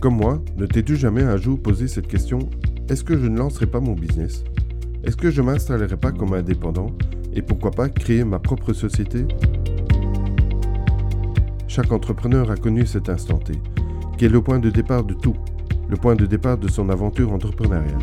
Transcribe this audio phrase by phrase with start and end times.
[0.00, 2.38] Comme moi, ne t'es-tu jamais un jour posé cette question?
[2.88, 4.44] Est-ce que je ne lancerai pas mon business?
[5.02, 6.92] Est-ce que je m'installerai pas comme indépendant?
[7.34, 9.26] Et pourquoi pas créer ma propre société?
[11.66, 13.54] Chaque entrepreneur a connu cet instant T,
[14.16, 15.34] qui est le point de départ de tout,
[15.88, 17.98] le point de départ de son aventure entrepreneuriale.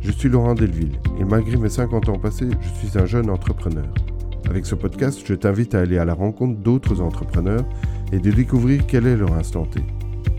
[0.00, 3.92] Je suis Laurent Delville et malgré mes 50 ans passés, je suis un jeune entrepreneur.
[4.48, 7.64] Avec ce podcast, je t'invite à aller à la rencontre d'autres entrepreneurs
[8.12, 9.80] et de découvrir quel est leur instant T,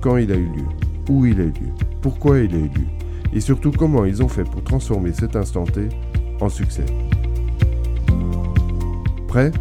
[0.01, 0.65] quand il a eu lieu,
[1.09, 2.87] où il a eu lieu, pourquoi il a eu lieu,
[3.33, 5.89] et surtout comment ils ont fait pour transformer cet instant T
[6.39, 6.85] en succès.
[9.27, 9.51] Prêt?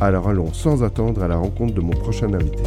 [0.00, 2.64] Alors allons sans attendre à la rencontre de mon prochain invité.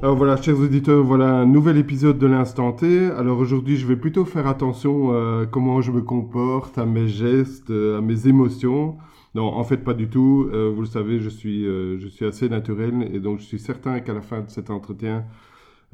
[0.00, 3.10] Alors voilà, chers auditeurs, voilà un nouvel épisode de l'instant T.
[3.18, 7.70] Alors aujourd'hui, je vais plutôt faire attention à comment je me comporte, à mes gestes,
[7.70, 8.96] à mes émotions.
[9.34, 10.48] Non, en fait, pas du tout.
[10.52, 13.58] Euh, vous le savez, je suis, euh, je suis assez naturel et donc je suis
[13.58, 15.24] certain qu'à la fin de cet entretien,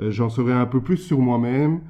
[0.01, 1.81] euh, j'en saurai un peu plus sur moi-même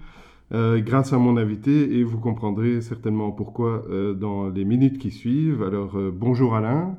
[0.53, 3.85] grâce à mon invité et vous comprendrez certainement pourquoi
[4.19, 5.63] dans les minutes qui suivent.
[5.63, 6.97] Alors, bonjour Alain.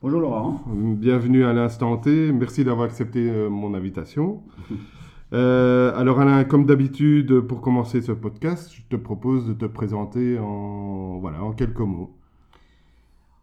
[0.00, 0.64] Bonjour Laurent.
[0.66, 2.32] Bienvenue à l'instant T.
[2.32, 4.40] Merci d'avoir accepté mon invitation.
[5.32, 11.18] alors Alain, comme d'habitude, pour commencer ce podcast, je te propose de te présenter en,
[11.18, 12.17] voilà, en quelques mots.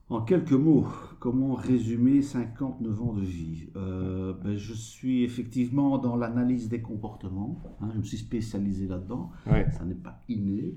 [0.08, 0.86] En quelques mots,
[1.20, 3.70] comment résumer 59 ans de vie?
[3.75, 7.59] Euh, ben, Je suis effectivement dans l'analyse des comportements.
[7.81, 9.31] Hein, je me suis spécialisé là-dedans.
[9.45, 10.76] Ça n'est pas inné.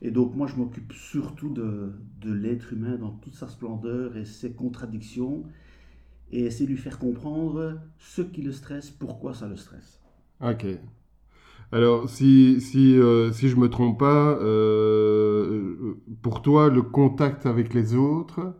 [0.00, 1.92] Et donc moi, je m'occupe surtout de,
[2.22, 5.44] de l'être humain dans toute sa splendeur et ses contradictions.
[6.32, 10.00] Et essayer de lui faire comprendre ce qui le stresse, pourquoi ça le stresse.
[10.40, 10.64] Ok.
[11.72, 17.46] Alors, si, si, euh, si je ne me trompe pas, euh, pour toi, le contact
[17.46, 18.54] avec les autres,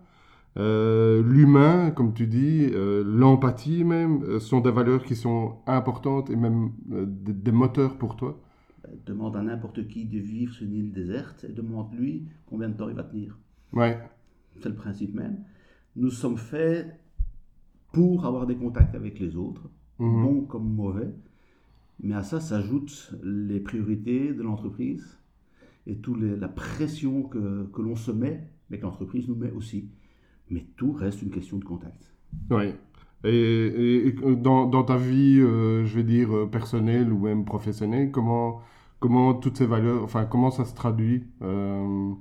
[0.57, 6.31] euh, l'humain, comme tu dis, euh, l'empathie même, euh, sont des valeurs qui sont importantes
[6.31, 8.41] et même des, moteurs pour toi
[9.07, 12.89] Demande à n'importe qui de vivre sur une île déserte et demande-lui combien de temps
[12.89, 13.39] il va tenir.
[13.73, 13.99] Ouais.
[14.61, 15.45] C'est le principe même.
[15.95, 16.89] Nous sommes faits
[17.93, 19.71] pour avoir des contacts avec les autres,
[20.01, 20.23] mhm.
[20.23, 21.11] bons comme mauvais.
[22.03, 25.19] Mais à ça s'ajoutent les priorités de l'entreprise
[25.87, 29.89] et toute la pression que, que l'on se met, mais que l'entreprise nous met aussi
[30.51, 32.13] mais tout reste une question de contact.
[32.51, 32.75] Oui.
[33.25, 38.63] Et, dans, dans, ta vie, euh, je vais dire, euh, personnelle ou même professionnelle, comment,
[38.99, 42.13] comment toutes ces valeurs, enfin, comment ça se traduit euh...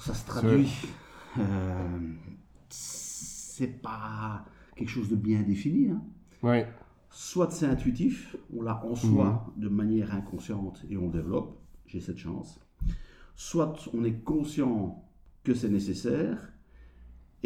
[0.00, 0.70] Ça se traduit.
[1.38, 1.98] Euh,
[2.68, 4.44] c'est pas
[4.74, 5.88] quelque chose de bien défini.
[5.90, 6.02] Hein.
[6.42, 6.68] Ouais.
[7.08, 9.62] Soit c'est intuitif, on l'a en soi mhm.
[9.62, 12.60] de manière inconsciente et on développe, j'ai cette chance.
[13.34, 15.02] Soit on est conscient
[15.42, 16.52] que c'est nécessaire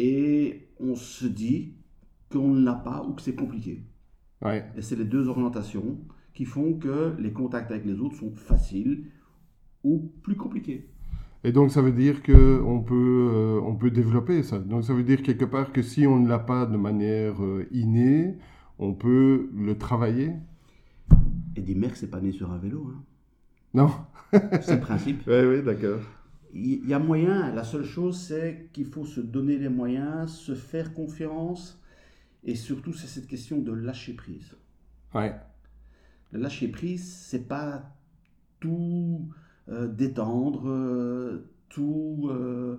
[0.01, 1.75] et on se dit
[2.31, 3.85] qu'on ne l'a pas ou que c'est compliqué.
[4.43, 5.99] Et c'est les deux orientations
[6.33, 9.11] qui font que les contacts avec les autres sont faciles
[9.83, 10.89] ou plus compliqués.
[11.43, 14.57] Et donc ça veut dire qu'on peut, euh, on peut développer ça.
[14.57, 17.67] Donc ça veut dire quelque part que si on ne l'a pas de manière euh,
[17.71, 18.37] innée,
[18.79, 20.31] on peut le travailler.
[21.55, 22.91] Et des que c'est pas né sur un vélo.
[22.91, 23.03] Hein.
[23.75, 23.91] Non.
[24.61, 25.21] c'est le principe.
[25.27, 25.99] Oui, oui, d'accord
[26.53, 30.55] il y a moyen, la seule chose c'est qu'il faut se donner les moyens, se
[30.55, 31.81] faire confiance,
[32.43, 34.55] et surtout c'est cette question de lâcher prise.
[35.13, 35.35] Ouais.
[36.31, 37.95] Le lâcher prise, c'est pas
[38.59, 39.29] tout
[39.69, 42.77] euh, détendre, euh, tout, euh,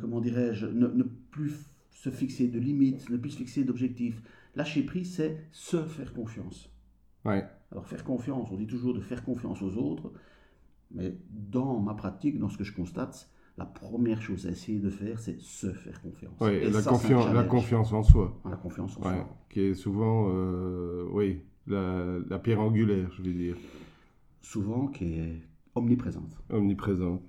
[0.00, 1.52] comment dirais-je, ne, ne, plus
[1.90, 4.20] se fixer de limites, ne plus se fixer d'objectifs.
[4.54, 6.70] Lâcher prise, c'est se faire confiance.
[7.24, 7.44] Ouais.
[7.72, 10.12] Alors faire confiance, on dit toujours de faire confiance aux autres,
[10.94, 14.90] mais dans ma pratique, dans ce que je constate, la première chose à essayer de
[14.90, 16.34] faire, c'est se faire confiance.
[16.40, 18.38] Oui, et la, confiance, la confiance en soi.
[18.44, 19.28] La confiance en soi.
[19.48, 23.56] Qui est souvent, euh, oui, la, la, pierre angulaire, je vais dire.
[24.42, 25.40] Souvent, qui est
[25.74, 26.36] omniprésente.
[26.50, 27.22] Omniprésente.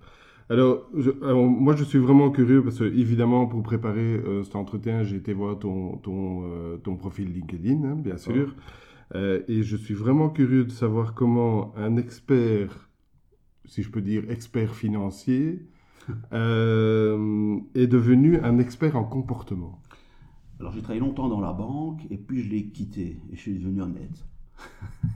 [0.50, 5.18] Alors, moi, je suis vraiment curieux parce que, évidemment, pour préparer euh, cet entretien, j'ai
[5.18, 8.53] été voir ton, ton, euh, ton profil LinkedIn, hein, bien sûr.
[9.15, 12.87] et je suis vraiment curieux de savoir comment un expert
[13.67, 15.67] si je peux dire, expert financier,
[16.33, 19.81] euh, est devenu un expert en comportement
[20.59, 23.59] Alors j'ai travaillé longtemps dans la banque et puis je l'ai quitté et je suis
[23.59, 24.25] devenu honnête.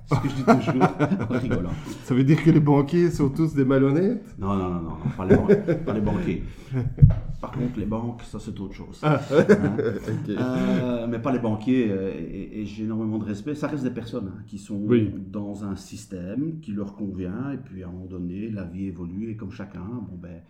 [0.10, 0.84] Ce que je dis toujours
[1.30, 1.70] en rigolant.
[2.04, 4.38] Ça veut dire que les banquiers sont tous des malhonnêtes?
[4.38, 5.26] Non, non, non, non, pas,
[5.94, 6.44] les banquiers.
[7.40, 9.00] Par contre, les banques, ça c'est autre chose.
[9.04, 9.20] Ah.
[9.32, 9.78] Hein?
[10.30, 13.56] Euh, mais pas les banquiers, euh, et, j'ai énormément de respect.
[13.56, 14.88] Ça reste des personnes hein, qui sont
[15.32, 19.32] dans un système qui leur convient, et puis à un moment donné, la vie évolue,
[19.32, 20.42] et comme chacun, bon ben,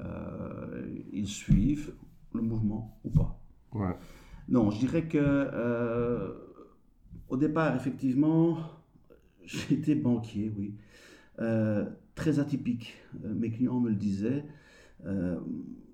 [0.00, 1.92] euh, ils suivent
[2.34, 3.40] le mouvement ou pas.
[3.74, 3.96] Ouais.
[4.48, 5.18] Non, je dirais que
[7.28, 8.58] Au départ, effectivement,
[9.44, 10.74] j'étais banquier, oui.
[11.40, 11.84] Euh,
[12.14, 12.96] très atypique.
[13.24, 14.44] Euh, mes clients me le disaient.
[15.06, 15.38] Euh,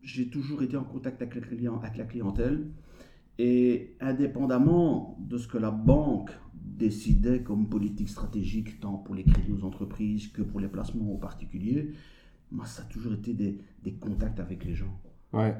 [0.02, 2.66] j'ai toujours été en contact avec, avec la clientèle.
[3.38, 9.52] Et indépendamment de ce que la banque décidait comme politique stratégique, tant pour les crédits
[9.52, 11.90] aux entreprises que pour les placements aux particuliers,
[12.52, 15.00] moi, ça a toujours été des, des contacts avec les gens.
[15.32, 15.54] Ouais.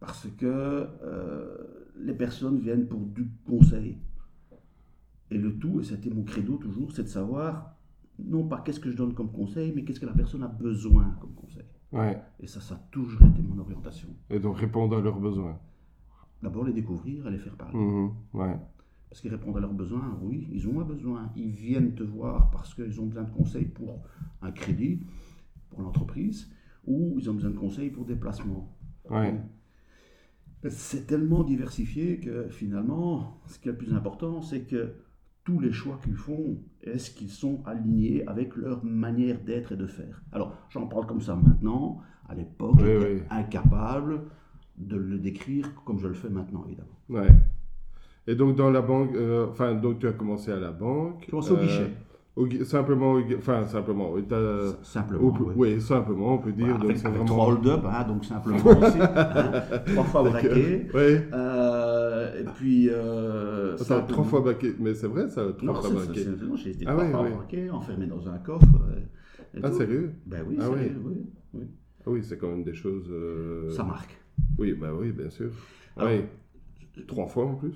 [0.00, 0.88] Parce que
[2.00, 3.98] les personnes viennent pour du conseil.
[5.30, 7.74] Et le tout, et c'était mon credo toujours, c'est de savoir
[8.18, 11.16] non pas qu'est-ce que je donne comme conseil, mais qu'est-ce que la personne a besoin
[11.20, 11.64] comme conseil.
[11.92, 12.20] Ouais.
[12.40, 14.08] Et ça, ça a toujours été mon orientation.
[14.30, 15.58] Et donc répondre à leurs besoins.
[16.42, 17.78] D'abord les découvrir et les faire parler.
[17.78, 18.10] Mhm.
[18.34, 18.56] Ouais.
[19.08, 21.30] Parce qu'ils répondent à leurs besoins, oui, ils ont un besoin.
[21.34, 24.02] Ils viennent te voir parce qu'ils ont besoin de conseils pour
[24.42, 25.00] un crédit,
[25.70, 26.50] pour l'entreprise,
[26.86, 28.76] ou ils ont besoin de conseils pour des placements.
[29.08, 29.40] Ouais.
[30.68, 34.94] C'est tellement diversifié que finalement, ce qui est le plus important, c'est que
[35.48, 39.86] tous les choix qu'ils font, est-ce qu'ils sont alignés avec leur manière d'être et de
[39.86, 40.20] faire?
[40.30, 42.00] Alors, j'en parle comme ça maintenant.
[42.28, 43.22] À l'époque, Oui, j'étais oui.
[43.30, 44.20] incapable
[44.76, 46.98] de le décrire comme je le fais maintenant, évidemment.
[47.08, 47.28] Ouais.
[48.26, 51.22] Et donc dans la banque, euh, enfin donc tu as commencé à la banque.
[51.24, 51.90] Je commençais au euh, guichet.
[52.36, 54.10] au simplement, enfin simplement.
[54.12, 54.22] oui,
[54.82, 55.28] Simplement.
[55.28, 55.72] on peut- oui.
[55.76, 56.66] oui, simplement, on peut dire.
[56.66, 57.34] Voilà, donc avec, c'est avec vraiment.
[57.34, 58.98] trois hold-up, hein, donc simplement aussi.
[59.00, 59.52] hein,
[59.86, 60.86] trois fois braqué.
[60.92, 61.00] Oui.
[61.32, 61.67] Euh,
[62.40, 62.88] et puis.
[62.90, 64.74] Euh, Attends, simplement- trois fois baqué.
[64.78, 67.30] Mais c'est vrai ça, trois Non, fois c'est- non, j'ai été Ah trois fois oui.
[67.32, 68.66] braqué, enfermé dans un coffre.
[68.90, 70.12] euh, Ah sérieux?
[70.26, 71.60] Ben oui, Ah sérieux, oui.
[72.06, 73.08] Ah oui, c'est quand même des choses.
[73.10, 74.16] euh, Ça marque.
[74.58, 75.50] Oui, bah oui, bien sûr.
[75.96, 77.04] Alors, oui.
[77.06, 77.74] Trois fois en plus?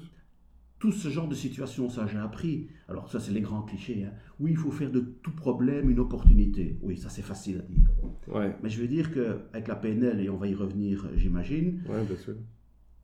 [0.81, 2.67] Tout ce genre de situation, ça j'ai appris.
[2.89, 4.05] Alors ça c'est les grands clichés.
[4.05, 4.13] hein.
[4.41, 6.77] Oui, il faut faire de tout problème une opportunité.
[6.83, 7.89] Oui, ça c'est facile à dire.
[8.35, 12.05] Ouais, Mais je veux dire qu'avec la PNL, et on va y revenir j'imagine, ouais,
[12.05, 12.35] bien sûr.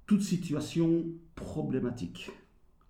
[0.08, 1.04] Toute situation
[1.36, 2.30] problématique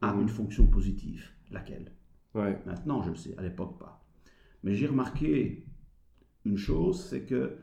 [0.00, 0.22] a Mhm.
[0.22, 1.22] une fonction positive.
[1.50, 1.92] Laquelle?
[2.34, 4.04] Ouais, Maintenant je le sais, à l'époque pas.
[4.62, 5.64] Mais j'ai remarqué
[6.44, 7.56] une chose, c'est que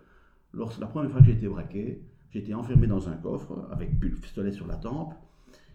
[0.53, 4.09] lorsque la première fois que j'ai été braqué, j'étais enfermé dans un coffre avec le
[4.11, 5.13] pistolet sur la tempe.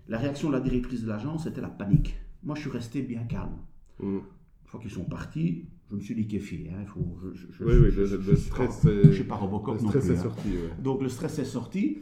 [0.08, 2.16] La réaction de la directrice de l'agence, c'était la panique.
[2.42, 3.56] Moi, je suis resté bien calme.
[4.00, 4.16] Mm.
[4.16, 4.20] Une
[4.66, 6.70] fois qu'ils sont partis, je me suis liquéfié.
[6.74, 6.78] hein.
[6.82, 8.80] Il faut, je, je- Oui, oui, je- le, je- le stress.
[8.84, 10.14] Je suis pas Robocop le non stress plus.
[10.14, 10.22] est hein.
[10.22, 10.48] sorti.
[10.48, 10.82] ouais.
[10.82, 11.98] Donc le stress est sorti.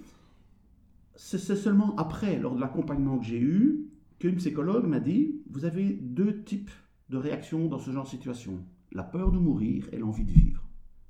[1.20, 3.88] C'est seulement après, lors de l'accompagnement que j'ai eu,
[4.20, 6.70] qu'une psychologue m'a dit, vous avez deux types
[7.10, 8.64] de réactions dans ce genre de situation.
[8.92, 10.62] La peur de mourir et l'envie de vivre.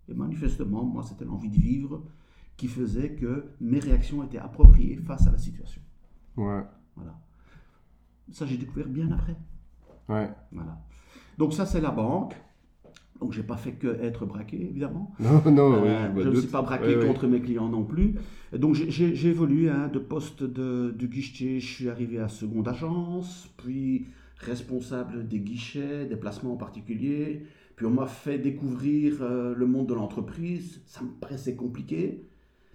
[0.08, 2.04] Et manifestement, moi, c'était l'envie de vivre
[2.56, 5.82] qui faisait que mes réactions étaient appropriées face à la situation.
[6.38, 6.62] Ouais,
[6.96, 7.20] Voilà.
[8.32, 9.36] Ça, j'ai découvert bien après.
[10.08, 10.30] ouais.
[10.52, 10.80] Voilà.
[11.36, 12.34] Donc ça, c'est la banque.
[13.20, 15.12] Donc j'ai pas fait que être braqué, évidemment.
[15.20, 17.06] Non, non, Euh, oui, je ne suis pas braqué Oui, oui.
[17.06, 18.14] contre mes clients non plus.
[18.56, 23.52] Donc j'ai- évolué hein, de poste de, du guichet, je suis arrivé à seconde agence,
[23.58, 24.06] puis
[24.38, 27.42] responsable des guichets, des placements en particulier.
[27.74, 30.80] Puis on m'a fait découvrir euh, le monde de l'entreprise.
[30.86, 32.24] Ça me paraissait compliqué.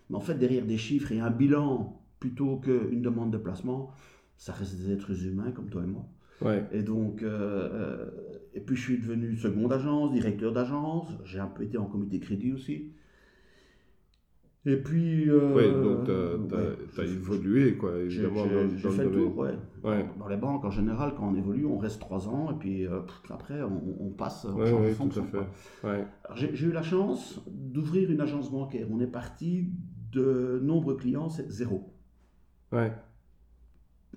[0.09, 3.91] Mais en fait, derrière des chiffres et un bilan plutôt qu'une demande de placement,
[4.37, 6.05] ça reste des êtres humains comme toi et moi.
[6.43, 7.29] Ouais, Et donc, euh,
[7.73, 8.05] euh,
[8.53, 11.09] et puis je suis devenu seconde agence, directeur d'agence.
[11.25, 12.91] J'ai un peu été en comité crédit aussi.
[14.65, 15.29] Et puis.
[15.29, 16.05] euh, ouais, donc
[16.49, 19.51] t'as ouais, t'as j'ai- évolué, quoi, j'ai- évidemment, j'ai- fait le tour, ouais.
[19.83, 20.05] Ouais.
[20.17, 23.01] Dans les banques, en général, quand on évolue, on reste trois ans et puis euh,
[23.29, 25.27] après, on, on passe, on Ouais, change de ouais, tout fonction.
[25.83, 28.87] Ouais, J'ai eu la chance d'ouvrir une agence bancaire.
[28.89, 29.69] On est parti
[30.13, 31.93] de nombre de clients, c'est zéro.
[32.71, 32.93] ouais,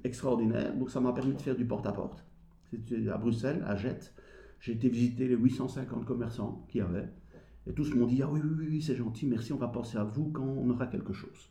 [0.06, 0.74] extraordinaire.
[0.76, 2.24] Donc ça m'a permis de faire du porte-à-porte.
[2.70, 4.14] C'était à Bruxelles, à Jette.
[4.60, 7.08] J'ai été visiter les 850 commerçants qu'il y avait.
[7.66, 10.04] Et tous m'ont dit, ah oui, oui, oui, c'est gentil, merci, on va penser à
[10.04, 11.50] vous quand on aura quelque chose.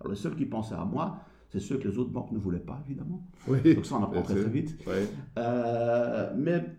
[0.00, 2.58] Alors les seuls qui pensaient à moi, c'est ceux que les autres banques ne voulaient
[2.58, 3.26] pas, évidemment.
[3.48, 3.74] oui.
[3.74, 4.76] Donc ça, on apprend très très vite.
[5.38, 6.76] Euh, mais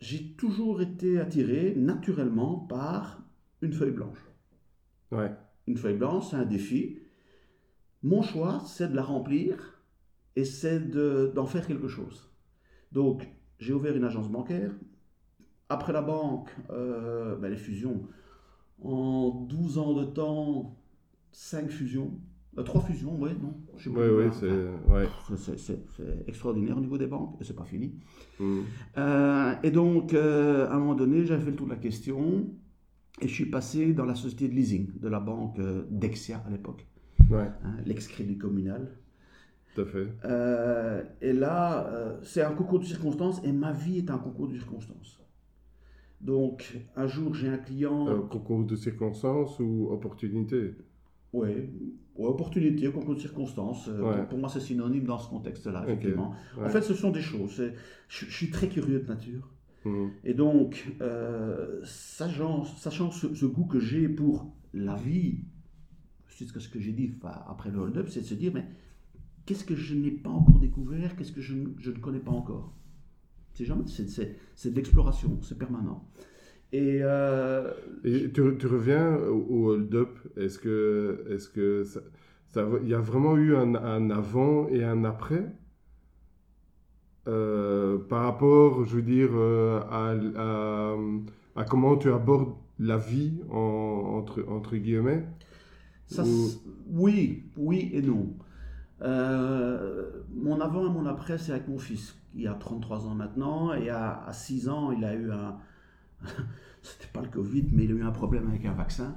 [0.00, 3.22] j'ai toujours été attiré naturellement par
[3.60, 4.18] une feuille blanche.
[5.12, 5.30] ouais,
[5.66, 6.98] Une feuille blanche, c'est un défi.
[8.02, 9.71] Mon choix, c'est de la remplir
[10.36, 12.30] et c'est de- d'en faire quelque chose.
[12.92, 14.72] Donc, j'ai ouvert une agence bancaire.
[15.68, 18.02] Après la banque, euh, ben, les fusions.
[18.82, 20.76] En 12 ans de temps,
[21.32, 22.18] 5 fusions.
[22.66, 24.12] 3 fusions, ouais, non je sais combien.
[24.12, 24.92] ouais, c'est...
[24.92, 25.06] Ouais.
[26.26, 27.94] Extraordinaire au niveau des banques, et c'est pas fini.
[28.38, 28.60] Mm.
[28.98, 32.50] Euh, et donc, euh, à un moment donné, j'avais fait le tour de la question
[33.22, 36.50] et je suis passé dans la société de leasing de la banque euh, Dexia à
[36.50, 36.86] l'époque,
[37.30, 38.90] Ouais, hein, l'ex-crédit communal.
[39.74, 40.06] Tout à fait.
[40.24, 44.48] Euh, et là, euh, c'est un concours de circonstances et ma vie est un concours
[44.48, 45.22] de circonstances.
[46.22, 48.08] Donc, un jour, j'ai un client.
[48.08, 50.76] Euh, concours de circonstances ou opportunité?
[51.32, 51.68] Ouais,
[52.16, 53.88] opportunité, concours de circonstances.
[53.88, 56.34] Euh, pour moi, c'est synonyme dans ce contexte-là, effectivement.
[56.60, 57.62] En fait, ce sont des choses.
[58.08, 59.48] Je, suis très curieux de nature.
[59.84, 60.06] Mmh.
[60.24, 65.40] Et donc, euh, sachant, sachant ce, goût que j'ai pour la vie,
[66.28, 67.14] c'est ce que j'ai dit
[67.46, 68.66] après le hold-up, c'est de se dire, mais
[69.46, 72.72] qu'est-ce que je n'ai pas encore découvert Qu'est-ce que je, je, ne connais pas encore?
[73.54, 76.08] C'est jamais, c'est de l'exploration, c'est permanent.
[76.72, 77.70] Et, euh,
[78.02, 80.18] tu, tu, reviens au, hold-up.
[80.36, 82.00] Est-ce que, est-ce que ça,
[82.82, 85.44] il y a vraiment eu un, un avant et un après?
[87.28, 94.44] Euh, par rapport, je veux dire, euh, à, à, comment tu abordes la vie entre,
[94.48, 95.24] entre guillemets?
[96.06, 96.24] Ça,
[96.88, 98.34] Oui, oui et non.
[99.02, 102.16] Mon avant et mon après, c'est avec mon fils.
[102.34, 105.56] Il a 33 ans maintenant et à, à 6 ans, il a eu un,
[106.82, 109.14] c'était pas le Covid, mais il a eu un problème avec un vaccin.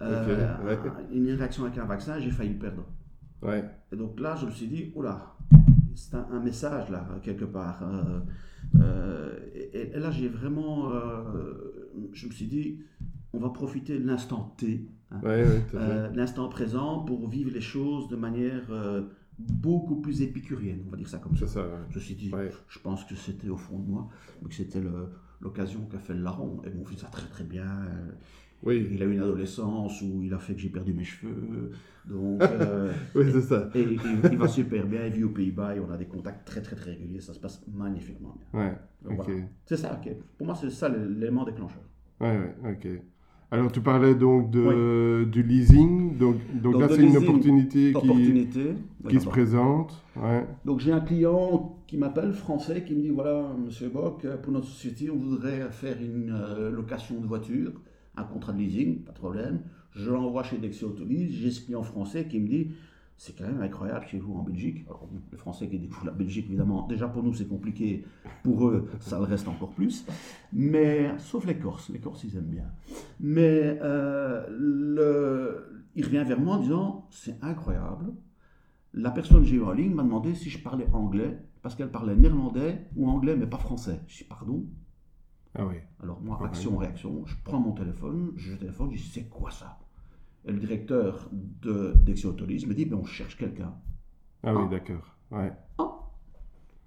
[0.00, 0.76] Euh,
[1.12, 2.84] une réaction avec un vaccin, j'ai failli le perdre.
[3.42, 3.64] Ouais.
[3.92, 5.36] Et donc là, je me suis dit, oula,
[5.94, 7.82] c'est un, message là, quelque part.
[7.82, 8.20] Euh,
[8.80, 9.38] euh,
[9.72, 10.92] et, là, j'ai vraiment,
[12.12, 12.80] je me suis dit,
[13.38, 15.20] on va profiter de l'instant T, hein.
[16.14, 18.70] l'instant présent, pour vivre les choses de manière
[19.38, 21.46] beaucoup plus épicurienne, on va dire ça comme ça.
[21.46, 22.30] ça Je me suis dit,
[22.68, 24.08] je pense que c'était au fond de moi,
[24.46, 24.82] que c'était
[25.40, 26.60] l'occasion qu'a fait le larron.
[26.64, 27.64] Et mon fils a très très bien.
[27.64, 28.10] Euh,
[28.64, 28.88] oui.
[28.90, 31.70] Il a eu une adolescence où il a fait que j'ai perdu mes cheveux.
[32.04, 33.70] Donc, euh, oui, c'est ça.
[33.76, 35.06] Et, il va super bien.
[35.06, 37.20] Il vit aux Pays-Bas et on a des contacts très très très réguliers.
[37.20, 38.60] Ça se passe magnifiquement bien.
[38.60, 38.76] Ouais,
[39.66, 40.12] C'est ça, ok.
[40.36, 41.82] Pour moi, c'est ça l'élément déclencheur.
[42.20, 42.88] Ouais, ouais, ok.
[43.50, 46.18] Alors, tu parlais donc de, du leasing.
[46.18, 48.48] Donc, donc, là, c'est une opportunité, qui,
[49.08, 50.04] qui se présente.
[50.16, 50.46] Ouais.
[50.64, 54.66] Donc, j'ai un client qui m'appelle, français, qui me dit voilà, monsieur Bock, pour notre
[54.66, 57.72] société, on voudrait faire une euh, location de voiture,
[58.16, 59.60] un contrat de leasing, pas de problème.
[59.92, 61.32] Je l'envoie chez Dexia Autolise.
[61.32, 62.72] J'ai ce client français qui me dit
[63.18, 64.84] c'est quand même incroyable chez vous en Belgique.
[64.86, 68.06] Alors, les Français qui découvrent la Belgique, évidemment, déjà pour nous c'est compliqué,
[68.44, 70.06] pour eux ça le reste encore plus.
[70.52, 72.70] Mais, sauf les Corses, les Corses ils aiment bien.
[73.18, 78.14] Mais euh, le, il revient vers moi en disant c'est incroyable.
[78.94, 81.90] La personne que j'ai eu en ligne m'a demandé si je parlais anglais, parce qu'elle
[81.90, 84.00] parlait néerlandais ou anglais, mais pas français.
[84.06, 84.64] Je dis pardon?
[85.54, 85.74] Ah oui.
[86.00, 89.76] Alors moi, action, réaction, je prends mon téléphone, je téléphone, je dis c'est quoi ça?
[90.46, 93.74] Et le directeur de d'Exiotolis me dit, ben, on cherche quelqu'un.
[94.42, 94.68] Ah, oui, ah.
[94.70, 95.16] d'accord.
[95.30, 95.52] Ouais.
[95.78, 95.90] Ah.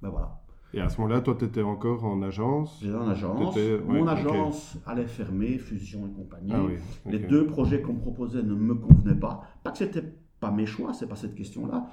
[0.01, 0.41] Ben voilà.
[0.73, 2.79] Et à ce moment-là, toi, tu étais encore en agence?
[2.81, 3.57] J'étais en agence.
[3.85, 6.53] Mon agence allait fermer, fusion et compagnie.
[6.53, 9.43] Ah, oui, Les deux projets qu'on me proposait ne me convenaient pas.
[9.63, 11.87] Pas que c'était pas mes choix, c'est pas cette question-là,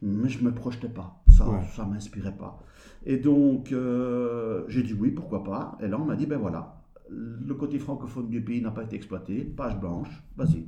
[0.00, 1.22] mais je me projetais pas.
[1.28, 2.58] Ça, ne ça m'inspirait pas.
[3.04, 5.76] Et donc, euh, j'ai dit oui, pourquoi pas.
[5.80, 8.96] Et là, on m'a dit, ben voilà, le côté francophone du pays n'a pas été
[8.96, 10.66] exploité, page blanche, vas-y,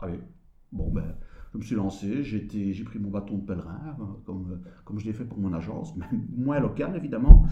[0.00, 0.20] Allez,
[0.72, 1.14] bon ben,
[1.52, 5.12] je me suis lancé, j'ai pris mon bâton de pèlerin, hein, comme, comme je l'ai
[5.12, 7.46] fait pour mon agence, même moins local évidemment.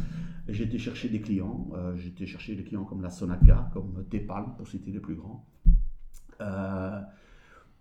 [0.49, 4.69] Été chercher des clients, euh, été chercher des clients comme la Sonaca, comme Tepal, pour
[4.69, 5.45] citer les plus grands.
[6.41, 7.01] Euh,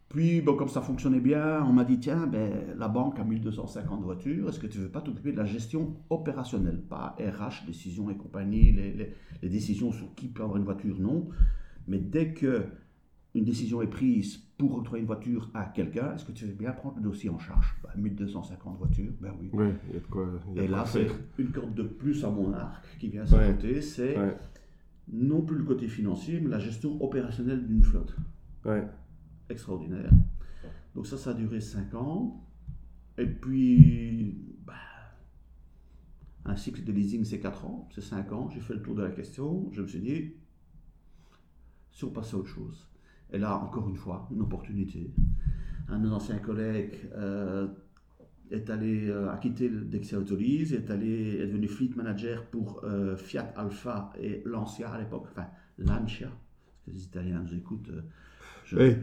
[0.10, 4.02] puis, bon, comme ça fonctionnait bien, on m'a dit tiens, ben, la banque a 1250
[4.02, 8.10] voitures, est-ce que tu ne veux pas t'occuper de la gestion opérationnelle Pas RH, décision
[8.10, 11.30] et compagnie, les, les décisions sur qui peut avoir une voiture, non.
[11.88, 12.66] Mais dès que
[13.36, 16.72] une décision est prise pour octroyer une voiture à quelqu'un, est-ce que tu veux bien
[16.72, 17.76] prendre le dossier en charge?
[17.98, 19.50] 1250 bah, voitures, ben oui.
[19.90, 20.28] il y a de quoi.
[20.56, 24.16] Et là, c'est une corde de plus à mon arc qui vient s'ajouter, c'est
[25.12, 28.16] non plus le côté financier, mais la gestion opérationnelle d'une flotte.
[28.64, 28.88] Ouais.
[29.50, 30.10] Extraordinaire.
[30.96, 32.42] Donc ça, ça a duré 5 ans.
[33.18, 34.74] Et puis, bah,
[36.46, 38.50] un cycle de leasing, c'est 4 ans, c'est 5 ans.
[38.50, 39.70] J'ai fait le tour de la question.
[39.74, 40.34] Je me suis dit,
[41.92, 42.90] si on passait à autre chose.
[43.34, 45.12] Et là, encore une fois, une opportunité.
[45.88, 47.68] Un de nos anciens collègues euh,
[48.52, 53.16] est allé, euh, a quitté Dexia Autolise, est, allé, est devenu fleet manager pour euh,
[53.16, 57.92] Fiat Alpha et Lancia à l'époque, enfin Lancia, parce que les Italiens nous écoutent.
[58.66, 58.94] je ne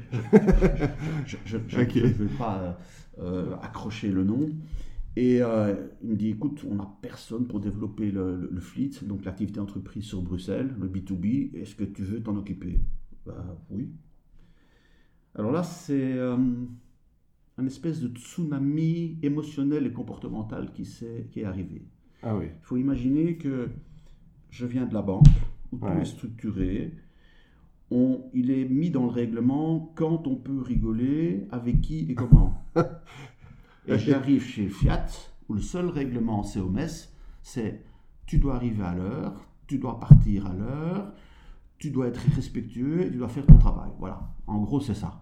[2.13, 2.79] veux pas
[3.63, 4.51] accrocher le nom.
[5.15, 9.61] Et il me dit, écoute, on n'a personne pour développer le, le fleet, donc l'activité
[9.61, 12.81] entreprise sur Bruxelles, le B2B, est-ce que tu veux t'en occuper?
[13.27, 13.91] Bah, Oui,
[15.35, 16.37] alors là, c'est euh,
[17.59, 21.83] un espèce de tsunami émotionnel et comportemental qui, est, qui est arrivé.
[22.23, 22.47] Ah oui.
[22.47, 23.71] Il faut imaginer que
[24.51, 25.27] je viens de la banque,
[25.73, 26.93] où tout est structuré.
[27.91, 32.63] On, il est mis dans le règlement quand on peut rigoler, avec qui et comment.
[33.87, 35.07] et j'arrive chez Fiat,
[35.49, 37.09] où le seul règlement COMS,
[37.43, 37.83] c'est
[38.27, 41.13] tu dois arriver à l'heure, tu dois partir à l'heure,
[41.79, 43.91] tu dois être respectueux et tu dois faire ton travail.
[43.99, 44.31] Voilà.
[44.47, 45.22] En gros, c'est ça.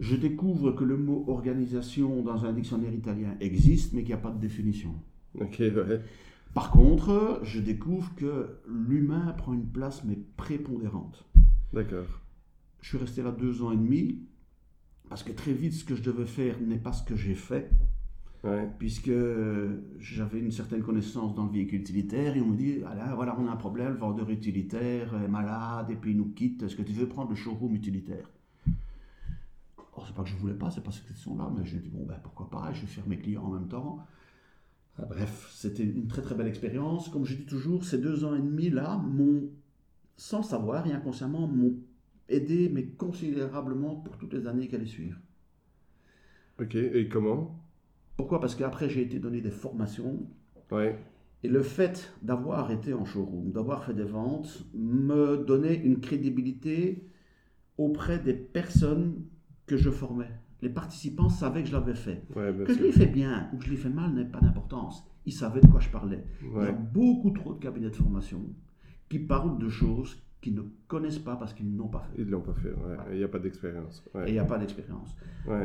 [0.00, 4.22] Je découvre que le mot organisation dans un dictionnaire italien existe, mais qu'il n'y a
[4.22, 4.94] pas de définition.
[5.40, 6.00] Ok, ouais.
[6.54, 11.24] Par contre, je découvre que l'humain prend une place, mais prépondérante.
[11.72, 12.20] D'accord.
[12.80, 14.26] Je suis resté là deux ans et demi,
[15.08, 17.70] parce que très vite, ce que je devais faire n'est pas ce que j'ai fait.
[18.44, 18.68] Ouais.
[18.76, 19.12] puisque
[20.00, 23.46] j'avais une certaine connaissance dans le véhicule utilitaire et on me dit ah voilà on
[23.46, 26.82] a un problème le vendeur utilitaire est malade et puis il nous quitte est-ce que
[26.82, 28.28] tu veux prendre le showroom utilitaire?
[29.92, 31.88] Oh, c'est pas que je voulais pas c'est pas cette question là mais j'ai dit
[31.88, 34.04] bon ben pourquoi pas je vais faire mes clients en même temps.
[34.98, 37.08] Ah, bref c'était une très très belle expérience.
[37.08, 39.50] Comme je dis toujours ces deux ans et demi là m'ont
[40.16, 41.76] sans le savoir et inconsciemment m'ont
[42.28, 45.18] aidé mais considérablement pour toutes les années qui allaient suivre.
[46.60, 47.58] Ok, et comment?
[48.16, 48.40] Pourquoi?
[48.40, 50.28] Parce qu'après, j'ai été donné des formations.
[50.70, 50.98] Ouais.
[51.42, 57.08] Et le fait d'avoir été en showroom, d'avoir fait des ventes, me donnait une crédibilité
[57.78, 59.24] auprès des personnes
[59.72, 60.30] que je formais.
[60.60, 62.22] Les participants savaient que je l'avais fait.
[62.36, 65.02] Ouais, Que je l'ai fait bien ou que je l'ai fait mal n'est pas d'importance.
[65.24, 66.22] Ils savaient de quoi je parlais.
[66.42, 68.42] Il y a beaucoup trop de cabinets de formation
[69.08, 72.20] qui parlent de choses qu'ils ne connaissent pas parce qu'ils n'ont pas fait.
[72.22, 72.96] Ils l'ont pas fait, ouais.
[73.12, 74.04] Il n'y a pas d'expérience.
[74.26, 75.16] Et il n'y a pas d'expérience.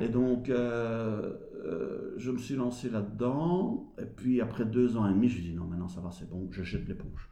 [0.01, 1.33] Et donc, euh,
[1.65, 3.93] euh, je me suis lancé là-dedans.
[4.01, 6.11] Et puis, après deux ans et demi, je me suis dit, non, maintenant ça va,
[6.11, 7.29] c'est bon, je jette l'éponge.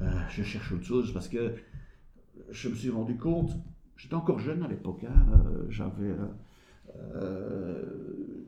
[0.00, 1.54] Euh, je cherche autre chose parce que
[2.50, 3.50] je me suis rendu compte,
[4.00, 6.26] j'étais encore jeune à l'époque, hein, euh, j'avais euh,
[7.14, 7.84] euh,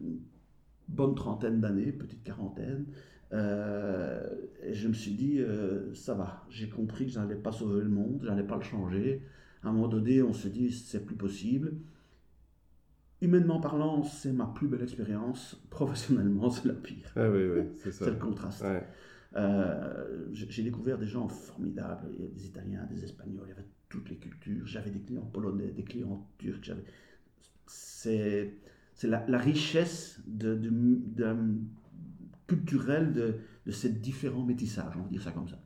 [0.01, 0.19] une
[0.89, 2.87] bonne trentaine d'années, petite quarantaine.
[3.33, 4.27] Euh,
[4.63, 7.83] et je me suis dit, euh, ça va, j'ai compris que je n'allais pas sauver
[7.83, 9.23] le monde, je n'allais pas le changer.
[9.63, 11.75] À un moment donné, on se dit, c'est plus possible.
[13.21, 15.63] Humainement parlant, c'est ma plus belle expérience.
[15.71, 17.13] Professionnellement, c'est la pire.
[17.15, 18.07] Ah oui, oui, c'est ça.
[18.07, 18.63] C'est le contraste.
[18.63, 18.83] Ouais.
[19.37, 22.09] Euh, j'ai découvert des gens formidables.
[22.15, 24.67] Il y a des Italiens, des Espagnols, il y avait toutes les cultures.
[24.67, 26.65] J'avais des clients polonais, des clients turcs.
[26.69, 26.85] j'avais-
[27.67, 28.59] C'est
[28.95, 31.37] c'est la, la richesse de, de, de-
[32.47, 35.59] culturelle de, de ces différents métissages, on va dire ça comme ça.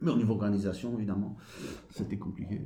[0.00, 1.36] Mais au niveau organisation, évidemment,
[1.90, 2.60] c'était compliqué.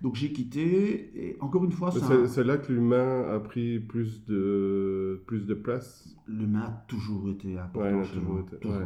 [0.00, 5.22] Donc j'ai quitté, et encore une fois, C'est là que l'humain a pris plus de,
[5.26, 6.16] plus de place?
[6.26, 8.40] l'humain a toujours été important Ouais, toujours moi.
[8.46, 8.76] été- Toujours,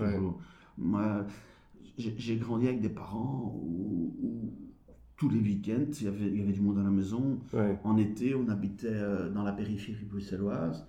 [0.00, 0.40] ouais, toujours.
[0.78, 1.26] Moi,
[1.96, 4.52] j'ai j'ai grandi avec des parents où, où
[5.18, 7.40] tous les week-ends, il y, avait, il y avait du monde à la maison.
[7.52, 7.76] Ouais.
[7.84, 10.86] En été, on habitait euh, dans la périphérie bruxelloise.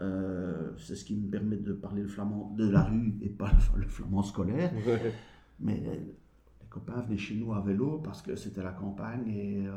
[0.00, 3.50] Euh, c'est ce qui me permet de parler le flamand de la rue et pas
[3.76, 4.72] le, flamand scolaire.
[4.86, 5.12] Ouais.
[5.60, 9.64] Mais euh, les copains venaient chez nous à vélo parce que c'était la campagne et
[9.68, 9.70] euh,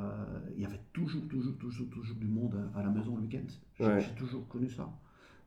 [0.55, 3.45] il y avait toujours, toujours, toujours, toujours du monde à, la maison le week-end.
[3.79, 4.03] J'ai Ouais.
[4.17, 4.89] toujours connu ça.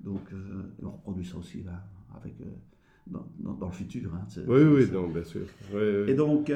[0.01, 1.85] Donc, euh, on reproduit ça aussi là,
[2.17, 2.35] avec,
[3.07, 4.13] dans, dans- dans le futur.
[4.15, 4.27] hein.
[4.47, 5.47] Oui, oui, non, bien sûr.
[5.73, 6.51] Ouais, et donc,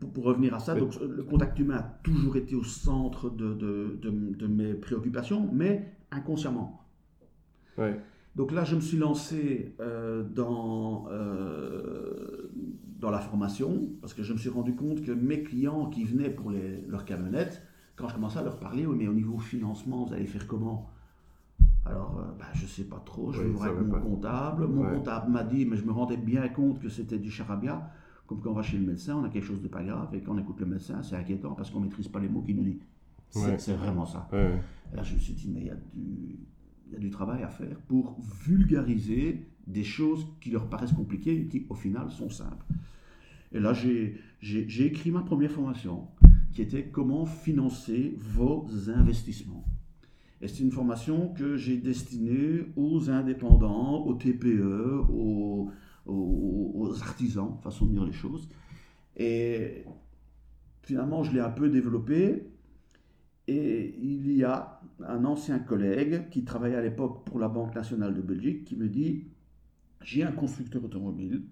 [0.00, 3.54] pour, pour revenir à ça, donc, le contact humain a toujours été au centre de,
[3.54, 6.82] de- de- de mes préoccupations, mais inconsciemment.
[7.78, 8.00] ouais.
[8.34, 12.50] Donc là, je me suis lancé euh, dans, euh,
[13.00, 16.28] dans la formation, parce que je me suis rendu compte que mes clients qui venaient
[16.30, 17.62] pour les, leurs camionnettes,
[17.96, 20.90] quand je commençais à leur parler, oui, mais au niveau financement, vous allez faire comment?
[21.86, 24.00] Alors, euh, bah, je ne sais pas trop, je Oui, vais voir avec mon pas.
[24.00, 24.66] comptable.
[24.66, 24.92] Mon Ouais.
[24.96, 27.88] comptable m'a dit, mais je me rendais bien compte que c'était du charabia.
[28.26, 30.20] Comme quand on va chez le médecin, on a quelque chose de pas grave, et
[30.20, 32.56] quand on écoute le médecin, c'est inquiétant parce qu'on ne maîtrise pas les mots qu'il
[32.56, 32.78] nous dit.
[33.30, 33.40] C'est
[33.72, 33.76] Ouais.
[33.76, 34.28] vraiment ça.
[34.32, 34.58] ouais.
[34.94, 36.36] Là, je me suis dit, mais il y, a du,
[36.88, 41.40] il y a du travail à faire pour vulgariser des choses qui leur paraissent compliquées
[41.40, 42.64] et qui, au final, sont simples.
[43.52, 44.18] Et là, j'ai
[44.86, 46.08] écrit ma première formation,
[46.52, 49.64] qui était comment financer vos investissements.
[50.40, 55.70] Et c'est une formation que j'ai destinée aux indépendants, aux TPE, aux,
[56.06, 58.48] aux- aux artisans, façon de dire les choses.
[59.16, 59.84] Et
[60.82, 62.46] finalement, je l'ai un peu développée.
[63.48, 68.14] Et il y a un ancien collègue qui travaillait à l'époque pour la Banque nationale
[68.14, 69.24] de Belgique qui me dit
[70.02, 71.42] J'ai un constructeur automobile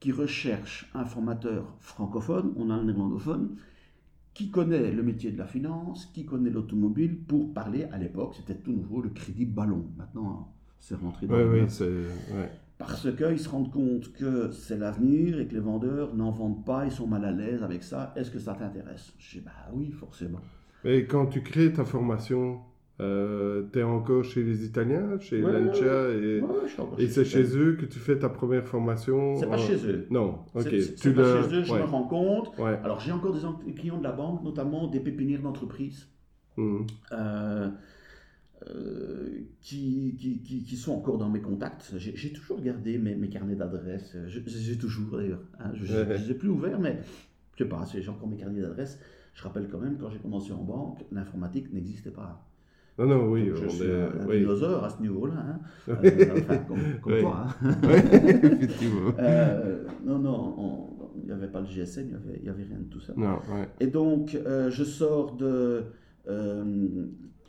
[0.00, 3.56] qui recherche un formateur francophone, on a un néerlandophone,
[4.34, 8.56] qui connaît le métier de la finance, qui connaît l'automobile pour parler à l'époque, c'était
[8.56, 9.86] tout nouveau, le crédit ballon.
[9.98, 11.84] Maintenant, c'est rentré dans Ouais, le oui, c'est.
[11.84, 12.50] Ouais.
[12.86, 16.84] Parce qu'ils se rendent compte que c'est l'avenir et que les vendeurs n'en vendent pas,
[16.84, 18.12] ils sont mal à l'aise avec ça.
[18.16, 19.12] Est-ce que ça t'intéresse?
[19.18, 20.40] Je dis bah oui, forcément.
[20.84, 22.60] Et quand tu crées ta formation,
[23.00, 26.48] euh, tu es encore chez les Italiens, chez Ouais, Lancia, et, Ouais,
[26.98, 30.06] et c'est chez eux que tu fais ta première formation C'est pas en- chez eux.
[30.10, 30.62] Non, ok.
[30.96, 31.80] C'est- pas le- chez eux, je ouais.
[31.80, 32.52] me rends compte.
[32.84, 36.08] Alors j'ai encore des en- des clients de la banque, notamment des pépinières d'entreprise.
[36.58, 36.80] Euh,
[37.12, 37.68] euh,
[39.60, 41.92] qui, qui, qui, qui sont encore dans mes contacts.
[41.96, 44.16] J'ai j'ai toujours gardé mes, mes carnets d'adresses.
[44.26, 45.42] Je, je les ai toujours d'ailleurs.
[45.60, 45.70] hein.
[45.74, 46.98] Je ne les ai plus ouverts, mais
[47.56, 48.98] je sais pas, j'ai encore mes carnets d'adresses.
[49.34, 52.46] Je rappelle quand même, quand j'ai commencé en banque, l'informatique n'existait pas.
[52.96, 54.02] Non, non, oui, Donc, je on suis est.
[54.02, 54.38] un, oui.
[54.38, 55.34] dinosaure à ce niveau-là.
[55.36, 55.58] hein.
[55.88, 57.20] Euh, enfin, comme, comme Oui.
[57.20, 57.46] toi.
[57.62, 57.74] hein.
[59.18, 62.84] Euh, non, non, on- il n'y avait pas le GSM, il n'y avait, rien de
[62.84, 63.14] tout ça.
[63.16, 63.68] Non, ouais.
[63.80, 65.84] Et donc, euh, je sors de.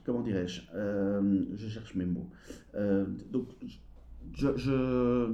[0.05, 2.29] Comment dirais-je Euh, Je cherche mes mots.
[2.75, 3.47] Euh, donc,
[4.33, 4.47] je.
[4.55, 5.31] je...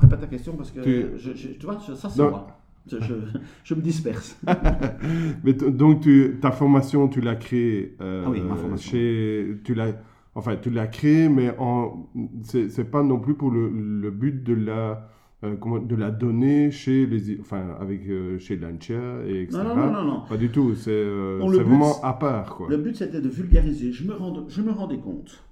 [0.00, 0.80] Répète ta question parce que.
[0.80, 2.46] Tu- je- je- tu vois, ça c'est moi.
[2.86, 4.38] Je, me disperse.
[5.44, 8.90] Mais donc, tu, ta formation, tu l'as créée euh, Ah oui, ma formation.
[8.90, 9.56] chez.
[9.64, 9.92] Tu l'as,
[10.34, 12.10] enfin, tu l'as créée, mais en,
[12.42, 15.08] c'est, c'est pas non plus pour le, le but de la.
[15.44, 19.58] Euh, comment, de la donner chez les, enfin, avec, euh, chez Lancia et etc.
[19.62, 20.20] Non, non, non, non, non.
[20.28, 22.68] Pas du tout, c'est, euh, Bon, vraiment à part, quoi.
[22.68, 23.92] Le but, c'était de vulgariser.
[23.92, 25.44] Je me, rends- je me rendais compte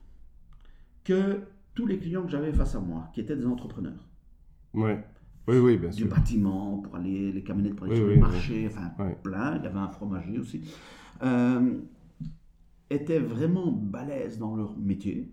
[1.05, 1.41] que
[1.75, 4.09] tous les clients que j'avais face à moi, qui étaient des entrepreneurs,
[4.75, 5.05] Ouais.
[5.49, 6.09] Oui, oui, bien du sûr.
[6.09, 8.21] bâtiment, pour aller, les camionnettes pour aller Oui, sur oui, le oui.
[8.21, 9.17] marché, enfin Ouais.
[9.23, 10.63] plein, il y avait un fromager aussi,
[11.23, 11.75] euh,
[12.91, 15.33] étaient vraiment balèzes dans leur métier.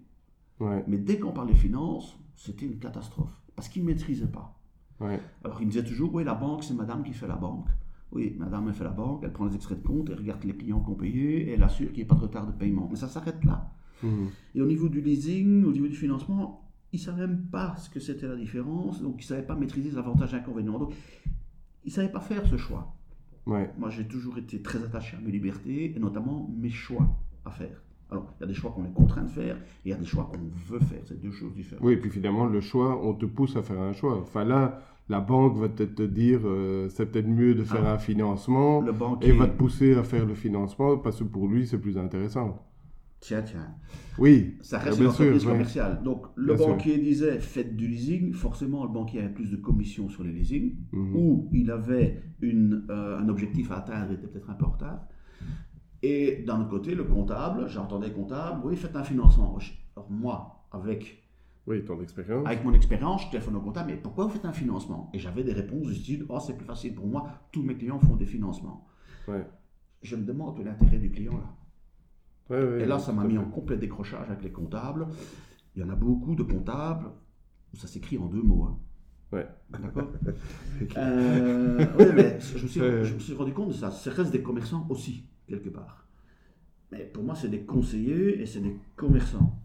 [0.59, 4.57] Ouais, Mais dès qu'on parlait finances, c'était une catastrophe, parce qu'ils ne maîtrisaient pas.
[5.01, 5.19] ouais.
[5.43, 7.67] Alors ils me disaient toujours, oui, la banque, c'est madame qui fait la banque.
[8.13, 10.55] Oui, madame, elle fait la banque, elle prend les extraits de compte, elle regarde les
[10.55, 12.87] clients qui ont payé, et elle assure qu'il n'y ait pas de retard de paiement.
[12.89, 13.69] Mais ça s'arrête là.
[14.01, 14.29] Mhm.
[14.55, 17.89] Et au niveau du leasing, au niveau du financement, ils ne savaient même pas ce
[17.89, 20.79] que c'était la différence, donc ils ne savaient pas maîtriser les avantages et inconvénients.
[20.79, 20.93] Donc,
[21.83, 22.95] ils ne savaient pas faire ce choix.
[23.45, 23.73] Ouais.
[23.77, 27.83] Moi, j'ai toujours été très attaché à mes libertés, et notamment mes choix à faire.
[28.11, 29.97] Alors, il y a des choix qu'on est contraint de faire, et il y a
[29.97, 30.39] des choix qu'on
[30.73, 31.01] veut faire.
[31.05, 31.83] C'est deux choses différentes.
[31.85, 34.17] Oui, et puis finalement, le choix, on te pousse à faire un choix.
[34.19, 37.93] Enfin là, la banque va peut-être te dire, euh, c'est peut-être mieux de faire Ah.
[37.93, 41.47] un financement, Le banquier, et va te pousser à faire le financement, parce que pour
[41.47, 42.65] lui, c'est plus intéressant.
[43.21, 43.67] tiens, tiens,
[44.17, 45.55] Oui, ça reste une entreprise sûr, ouais.
[45.55, 46.01] commerciale.
[46.03, 46.67] Donc, le Bien sûr.
[46.73, 48.33] banquier disait, faites du leasing.
[48.33, 50.75] Forcément, le banquier avait plus de commissions sur les leasings.
[50.93, 51.15] Mhm.
[51.15, 54.69] où il avait une, euh, un objectif à atteindre, il était peut-être un peu en
[54.71, 55.05] retard.
[56.01, 59.57] Et d'un autre côté, le comptable, j'entendais comptable, oui, faites un financement.
[59.95, 61.23] Alors moi, avec,
[61.67, 62.45] Oui, ton expérience.
[62.47, 65.09] avec mon expérience, je téléphone au comptable, mais pourquoi vous faites un financement?
[65.13, 67.99] Et j'avais des réponses du style, oh, c'est plus facile pour moi, tous mes clients
[67.99, 68.87] font des financements.
[69.27, 69.45] Ouais.
[70.01, 72.55] Je me demande l'intérêt du client là.
[72.55, 75.07] Ouais, ouais, Et là, ça m'a mis en complet décrochage avec les comptables.
[75.75, 77.11] Il y en a beaucoup de comptables
[77.73, 78.63] où ça s'écrit en deux mots.
[78.63, 78.79] hein.
[79.31, 79.47] Ouais.
[79.69, 80.07] D'accord
[80.97, 83.91] Euh, oui, mais je me, suis, je me suis rendu compte de ça.
[83.91, 86.05] Ça reste des commerçants aussi, quelque part.
[86.91, 89.59] Mais pour moi, c'est des conseillers et c'est des commerçants.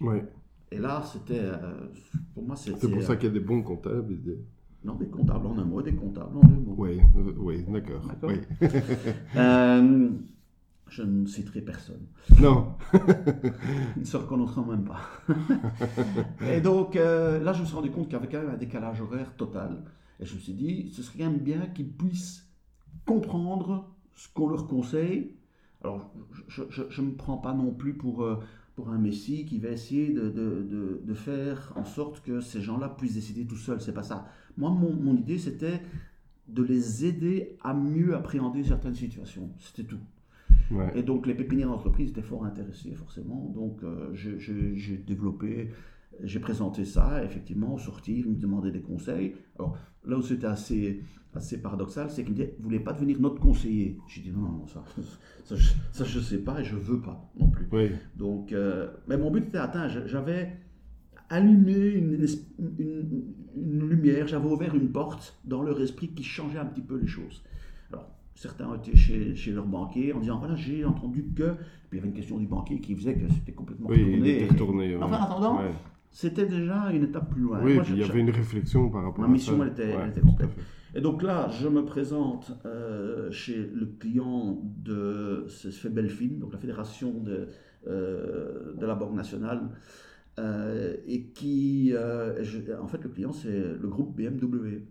[0.00, 0.24] Ouais.
[0.70, 1.40] Et là, c'était.
[1.42, 1.88] euh,
[2.34, 2.56] pour moi.
[2.56, 4.12] C'est pour ça euh, qu'il y a des bons comptables.
[4.14, 4.38] et des-
[4.84, 6.74] Non, des comptables en un mot, des comptables en deux mots.
[6.78, 8.06] Oui, euh, oui, d'accord.
[8.06, 8.30] D'accord.
[8.30, 8.40] Oui.
[9.36, 10.08] Euh,
[10.88, 12.06] je ne citerai personne.
[12.40, 12.74] Non.
[13.96, 15.00] Ils ne se reconnaîtront même pas.
[16.48, 18.56] et donc, euh, là, je me suis rendu compte qu'il y avait quand même un
[18.56, 19.82] décalage horaire total.
[20.20, 22.48] Et je me suis dit, ce serait quand même bien qu'ils puissent
[23.04, 25.34] comprendre ce qu'on leur conseille.
[25.84, 26.12] Alors,
[26.48, 28.36] je ne me prends pas non plus pour, euh,
[28.74, 32.60] pour un messie qui va essayer de, de- de- de faire en sorte que ces
[32.60, 33.80] gens-là puissent décider tout seuls.
[33.80, 34.26] C'est pas ça.
[34.56, 35.80] Moi, mon, mon idée, c'était
[36.48, 39.50] de les aider à mieux appréhender certaines situations.
[39.58, 40.00] C'était tout.
[40.70, 40.90] Ouais.
[40.98, 43.52] Et donc les pépinières d'entreprise étaient fort intéressés forcément.
[43.54, 45.70] Donc euh, j'ai développé,
[46.22, 47.22] j'ai présenté ça.
[47.24, 49.34] Effectivement, au sortir, ils me demandaient des conseils.
[49.58, 51.02] Alors là où c'était assez,
[51.34, 53.98] assez paradoxal, c'est qu'ils me disaient, vous voulez pas devenir notre conseiller?
[54.08, 54.82] J'ai dit non, non, non, ça,
[55.44, 57.68] ça, je- ça je sais pas et je veux pas non plus.
[57.72, 57.90] Oui.
[58.16, 59.88] Donc, euh, mais mon but était atteint.
[60.06, 60.56] J'avais
[61.28, 62.42] allumé une, es-
[62.78, 63.22] une-
[63.56, 67.06] une lumière, j'avais ouvert une porte dans leur esprit qui changeait un petit peu les
[67.06, 67.42] choses.
[67.92, 71.54] Alors, certains ont été chez, chez leur banquier en disant voilà, j'ai entendu que.
[71.88, 74.04] Puis il y avait une question du banquier qui faisait que c'était complètement Oui, il
[74.12, 74.36] retourné.
[74.42, 74.96] était retourné.
[74.96, 75.02] ouais.
[75.02, 75.70] Enfin, en attendant, Ouais.
[76.18, 77.60] C'était déjà une étape plus loin.
[77.62, 79.32] Oui, Moi, il je- y avait une réflexion par rapport Ma à ça.
[79.34, 80.50] mission, elle était- elle Ouais, était tout à complète.
[80.94, 86.54] Et donc là, je me présente euh, chez le client de ce fait Belfin, donc
[86.54, 87.48] la fédération de,
[87.86, 89.68] euh, de la Banque nationale,
[90.38, 94.86] euh, et qui, je- en fait, le client, c'est le groupe BMW.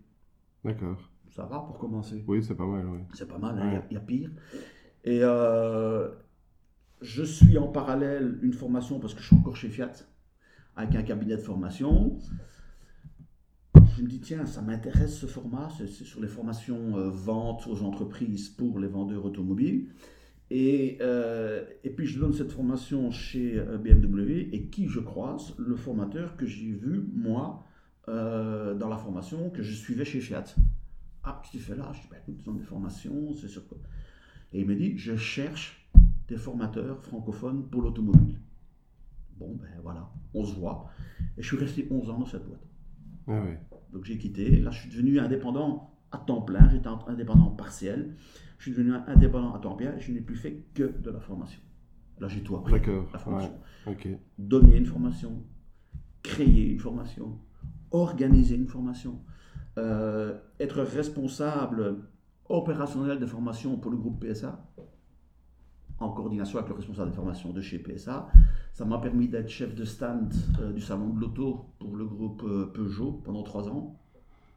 [0.64, 1.10] D'accord.
[1.30, 2.22] Ça va pour commencer?
[2.28, 3.00] Oui, c'est pas mal, oui.
[3.14, 3.74] C'est pas mal, hein, il Ouais.
[3.74, 4.30] y a- il y, a pire.
[5.02, 5.22] Et
[7.02, 9.90] je suis en parallèle une formation, parce que je suis encore chez Fiat,
[10.76, 12.18] avec un cabinet de formation.
[13.96, 17.82] Je me dis, tiens, ça m'intéresse ce format, c'est sur les formations euh, vente aux
[17.82, 19.88] entreprises pour les vendeurs automobiles.
[20.50, 25.54] Et, euh, et puis je donne cette formation chez euh, BMW et qui je croise
[25.58, 27.64] Le formateur que j'ai vu, moi,
[28.08, 30.44] euh, dans la formation que je suivais chez Fiat.
[31.24, 31.90] Ah, qu'est-ce que tu là?
[31.92, 33.78] Je dis, bah, écoute, ils ont des formations, c'est sur quoi?
[34.52, 35.90] Et il me dit, je cherche
[36.28, 38.38] des formateurs francophones pour l'automobile.
[39.38, 40.88] Bon, ben voilà, on se voit.
[41.36, 42.66] Et je suis resté 11 ans dans cette boîte.
[43.28, 43.42] Ah.
[43.92, 44.60] Donc j'ai quitté.
[44.60, 46.68] Là, je suis devenu indépendant à temps plein.
[46.70, 48.14] J'étais en- indépendant partiel.
[48.58, 51.60] je suis devenu indépendant à temps plein je n'ai plus fait que de la formation.
[52.18, 52.72] Là, j'ai tout appris.
[52.72, 53.06] D'accord.
[53.12, 53.52] La formation.
[54.38, 55.42] Donner une formation,
[56.22, 57.38] créer une formation,
[57.90, 59.20] organiser une formation,
[59.78, 61.98] euh, être responsable
[62.48, 64.64] opérationnel de formation pour le groupe PSA,
[65.98, 68.28] en coordination avec le responsable de formation de chez PSA.
[68.72, 72.42] Ça m'a permis d'être chef de stand euh, du salon de l'auto pour le groupe
[72.44, 73.98] euh, Peugeot pendant trois ans.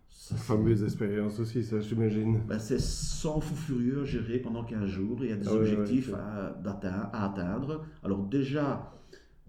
[0.10, 2.42] Ça, fameuse expérience aussi, ça, j'imagine.
[2.48, 5.20] Ben, c'est sans fou furieux géré pendant 15 jours.
[5.22, 7.86] Il y a des ah objectifs à, à, atteindre.
[8.04, 8.92] Alors déjà,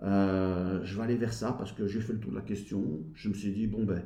[0.00, 2.82] je vais aller vers ça parce que j'ai fait le tour de la question.
[3.14, 4.02] Je me suis dit, bon, ben,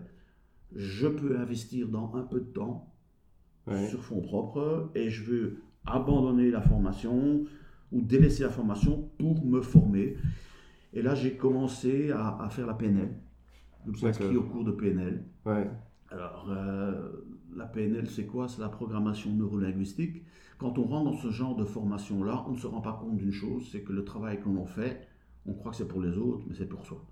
[0.75, 2.95] je peux investir dans un peu de temps
[3.89, 7.45] sur fonds propres et je veux abandonner la formation
[7.93, 10.17] ou délaisser la formation pour me former.
[10.93, 13.11] Et là, j'ai commencé à, faire la PNL.
[13.85, 15.25] Je me suis inscrit au cours de PNL.
[15.45, 15.69] Ouais.
[16.11, 18.49] Alors, euh, la PNL, c'est quoi?
[18.49, 20.23] C'est la programmation neurolinguistique.
[20.59, 23.33] Quand on rentre dans ce genre de formation-là, on ne se rend pas compte d'une
[23.33, 25.07] chose, c'est que le travail qu'on en fait,
[25.47, 27.05] on croit que c'est pour les autres, mais c'est pour soi.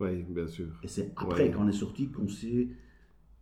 [0.00, 0.68] Oui, bien sûr.
[0.82, 2.68] Et c'est après, quand on est sorti, qu'on sait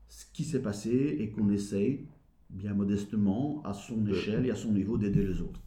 [0.08, 2.06] ce qui s'est passé et qu'on essaye
[2.48, 5.60] bien modestement, à son échelle et à son niveau, d'aider les autres.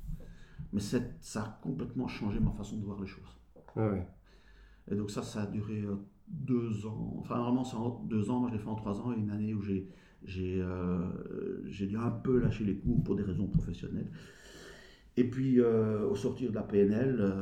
[0.73, 0.99] Mais ça
[1.35, 3.37] a complètement changé ma façon de voir les choses.
[3.75, 3.91] Ah
[4.89, 5.95] et donc ça, ça a duré euh,
[6.27, 7.15] deux ans.
[7.19, 8.39] Enfin, normalement, c'est en deux ans.
[8.39, 9.13] Moi, je l'ai fait en trois ans.
[9.13, 9.87] Et une année où j'ai
[10.25, 14.11] j'ai euh, dû un peu lâcher les cours pour des raisons professionnelles.
[15.15, 17.33] Et puis, euh, au sortir de la PNL,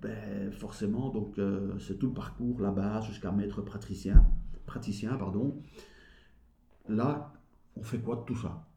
[0.00, 1.40] ben, forcément, donc
[1.80, 4.24] c'est tout le parcours, la base, jusqu'à maître praticien,
[4.66, 5.60] praticien, pardon.
[6.88, 7.32] Là,
[7.76, 8.68] on fait quoi de tout ça?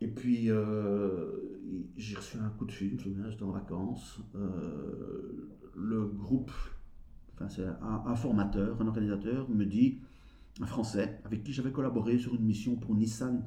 [0.00, 1.26] Et puis, euh,
[1.96, 4.20] j'ai reçu un coup de fil, je me souviens, j'étais en vacances.
[4.34, 6.52] Euh, le groupe,
[7.34, 10.00] enfin, c'est un, formateur, un organisateur, me dit,
[10.60, 13.42] un Français, avec qui j'avais collaboré sur une mission pour Nissan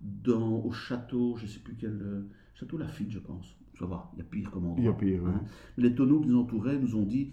[0.00, 2.00] dans, au château, je ne sais plus quel.
[2.02, 3.56] Euh, château Lafitte, je pense.
[3.78, 4.80] Ça va, il y a pire comme endroit.
[4.80, 5.42] Il y a pire, hein.
[5.76, 7.32] Les tonneaux qui nous entouraient nous ont dit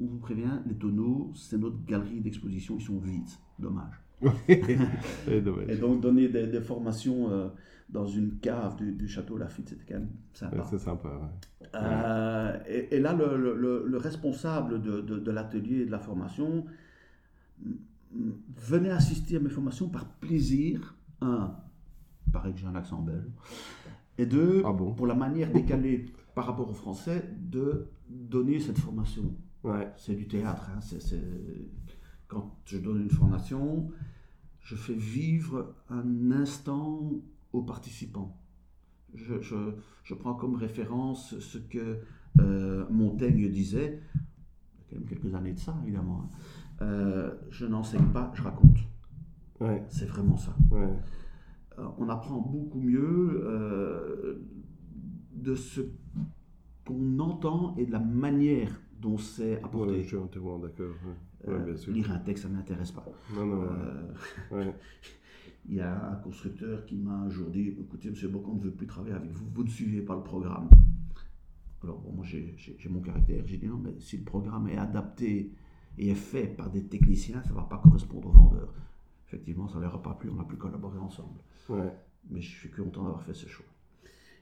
[0.00, 3.28] on vous prévient, les tonneaux, c'est notre galerie d'exposition, ils sont vides.
[3.58, 3.94] Dommage.
[4.48, 7.48] et donc donner des, formations euh,
[7.88, 10.66] dans une cave du, château Lafitte, c'était quand même sympa.
[10.70, 11.32] c'est sympa.
[11.74, 12.58] Euh,
[12.90, 16.64] et, là, le, responsable de, l'atelier et de la formation
[18.56, 20.96] venait assister à mes formations par plaisir.
[21.20, 21.54] Un,
[22.32, 23.26] paraît que j'ai un accent belge.
[24.18, 24.92] Et deux, ah bon?
[24.92, 29.34] pour la manière décalée par rapport au français de donner cette formation.
[29.62, 29.88] Ouais.
[29.96, 30.70] C'est du théâtre.
[30.74, 31.20] Hein, c'est
[32.30, 33.90] quand je donne une formation,
[34.60, 37.10] je fais vivre un instant
[37.52, 38.38] aux participants.
[39.14, 41.98] Je, je, prends comme référence ce que
[42.38, 44.20] euh, Montaigne disait, il
[44.78, 46.22] y a quand même quelques années de ça, évidemment.
[46.22, 46.28] Hein.
[46.82, 48.78] Euh, je n'enseigne pas, je raconte.
[49.58, 49.84] Ouais.
[49.88, 50.54] C'est vraiment ça.
[50.70, 50.88] Ouais.
[51.78, 54.40] Euh, on apprend beaucoup mieux
[55.32, 55.80] de ce
[56.86, 59.92] qu'on entend et de la manière dont c'est apporté.
[59.92, 60.94] Ouais, je suis entièrement d'accord.
[61.48, 63.06] Euh, lire un texte, ça ne m'intéresse pas.
[63.34, 63.68] Non, non,
[64.52, 64.72] euh,
[65.68, 68.70] il y a un constructeur qui m'a un jour dit écoutez, monsieur Bocon ne veut
[68.70, 70.68] plus travailler avec vous, vous ne suivez pas le programme.
[71.82, 72.56] Alors, moi, j'ai
[72.90, 73.42] mon caractère.
[73.46, 75.50] J'ai dit non, mais si le programme est adapté
[75.96, 78.74] et est fait par des techniciens, ça ne va pas correspondre aux vendeurs.
[79.26, 81.40] Effectivement, ça ne leur a pas plu, on n'a plus collaboré ensemble.
[82.28, 83.64] Mais je suis content d'avoir fait ce choix.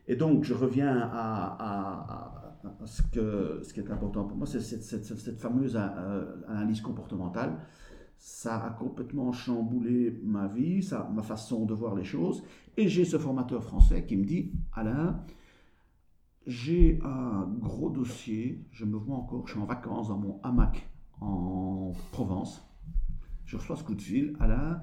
[0.09, 3.03] Et donc, je reviens à, ce,
[3.73, 7.59] qui est important pour moi, c'est cette, fameuse euh, analyse comportementale.
[8.16, 12.42] Ça a complètement chamboulé ma vie, ma façon de voir les choses.
[12.79, 15.21] Et j'ai ce formateur français qui me dit, Alain,
[16.47, 20.88] j'ai un gros dossier, je me vois encore, je suis en vacances dans mon hamac
[21.21, 22.66] en Provence.
[23.44, 24.81] Je reçois ce coup de fil, Alain,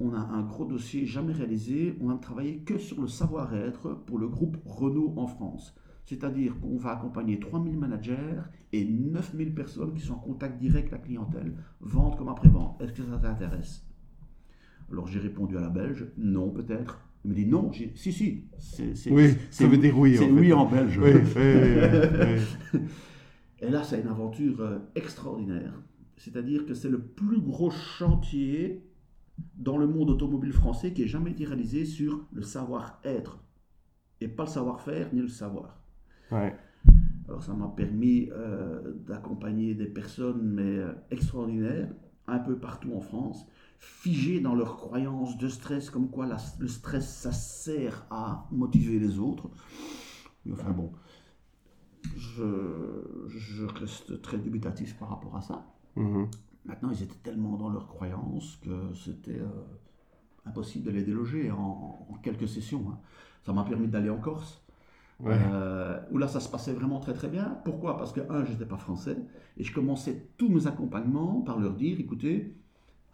[0.00, 4.18] on a un gros dossier jamais réalisé, on va travailler que sur le savoir-être pour
[4.18, 5.74] le groupe Renault en France.
[6.04, 8.40] C'est-à-dire qu'on va accompagner 3000 managers
[8.72, 12.80] et 9000 personnes qui sont en contact direct avec la clientèle, vente comme après-vente.
[12.80, 13.86] Est-ce que ça t'intéresse?
[14.90, 17.00] Alors j'ai répondu à la Belge, non peut-être.
[17.24, 18.44] Il me dit non, si, si.
[19.10, 20.16] oui, ça veut dire oui.
[20.16, 20.98] C'est oui en belge.
[23.60, 25.72] et là, c'est une aventure euh, extraordinaire.
[26.16, 28.82] C'est-à-dire que c'est le plus gros chantier
[29.56, 33.38] dans le monde automobile français qui ait jamais été réalisé sur le savoir-être.
[34.20, 35.82] Et pas le savoir-faire ni le savoir.
[37.28, 41.88] Alors ça m'a permis euh, d'accompagner des personnes mais euh, extraordinaires
[42.26, 43.46] un peu partout en France,
[43.78, 46.26] figées dans leurs croyances de stress, comme quoi
[46.58, 49.50] le stress ça sert à motiver les autres.
[50.50, 50.92] enfin bon,
[52.16, 55.66] je, reste très dubitatif par rapport à ça.
[55.96, 56.28] Mm-hmm.
[56.64, 59.48] Maintenant, ils étaient tellement dans leurs croyances que c'était euh,
[60.46, 62.84] impossible de les déloger en, quelques sessions.
[62.88, 62.98] Hein.
[63.42, 64.62] Ça m'a permis d'aller en Corse.
[65.24, 67.58] Euh, où là ça se passait vraiment très très bien.
[67.64, 67.96] Pourquoi?
[67.96, 69.16] Parce que, un, je n'étais pas français,
[69.56, 72.56] et je commençais tous mes accompagnements par leur dire, écoutez,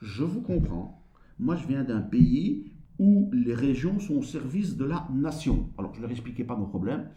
[0.00, 1.02] je vous comprends,
[1.38, 5.68] moi je viens d'un pays où les régions sont au service de la nation.
[5.76, 7.10] Alors je ne leur expliquais pas mon problème.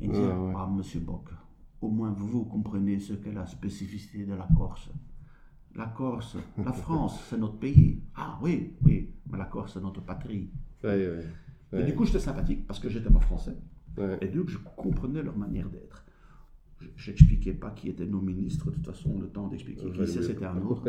[0.00, 1.30] Et ils disaient, ah monsieur Bock,
[1.80, 4.90] au moins vous comprenez ce qu'est la spécificité de la Corse.
[5.78, 8.02] La Corse, la France, c'est notre pays.
[8.16, 10.50] Ah oui, oui, mais la Corse, c'est notre patrie.
[11.72, 13.56] Et du coup, j'étais sympathique parce que j'étais pas français.
[14.20, 16.04] Et donc, je comprenais leur manière d'être.
[16.96, 20.44] Je n'expliquais pas qui étaient nos ministres, de toute façon, le temps d'expliquer qui c'était
[20.44, 20.82] un autre.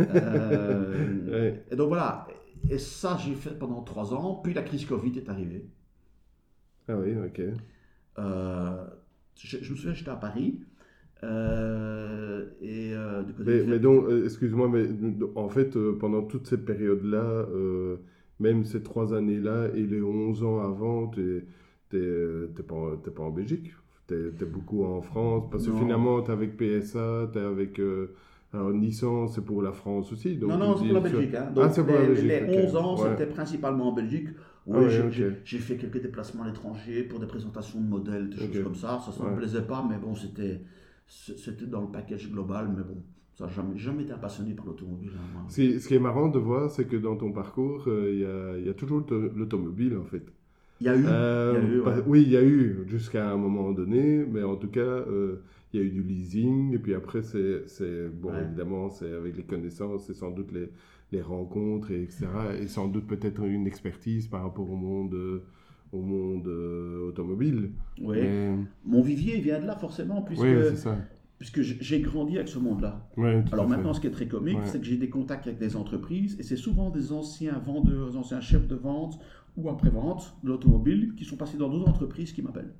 [0.00, 2.26] euh, et donc voilà,
[2.68, 5.68] et ça j'ai fait pendant trois ans, puis la crise Covid est arrivée.
[6.88, 7.42] Ah oui, ok.
[8.18, 8.86] Euh,
[9.36, 10.60] je, me souviens, j'étais à Paris.
[11.22, 14.86] Euh, et euh, mais, mais, donc, excuse-moi, mais
[15.34, 17.46] en fait, pendant toute cette période-là,
[18.40, 21.44] même ces trois années-là et les 11 ans avant, tu
[21.92, 23.72] n'es pas, pas en Belgique.
[24.08, 25.44] Tu es, beaucoup en France.
[25.50, 27.78] Parce que finalement, tu es avec PSA, tu es avec.
[27.78, 28.14] Euh,
[28.52, 30.36] alors, Nissan, c'est pour la France aussi.
[30.36, 31.34] Donc non, non, c'est pour la Belgique.
[31.34, 31.50] Hein.
[31.54, 32.30] Donc, ah, c'est pour les, la Belgique.
[32.48, 34.28] Les 11 ans, c'était principalement en Belgique.
[34.72, 35.12] Ah oui,
[35.44, 39.00] j'ai fait quelques déplacements à l'étranger pour des présentations de modèles, des choses comme ça.
[39.00, 40.60] Ça ne me plaisait pas, mais bon, c'était
[41.68, 42.68] dans le package global.
[42.76, 43.02] Mais bon,
[43.34, 45.12] ça n'a jamais, jamais été passionné par l'automobile.
[45.16, 48.68] Hein, ce qui est marrant de voir, c'est que dans ton parcours, euh, il y,
[48.68, 50.24] a, toujours l'automobile, en fait.
[50.80, 54.42] Il y a eu, euh, Oui, il y a eu, jusqu'à un moment donné, mais
[54.42, 55.42] en tout cas, euh,
[55.72, 59.44] il y a eu du leasing, et puis après, c'est, bon, évidemment, c'est avec les
[59.44, 60.70] connaissances, c'est sans doute les,
[61.12, 62.26] les rencontres, et etc.,
[62.60, 65.42] et sans doute peut-être une expertise par rapport au monde
[65.92, 67.72] au monde automobile.
[68.00, 68.18] Oui.
[68.84, 70.96] Mon vivier vient de là forcément, puisque oui, ça
[71.40, 73.08] puisque j'ai grandi avec ce monde-là.
[73.50, 76.36] Alors maintenant, ce qui est très comique, c'est que j'ai des contacts avec des entreprises,
[76.38, 79.18] et c'est souvent des anciens vendeurs, des anciens chefs de vente
[79.56, 82.74] ou après-vente de l'automobile qui sont passés dans d'autres entreprises qui m'appellent.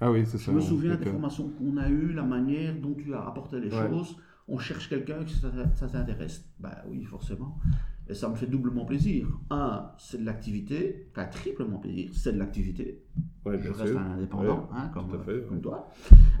[0.00, 0.50] Ah oui, c'est ça.
[0.50, 3.70] Je me souviens des formations qu'on a eues, la manière dont tu as apporté les
[3.70, 4.16] choses.
[4.48, 6.50] On cherche quelqu'un qui ça, t'intéresse.
[6.58, 7.58] Ben oui, forcément.
[8.08, 9.26] Et ça me fait doublement plaisir.
[9.50, 11.08] Un, c'est de l'activité.
[11.12, 13.02] Enfin, triplement plaisir, c'est de l'activité.
[13.46, 15.08] je reste un indépendant, hein, comme,
[15.48, 15.88] comme, toi.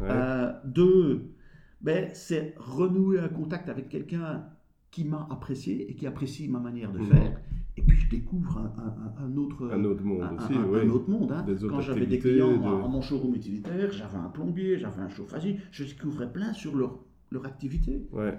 [0.02, 1.32] Euh, deux,
[1.80, 4.44] ben, c'est renouer un contact avec quelqu'un
[4.90, 7.06] qui m'a apprécié et qui apprécie ma manière de mhm.
[7.06, 7.40] faire.
[7.76, 10.52] Et puis je découvre un, un, autre, un autre monde aussi.
[10.90, 11.32] Autre monde.
[11.32, 11.46] Hein.
[11.68, 12.58] Quand j'avais des clients de...
[12.58, 16.98] mon showroom utilitaire, j'avais un plombier, j'avais un chauffagiste, je découvrais plein sur leur,
[17.32, 18.06] leur activité.
[18.12, 18.38] Ouais.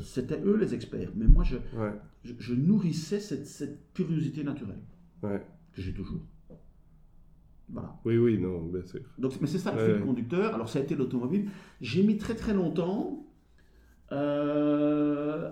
[0.00, 1.10] C'était eux les experts.
[1.16, 1.56] Mais moi, je,
[2.24, 4.82] je, je, nourrissais cette, cette curiosité naturelle
[5.22, 5.42] ouais.
[5.72, 6.22] que j'ai toujours.
[8.04, 9.00] Oui, oui, non, bien sûr.
[9.18, 10.54] Donc, mais c'est ça le fil conducteur.
[10.54, 11.50] Alors, ça a été l'automobile.
[11.80, 13.26] J'ai mis très très longtemps.
[14.12, 15.50] Euh,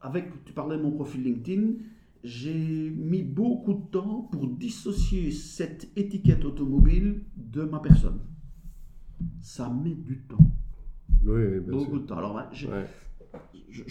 [0.00, 1.74] avec, tu parlais de mon profil LinkedIn,
[2.22, 8.20] j'ai mis beaucoup de temps pour dissocier cette étiquette automobile de ma personne.
[9.40, 10.55] Ça met du temps.
[11.26, 12.18] Oui, bien beaucoup de temps.
[12.18, 12.68] Alors, je,
[13.68, 13.82] je,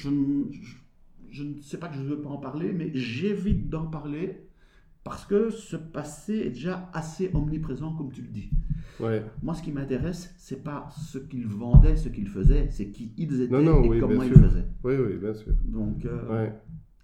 [1.29, 4.41] je, ne sais pas que je ne veux pas en parler, mais j'évite d'en parler
[5.03, 8.49] parce que ce passé est déjà assez omniprésent, comme tu le dis.
[8.99, 9.23] Ouais.
[9.43, 13.41] Moi, ce qui m'intéresse, c'est pas ce qu'ils vendaient, ce qu'ils faisaient, c'est qui ils
[13.41, 14.65] étaient et comment ils faisaient.
[14.83, 15.53] Oui, oui, bien sûr.
[15.65, 16.49] Donc, euh,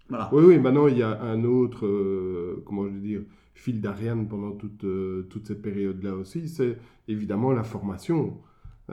[0.08, 0.30] voilà.
[0.32, 3.22] Oui, oui, maintenant, il y a un autre, euh, comment je veux dire,
[3.54, 8.38] fil d'Ariane pendant toute, euh, toute cette période-là aussi, c'est évidemment la formation.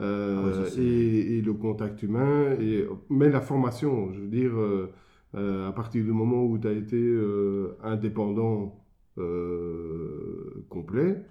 [0.00, 2.56] Euh, ah et, le contact humain.
[2.60, 6.72] Et, mais la formation, je veux dire, euh, à partir du moment où tu as
[6.72, 7.18] été
[7.82, 8.76] indépendant
[10.68, 11.24] complet,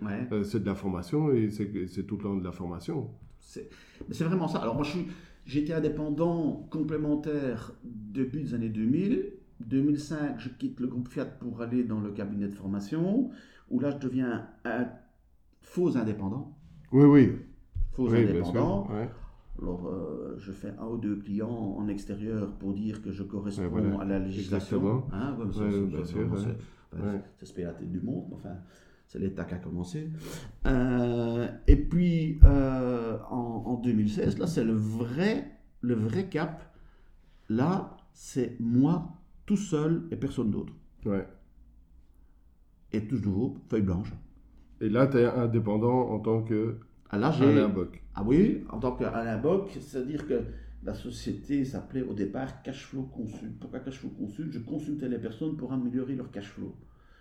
[0.44, 3.10] c'est de la formation et c'est tout le temps de la formation.
[3.40, 3.70] C'est
[4.24, 4.60] vraiment ça.
[4.60, 4.86] Alors moi,
[5.46, 9.34] j'étais indépendant complémentaire début des années 2000.
[9.62, 13.30] 2005, je quitte le groupe Fiat pour aller dans le cabinet de formation,
[13.70, 14.88] où là, je deviens un
[15.62, 16.58] faux indépendant.
[16.92, 17.32] Oui, oui.
[17.92, 18.88] Faux indépendant.
[19.62, 24.00] Alors, euh, je fais un ou deux clients en extérieur pour dire que je corresponds
[24.00, 25.04] à la législation.
[25.12, 25.38] Hein,
[27.38, 28.56] c'est ce la tête du monde, enfin,
[29.06, 30.10] c'est l'État qui a commencé.
[30.66, 36.74] Euh, et puis, euh, en, en, 2016, là, c'est le vrai, le vrai cap.
[37.50, 39.10] Là, c'est moi
[39.46, 40.74] tout seul et personne d'autre.
[41.06, 41.28] Ouais.
[42.92, 44.14] Et toujours, feuille blanche.
[44.82, 46.80] Et là, tu es indépendant en tant que
[47.10, 48.02] ah, Alain Bock.
[48.16, 50.44] Ah oui, en tant qu'Alain Bock, c'est-à-dire que
[50.84, 53.60] la société s'appelait au départ Cashflow Consult.
[53.60, 54.52] Pourquoi Cashflow Consult?
[54.52, 56.76] Je consultais les personnes pour améliorer leur cashflow.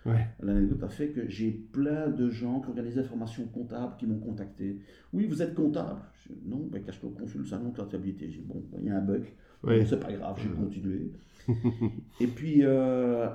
[0.05, 0.27] Ouais.
[0.41, 4.19] L'anecdote a fait que j'ai plein de gens qui organisaient des formations comptables qui m'ont
[4.19, 4.79] contacté.
[5.11, 5.99] Oui, vous êtes comptable
[6.45, 8.29] Non, ben Cashflow Consult, ça montre la stabilité.
[8.29, 9.25] J'ai bon, il y a un bug.
[9.61, 9.85] Ouais.
[9.85, 11.11] c'est pas grave, j'ai continué.
[12.21, 13.27] Et puis, euh,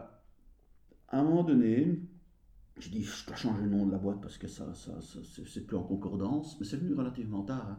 [1.09, 2.01] à un moment donné,
[2.79, 4.93] j'ai dit, je dois changer le nom de la boîte parce que ça, ça,
[5.47, 7.67] c'est plus en concordance, mais c'est venu relativement tard.
[7.71, 7.79] Hein.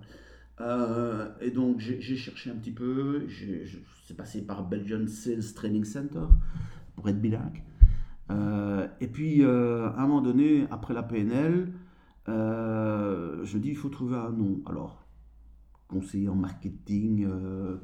[0.61, 3.27] Euh, et donc j'ai cherché un petit peu,
[4.07, 6.27] c'est passé par Belgian Sales Training Center
[6.95, 7.63] pour être bilingue.
[8.31, 11.71] Euh, et puis euh, à un moment donné, après la PNL,
[12.27, 14.61] je dis il faut trouver un nom.
[14.65, 15.04] Alors
[15.87, 17.27] conseiller en marketing,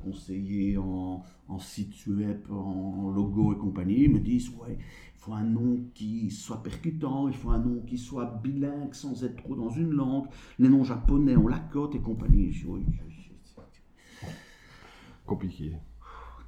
[0.04, 4.78] conseiller en, en, site web, en logo et compagnie, me disent ouais
[5.22, 9.24] il faut un nom qui soit percutant, il faut un nom qui soit bilingue sans
[9.24, 10.26] être trop dans une langue.
[10.58, 12.52] Les noms japonais, on la cote et compagnie.
[15.24, 15.74] Compliqué.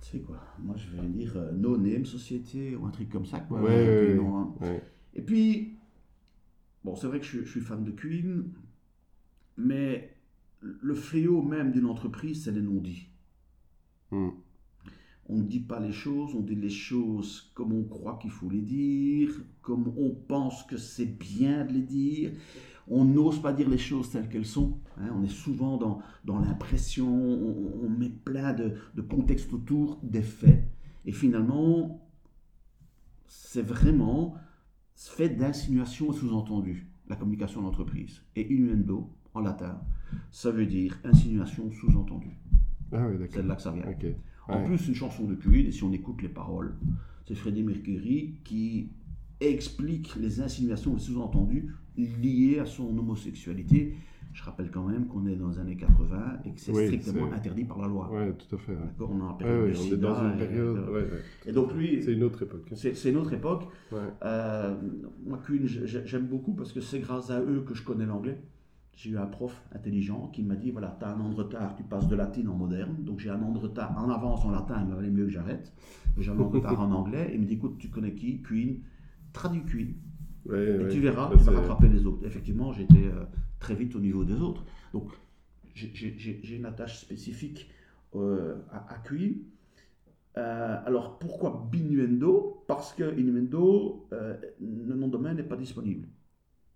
[0.01, 3.27] Tu sais quoi, moi je vais dire euh, No Name Société ou un truc comme
[3.27, 3.41] ça.
[3.41, 4.53] Quoi, hein.
[5.13, 5.77] Et puis,
[6.83, 8.51] bon, c'est vrai que je, suis fan de Queen,
[9.55, 10.12] mais
[10.63, 13.07] le fléau même d'une entreprise, c'est les non-dits.
[14.11, 14.29] Hmm.
[15.27, 18.49] On ne dit pas les choses, on dit les choses comme on croit qu'il faut
[18.49, 19.29] les dire,
[19.61, 22.31] comme on pense que c'est bien de les dire.
[22.87, 24.79] On n'ose pas dire les choses telles qu'elles sont.
[24.97, 25.09] Hein.
[25.15, 30.65] on est souvent dans, dans l'impression, on, met plein de, de contextes autour des faits.
[31.05, 32.05] Et finalement,
[33.25, 34.35] c'est vraiment
[34.95, 38.21] fait d'insinuations sous-entendues, la communication d'entreprise.
[38.35, 39.79] Et innuendo, en latin,
[40.31, 42.37] ça veut dire insinuation sous-entendue.
[42.91, 43.85] Ah c'est de là que ça vient.
[44.47, 46.75] En plus, une chanson de Queen, et si on écoute les paroles,
[47.25, 48.89] c'est Freddie Mercury qui
[49.39, 53.95] explique les insinuations, les sous-entendus liés à son homosexualité.
[54.33, 57.65] Je rappelle quand même qu'on est dans les années 80 et que c'est strictement interdit
[57.65, 58.09] par la loi.
[58.11, 58.73] Oui, tout à fait.
[58.73, 61.21] D'accord, on est dans une période.
[61.45, 62.67] Et, donc lui, c'est une autre époque.
[62.73, 63.67] C'est une autre époque.
[64.23, 64.75] Euh,
[65.25, 68.39] moi, Queen, j'aime beaucoup parce que c'est grâce à eux que je connais l'anglais
[68.95, 71.75] j'ai eu un prof intelligent qui m'a dit voilà, tu as un an de retard,
[71.75, 72.95] tu passes de latin en moderne.
[72.99, 75.73] Donc j'ai un an de retard en avance en latin, il valait mieux que j'arrête.
[76.17, 77.31] J'ai un an de retard en anglais.
[77.33, 78.41] Il me dit écoute, tu connais qui?
[78.41, 78.81] Queen
[79.33, 79.95] Traduis Queen.
[80.51, 82.25] et tu verras, tu vas rattraper les autres.
[82.25, 83.25] Effectivement, j'étais euh,
[83.59, 84.63] très vite au niveau des autres.
[84.93, 85.11] Donc
[85.73, 87.69] j'ai une attache spécifique
[88.15, 89.37] euh, à, Queen.
[90.37, 92.63] Euh, alors pourquoi Binuendo?
[92.67, 96.07] Parce que Innuendo, le nom de domaine n'est pas disponible.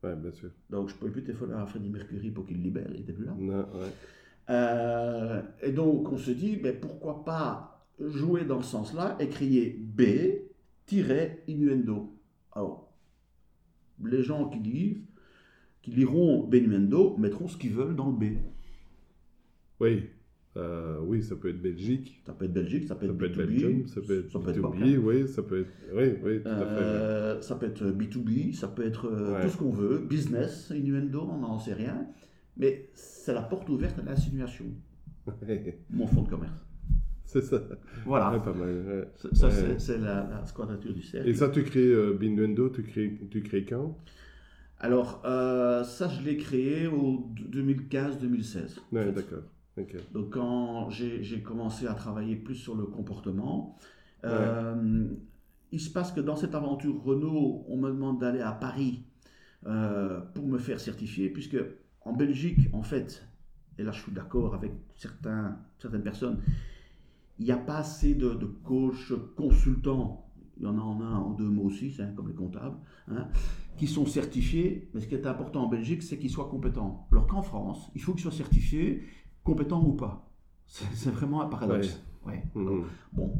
[0.03, 0.51] Ouais, bien sûr.
[0.69, 3.25] Donc, je ne pouvais plus téléphoner à Freddie Mercury pour qu'il libère, il n'était plus
[3.25, 3.33] là.
[3.37, 3.91] Non, ouais.
[4.49, 9.71] Euh, et donc, on se dit, mais pourquoi pas jouer dans ce sens-là et crier
[10.89, 12.13] B-innuendo.
[12.53, 12.93] Alors,
[14.03, 15.01] les gens qui lisent,
[15.81, 18.37] qui liront Benuendo, mettront ce qu'ils veulent dans le B.
[19.79, 20.09] Oui.
[20.57, 22.19] Euh, oui, ça peut être Belgique.
[22.25, 24.97] Ça peut être Belgique, ça peut être, peut être Belgium, ça peut être ça B2B,
[24.97, 25.71] oui, ça peut être...
[25.93, 26.83] Oui, oui, tout à fait.
[26.83, 31.27] Euh, ça peut être B2B, ça peut être euh, tout ce qu'on veut, business, innuendo,
[31.29, 32.07] on n'en sait rien.
[32.57, 34.65] Mais c'est la porte ouverte à l'insinuation.
[35.91, 36.65] Mon fonds de commerce.
[37.25, 37.61] C'est ça.
[38.05, 38.39] Voilà.
[38.39, 39.09] pas mal.
[39.33, 41.29] Ça, c'est la, la, squadrature du cercle.
[41.29, 43.95] Et ça, tu crées euh, Binuendo, tu crées, tu crées quand?
[44.79, 48.79] Alors, ça, je l'ai créé au 2015-2016.
[48.91, 49.43] Ouais, d'accord.
[50.13, 53.77] Donc quand j'ai commencé à travailler plus sur le comportement,
[54.23, 55.07] euh,
[55.71, 59.03] il se passe que dans cette aventure Renault, on me demande d'aller à Paris
[59.65, 61.57] euh, pour me faire certifier, puisque
[62.01, 63.25] en Belgique, en fait,
[63.77, 66.39] et là je suis d'accord avec certains, certaines personnes,
[67.39, 70.27] il n'y a pas assez de, de coachs consultants
[70.59, 72.77] il y en a en un ou deux mots aussi, comme les comptables.
[73.09, 73.27] Hein.
[73.77, 77.07] qui sont certifiés, mais ce qui est important en Belgique, c'est qu'ils soient compétents.
[77.11, 79.03] Alors qu'en France, il faut qu'ils soient certifiés,
[79.47, 80.29] compétents ou pas.
[80.65, 82.01] C'est vraiment un paradoxe.
[82.25, 82.43] Ouais.
[82.53, 82.83] Mhm.
[83.13, 83.31] Bon,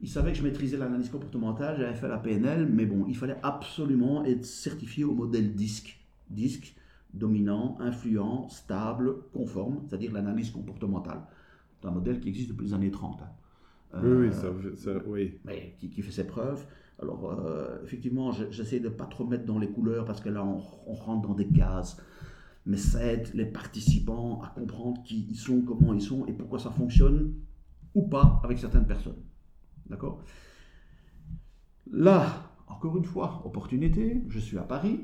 [0.00, 3.36] il savait que je maîtrisais l'analyse comportementale, j'avais fait la PNL, mais bon, il fallait
[3.42, 5.98] absolument être certifié au modèle DISC.
[6.30, 6.74] DISC,
[7.12, 11.20] dominant, influent, stable, conforme, c'est-à-dire l'analyse comportementale.
[11.78, 13.20] C'est un modèle qui existe depuis les années 30.
[13.22, 14.00] Hein.
[14.02, 15.38] oui, oui, ça, ça, oui.
[15.44, 16.64] Mais qui, qui, fait ses preuves.
[17.00, 20.44] Alors, euh, effectivement, j'essaie de ne pas trop mettre dans les couleurs parce que là,
[20.44, 21.98] on, rentre dans des cases.
[22.66, 26.58] Mais ça aide les participants à comprendre qui ils sont, comment ils sont et pourquoi
[26.58, 27.34] ça fonctionne
[27.94, 29.22] ou pas avec certaines personnes.
[29.88, 30.22] D'accord?
[31.92, 35.00] Là, encore une fois, opportunité, je suis à Paris.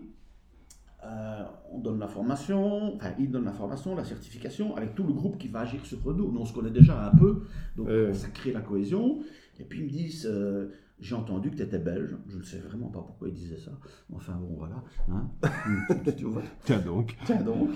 [1.04, 5.12] Euh, on donne la formation, enfin, ils donnent la formation, la certification, avec tout le
[5.12, 6.30] groupe qui va agir sur nous.
[6.30, 7.44] Nous, on se connaît déjà un peu,
[7.76, 9.20] donc ça crée la cohésion.
[9.58, 10.72] Et puis ils me disent, euh,
[11.03, 12.16] j'ai entendu que tu étais belge.
[12.28, 13.72] Je ne sais vraiment pas pourquoi ils disaient ça.
[14.12, 14.82] Enfin bon, voilà.
[15.11, 15.30] Hein.
[16.64, 17.16] Tiens donc.
[17.26, 17.70] Tiens donc.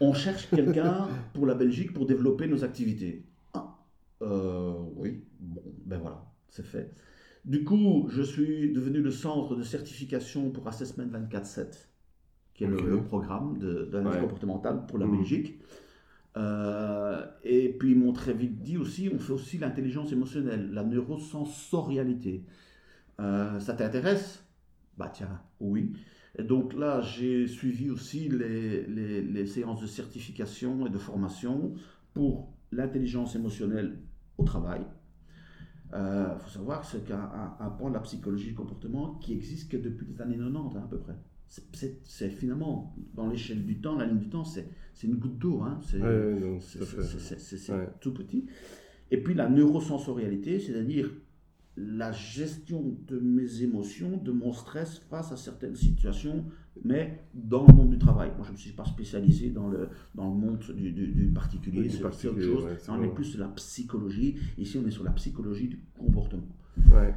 [0.00, 3.26] On cherche quelqu'un pour la Belgique pour développer nos activités.
[3.52, 3.78] Ah,
[4.22, 6.94] euh, oui, bon, ben voilà, c'est fait.
[7.44, 11.88] Du coup, je suis devenu le centre de certification pour Assessment 24-7,
[12.54, 13.58] qui est le, programme
[13.90, 15.16] d'analyse comportementale pour la mmh.
[15.16, 15.60] Belgique.
[16.36, 20.82] Euh, et puis ils m'ont très vite dit aussi, on fait aussi l'intelligence émotionnelle, la
[20.82, 22.44] neurosensorialité.
[23.20, 24.44] Euh, ça t'intéresse?
[24.96, 25.92] Bah tiens, oui.
[26.38, 31.74] Et donc là, j'ai suivi aussi les, séances de certification et de formation
[32.14, 33.98] pour l'intelligence émotionnelle
[34.38, 34.80] au travail.
[35.90, 39.34] Il euh, faut savoir que c'est un, un, point de la psychologie du comportement qui
[39.34, 41.14] existe que depuis les années 90 hein, à peu près
[42.04, 44.66] c'est finalement, dans l'échelle du temps, la ligne du temps, c'est
[45.02, 45.60] une goutte d'eau.
[45.62, 46.00] Hein, c'est
[48.00, 48.46] tout petit.
[49.10, 51.10] Et puis la neurosensorialité, c'est-à-dire
[51.76, 56.44] la gestion de mes émotions, de mon stress face à certaines situations,
[56.84, 58.30] mais dans le monde du travail.
[58.36, 61.88] Moi, je ne me suis pas spécialisé dans le, dans le monde du, du, particulier,
[61.88, 62.64] c'est autre chose.
[62.88, 64.36] on est plus sur la psychologie.
[64.58, 66.48] Ici, on est sur la psychologie du comportement.
[66.90, 67.14] Ouais.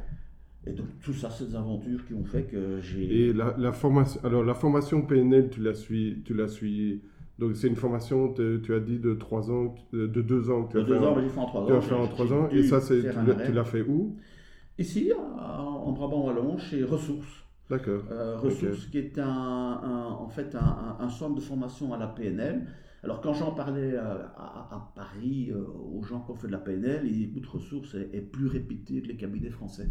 [0.66, 3.28] Et donc tout ça, des aventures qui ont fait que j'ai.
[3.28, 7.02] Et la, la, formation, alors la formation PNL, tu la suis, tu la suis.
[7.38, 10.78] Donc c'est une formation, tu as dit de 3 ans, de 2 ans que tu
[10.78, 10.98] as fait.
[10.98, 11.66] 2 ans, j'ai fait en 3 ans.
[11.66, 12.48] Tu as fait en 3 ans.
[12.50, 13.02] Et ça, c'est,
[13.46, 14.16] tu l'as fait où?
[14.78, 17.44] Ici, en Brabant Wallon, chez Ressources.
[17.70, 18.02] D'accord.
[18.10, 22.06] Euh, Ressources, qui est un, un, en fait un, un, centre de formation à la
[22.06, 22.66] PNL.
[23.02, 27.10] Alors quand j'en parlais à, Paris euh, aux gens qui ont fait de la PNL,
[27.10, 29.88] disent que Ressources est, est plus répété que les cabinets français.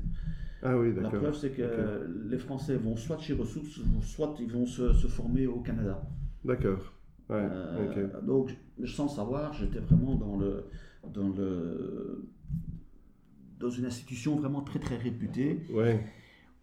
[0.62, 4.66] Ah oui, La preuve, c'est que les Français vont soit chez Ressources, soit ils vont
[4.66, 6.02] se, se former au Canada.
[6.44, 6.92] D'accord.
[7.30, 10.66] Ouais, euh, donc, sans savoir, j'étais vraiment dans le,
[11.14, 12.28] dans le,
[13.60, 16.06] dans une institution vraiment très très réputée, ouais.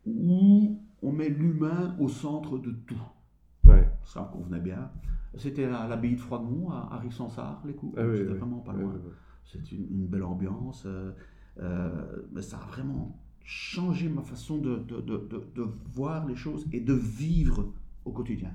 [0.07, 3.03] où on met l'humain au centre de tout.
[3.65, 3.89] Ouais.
[4.05, 4.91] Ça me convenait bien.
[5.39, 7.95] C'était à l'abbaye de Froidmont, à, Rissansard, les coups.
[7.97, 8.95] Ah C'était vraiment pas loin.
[9.45, 10.85] C'est une, une, belle ambiance.
[10.87, 11.11] Euh,
[11.61, 11.91] euh,
[12.33, 16.81] mais ça a vraiment changer ma façon de, de, de, de, voir les choses et
[16.81, 17.73] de vivre
[18.05, 18.51] au quotidien.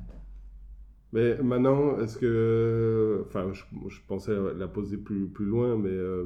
[1.14, 3.24] Mais maintenant, est-ce que.
[3.26, 6.26] Enfin, je, je, pensais la poser plus, plus loin, mais euh,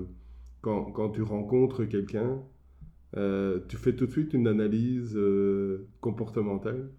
[0.62, 2.40] quand, quand, tu rencontres quelqu'un,
[3.16, 5.18] euh, tu fais tout de suite une analyse
[6.02, 6.90] comportementale?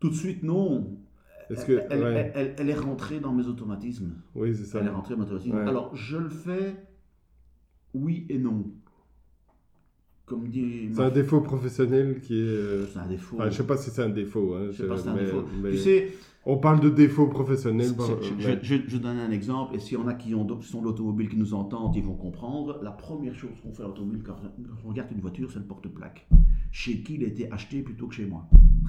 [0.00, 0.98] Tout de suite, non.
[1.50, 4.12] Est-ce que, elle, elle, elle, est rentrée dans mes automatismes.
[4.34, 4.80] Oui, c'est ça.
[4.80, 5.56] Elle est rentrée dans mes automatismes.
[5.56, 6.76] Alors, je le fais
[7.94, 8.70] oui et non
[10.28, 10.90] comme dit.
[10.92, 12.42] C'est un défaut professionnel qui est.
[12.42, 13.38] Euh, c'est un défaut.
[13.42, 14.54] je sais pas si c'est un défaut.
[14.54, 15.44] Hein, je sais pas si c'est un défaut.
[15.64, 16.12] tu sais.
[16.46, 17.90] On parle de défaut professionnel.
[18.38, 21.36] Je, je, donne un exemple, et s'il y en a qui ont sont l'automobile qui
[21.36, 22.80] nous entendent, ils vont comprendre.
[22.82, 24.36] La première chose qu'on fait à l'automobile quand
[24.84, 26.26] on regarde une voiture, c'est le porte-plaque.
[26.70, 28.48] Chez qui il a été acheté plutôt que chez moi.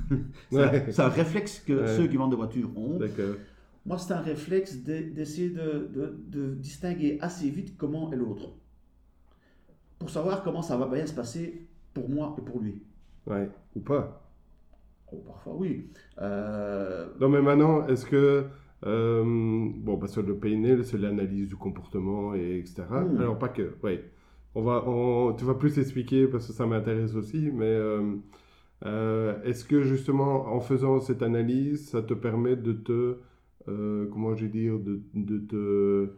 [0.51, 2.99] c'est un réflexe que ceux qui vendent des voitures ont.
[3.85, 8.53] Moi, c'est un réflexe d'essayer de, de, de distinguer assez vite comment est l'autre
[9.99, 12.81] pour savoir comment ça va bien se passer pour moi et pour lui.
[13.27, 14.28] Ouais, ou pas.
[15.11, 15.89] Oh, parfois oui.
[16.21, 18.45] Euh, non, mais maintenant, est-ce que.
[18.85, 19.23] Euh,
[19.75, 22.83] bon, parce que le PNL, c'est l'analyse du comportement, et etc.
[22.89, 23.17] Hmm.
[23.19, 23.75] Alors, pas que.
[23.83, 23.99] Oui.
[24.55, 27.79] On va, on, tu vas plus expliquer parce que ça m'intéresse aussi, mais
[28.85, 33.17] euh, est-ce que justement, en faisant cette analyse, ça te permet de te.
[33.65, 36.09] comment je vais dire De, de te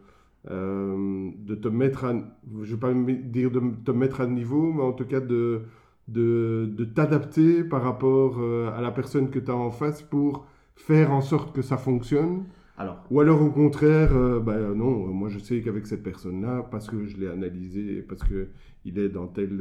[0.48, 2.14] de te mettre à,
[2.62, 5.62] je vais pas dire de te mettre à niveau, mais en tout cas de,
[6.08, 10.46] de, de t'adapter par rapport euh, à la personne que tu as en face pour
[10.74, 12.44] faire en sorte que ça fonctionne.
[12.76, 13.04] Alors.
[13.10, 17.04] Ou alors au contraire, euh, bah, non, moi je sais qu'avec cette personne-là, parce que
[17.04, 18.48] je l'ai analysé, parce que
[18.84, 19.56] il est dans tel,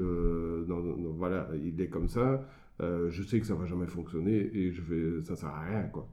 [0.68, 0.82] dans,
[1.16, 2.42] voilà, il est comme ça,
[2.82, 5.84] euh, je sais que ça va jamais fonctionner et je vais, ça sert à rien,
[5.84, 6.08] quoi.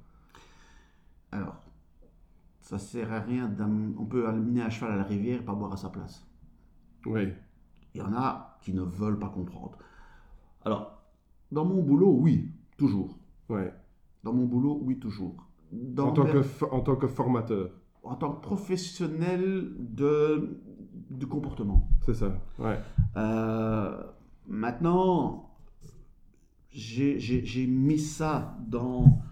[1.33, 1.57] Alors,
[2.61, 3.51] ça sert à rien.
[3.99, 6.27] On peut amener un cheval à la rivière et pas boire à sa place.
[7.07, 7.33] Oui.
[7.95, 9.79] Il y en a qui ne veulent pas comprendre.
[10.65, 11.03] Alors,
[11.53, 13.19] dans mon boulot, oui, toujours.
[13.49, 13.73] Ouais.
[14.25, 15.49] Dans mon boulot, oui, toujours.
[15.99, 17.71] en, tant que, en tant que formateur
[18.03, 20.61] En tant que professionnel de,
[21.11, 21.89] du comportement.
[22.05, 22.79] C'est ça, ouais.
[23.17, 24.03] Euh,
[24.47, 25.51] maintenant,
[26.71, 29.23] j'ai mis ça dans,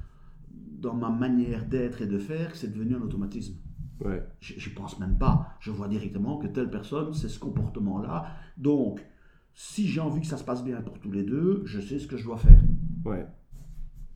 [0.51, 3.57] dans ma manière d'être et de faire, c'est devenu un automatisme.
[4.05, 4.22] Ouais.
[4.41, 5.57] Je pense même pas.
[5.61, 8.27] Je vois directement que telle personne, c'est ce comportement-là.
[8.59, 9.01] Donc,
[9.57, 12.07] si j'ai envie que ça se passe bien pour tous les deux, je sais ce
[12.07, 12.61] que je dois faire.
[13.07, 13.26] Ouais.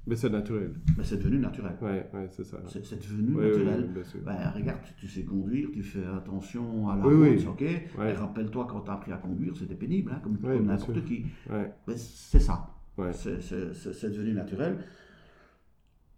[0.06, 0.74] Mais c'est naturel.
[0.98, 1.76] Mais c'est devenu naturel.
[1.80, 2.58] Ouais, ouais, c'est ça.
[2.66, 3.88] C'est devenu naturel.
[4.22, 7.64] Ben, regarde, tu, sais conduire, tu fais attention à la route, ok?
[7.96, 11.24] Rappelle-toi quand tu as appris à conduire, c'était pénible, hein, comme, n'importe qui.
[11.48, 12.68] Ben, c'est ça.
[13.12, 14.84] C'est devenu naturel.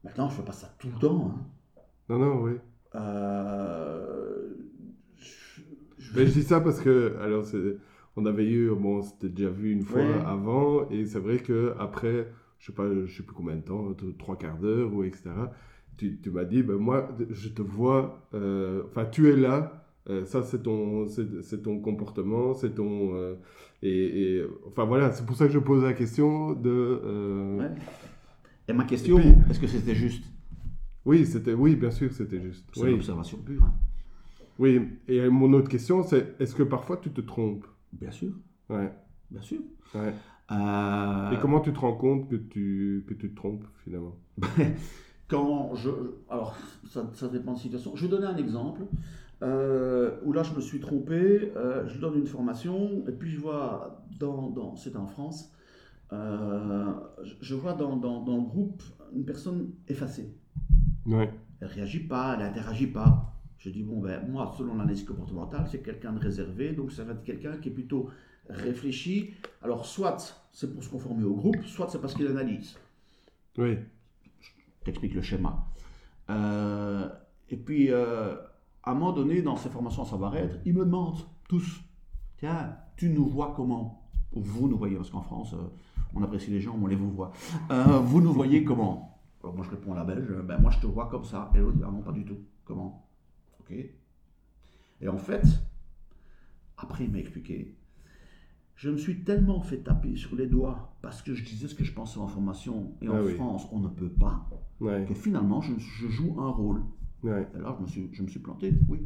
[0.03, 1.33] Maintenant, je fais pas ça tout le temps.
[1.33, 1.83] Hein.
[2.09, 2.53] Non, non, oui.
[2.97, 4.49] Euh,
[5.17, 7.47] je, Mais je dis ça parce que, alors,
[8.17, 12.29] on avait eu, bon, c'était déjà vu une fois avant, et c'est vrai que après,
[12.59, 15.31] je sais pas, je sais plus combien de temps, trois quarts d'heure ou etc.
[15.97, 19.79] Tu, tu m'as dit, ben moi, je te vois, euh, enfin, tu es là.
[20.11, 23.37] Euh, ça, c'est ton, c'est ton comportement, c'est ton,
[23.83, 27.59] et, et, enfin voilà, c'est pour ça que je pose la question de.
[27.59, 27.71] Ouais.
[28.69, 29.19] Et ma question,
[29.51, 30.25] est-ce que c'était juste?
[31.05, 32.65] Oui, c'était, oui, bien sûr, c'était juste.
[32.73, 33.65] C'est une observation pure.
[33.65, 33.75] Hein.
[34.59, 37.67] Oui, et mon autre question, c'est est-ce que parfois tu te trompes?
[37.93, 38.33] Bien sûr.
[38.69, 38.93] Ouais.
[39.31, 39.61] Bien sûr.
[39.95, 40.13] Ouais.
[40.51, 44.17] Euh, et comment tu te rends compte que tu, que tu te trompes finalement?
[45.29, 45.91] Quand je.
[46.29, 46.57] Alors,
[46.89, 47.97] ça, ça, dépend de la situation.
[47.97, 48.83] Je vais donner un exemple
[49.43, 51.53] euh, où là je me suis trompé.
[51.57, 55.53] Euh, je donne une formation et puis je vois, dans, dans, c'est en France,
[56.11, 58.83] je vois dans, dans, dans, le groupe
[59.15, 60.37] une personne effacée.
[61.07, 61.33] Ouais.
[61.61, 63.32] Elle réagit pas, elle interagit pas.
[63.63, 67.13] Je dis, bon, ben, moi, selon l'analyse comportementale, c'est quelqu'un de réservé, donc ça va
[67.13, 68.11] être quelqu'un qui est plutôt
[68.49, 69.35] réfléchi.
[69.63, 72.77] Alors, soit c'est pour se conformer au groupe, soit c'est parce qu'il analyse.
[73.57, 73.79] Oui.
[74.41, 75.65] Je t'explique le schéma.
[76.29, 77.09] Euh,
[77.51, 78.35] et puis, euh,
[78.83, 81.83] à un moment donné, dans ces formations à savoir-être, ils me demandent tous
[82.39, 84.09] Tiens, tu nous vois comment?
[84.33, 85.69] Vous nous voyez, parce qu'en France, euh,
[86.15, 87.31] on apprécie les gens, on les vous voit.
[87.71, 89.21] vous nous voyez comment?
[89.41, 91.53] Alors, moi, je réponds à la belge Ben, moi, je te vois comme ça.
[91.55, 92.39] Et l'autre Ah non, pas du tout.
[92.65, 93.02] Comment?
[95.01, 95.45] Et en fait,
[96.77, 97.75] après, il m'a expliqué
[98.83, 101.85] je me suis tellement fait taper sur les doigts parce que je disais ce que
[101.85, 104.49] je pensais en formation et en ah France on ne peut pas
[104.81, 105.75] que finalement je,
[106.09, 106.83] joue un rôle.
[107.23, 107.47] Ouais.
[107.55, 108.99] Là je me suis, je me suis planté, oui.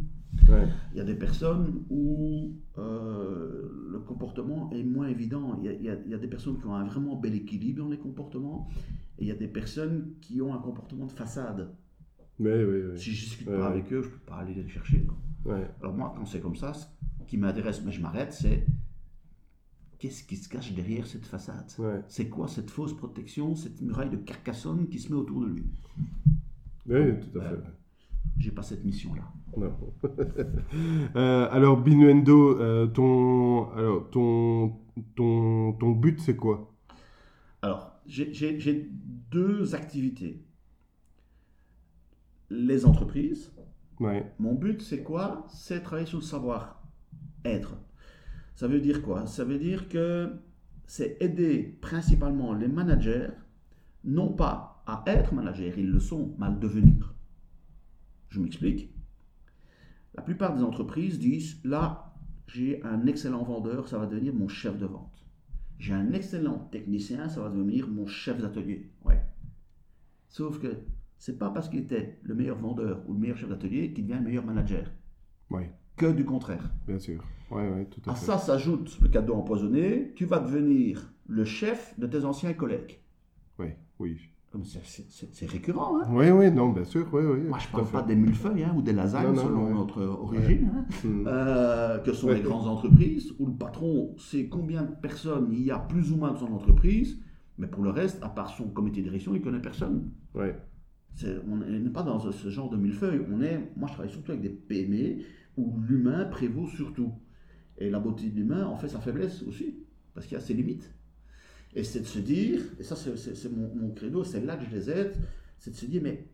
[0.92, 5.58] Il y a des personnes où euh, le comportement est moins évident.
[5.58, 7.90] Il y, a, il, y a, des personnes qui ont un vraiment bel équilibre dans
[7.90, 8.68] les comportements
[9.18, 11.70] et il y a des personnes qui ont un comportement de façade.
[12.39, 15.07] Si je discute pas avec eux, je peux pas aller les chercher.
[15.80, 16.87] Alors moi, quand c'est comme ça, ce
[17.26, 18.66] qui m'intéresse, mais je m'arrête, c'est
[19.99, 21.70] qu'est-ce qui se cache derrière cette façade?
[22.09, 25.64] C'est quoi cette fausse protection, cette muraille de Carcassonne qui se met autour de lui?
[26.89, 27.57] Oui, tout à fait.
[28.39, 29.22] J'ai pas cette mission-là.
[31.16, 34.74] euh, alors, Binuendo, euh, ton, alors, ton,
[35.14, 36.74] ton, ton but, c'est quoi?
[37.62, 38.91] Alors, j'ai
[39.30, 40.45] deux activités.
[42.51, 43.53] Les entreprises.
[43.99, 44.32] Ouais.
[44.38, 45.47] Mon but, c'est quoi?
[45.49, 47.76] C'est travailler sur le savoir-être.
[48.55, 49.26] Ça veut dire quoi?
[49.26, 50.32] Ça veut dire que
[50.86, 53.28] c'est aider principalement les managers,
[54.05, 57.14] non pas à être managers, ils le sont, mais à le devenir.
[58.28, 58.94] Je m'explique.
[60.14, 62.14] La plupart des entreprises disent, là,
[62.47, 65.26] j'ai un excellent vendeur, ça va devenir mon chef de vente.
[65.78, 68.90] J'ai un excellent technicien, ça va devenir mon chef d'atelier.
[69.05, 69.20] Ouais.
[70.28, 70.68] Sauf que
[71.18, 74.18] c'est pas parce qu'il était le meilleur vendeur ou le meilleur chef d'atelier qu'il devient
[74.18, 74.90] le meilleur manager.
[75.50, 75.64] Oui
[75.96, 76.70] que du contraire.
[76.86, 77.22] Bien sûr.
[77.50, 80.12] Ouais, ouais, tout à, à ça s'ajoute le cadeau empoisonné.
[80.14, 83.00] Tu vas devenir le chef de tes anciens collègues.
[83.58, 84.18] Oui, oui.
[85.32, 86.00] C'est récurrent.
[86.00, 87.06] Hein oui, oui, non, bien sûr.
[87.12, 90.02] Oui, oui, Moi, je ne parle pas des millefeuilles hein, ou des lasagnes selon notre
[90.02, 91.24] origine, hein, hmm.
[91.26, 95.70] euh, que sont les grandes entreprises, où le patron sait combien de personnes il y
[95.70, 97.20] a plus ou moins de son entreprise,
[97.58, 100.10] mais pour le reste, à part son comité de direction, il ne connaît personne.
[100.34, 100.46] Oui.
[101.24, 103.24] On n'est pas dans ce genre de millefeuille.
[103.30, 105.22] On est, moi, je travaille surtout avec des PME
[105.56, 107.12] où l'humain prévaut surtout.
[107.78, 109.76] Et la beauté de l'humain en fait sa faiblesse aussi,
[110.14, 110.94] parce qu'il y a ses limites.
[111.74, 114.90] Et c'est de se dire, et ça c'est mon, credo, c'est là que je les
[114.90, 115.14] aide,
[115.58, 116.26] c'est de se dire, mais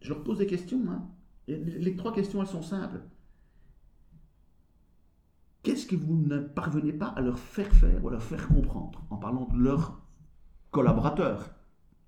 [0.00, 0.82] je leur pose des questions.
[0.88, 1.08] Hein.
[1.46, 3.00] Les, trois questions, elles sont simples.
[5.62, 9.04] Qu'est-ce que vous ne parvenez pas à leur faire faire ou à leur faire comprendre
[9.10, 10.02] en parlant de leur
[10.70, 11.54] collaborateurs,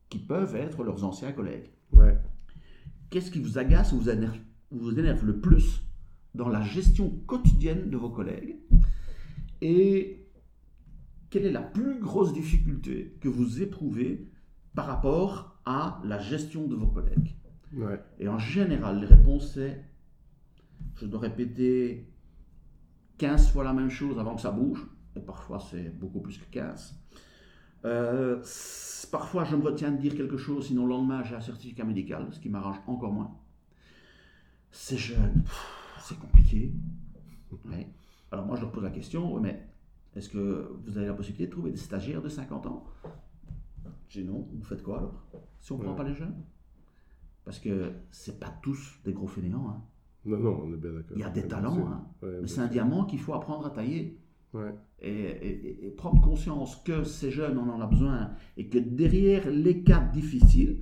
[0.09, 1.71] qui peuvent être leurs anciens collègues?
[1.93, 2.19] Ouais.
[3.11, 4.39] Qu'est-ce qui vous agace ou vous énerve,
[4.71, 5.83] vous énerve le plus
[6.35, 8.57] dans la gestion quotidienne de vos collègues
[9.61, 10.27] Et
[11.31, 14.31] quelle est la plus grosse difficulté que vous éprouvez
[14.75, 17.37] par rapport à la gestion de vos collègues?
[17.75, 18.01] Ouais.
[18.19, 19.85] Et en général, les réponses c'est
[20.97, 22.13] je dois répéter
[23.19, 24.87] 15 fois la même chose avant que ça bouge,
[25.17, 26.95] et parfois c'est beaucoup plus que 15.
[27.85, 28.43] Euh,
[29.11, 32.29] parfois je me retiens de dire quelque chose, sinon le lendemain j'ai un certificat médical,
[32.33, 33.37] ce qui m'arrange encore moins.
[34.71, 36.73] C'est jeune, pff, c'est compliqué.
[37.67, 37.89] Ouais.
[38.31, 39.67] Alors moi je leur pose la question, mais
[40.17, 42.85] est-ce que vous avez la possibilité de trouver des stagiaires de 50 ans?
[44.09, 45.27] J'ai non, vous faites quoi alors?
[45.61, 46.35] Si on ne prend pas les jeunes?
[47.45, 49.69] Parce que c'est pas tous des gros fainéants.
[49.69, 49.83] hein.
[50.25, 51.17] Non, non, on est bien d'accord.
[51.17, 52.07] Il y a des talents, hein.
[52.23, 54.21] Ouais, Mais c'est un diamant qu'il faut apprendre à tailler.
[54.53, 54.73] Ouais.
[55.05, 58.31] Et, et- et prendre conscience que ces jeunes, on en a besoin.
[58.57, 60.79] Et que derrière les cas difficiles,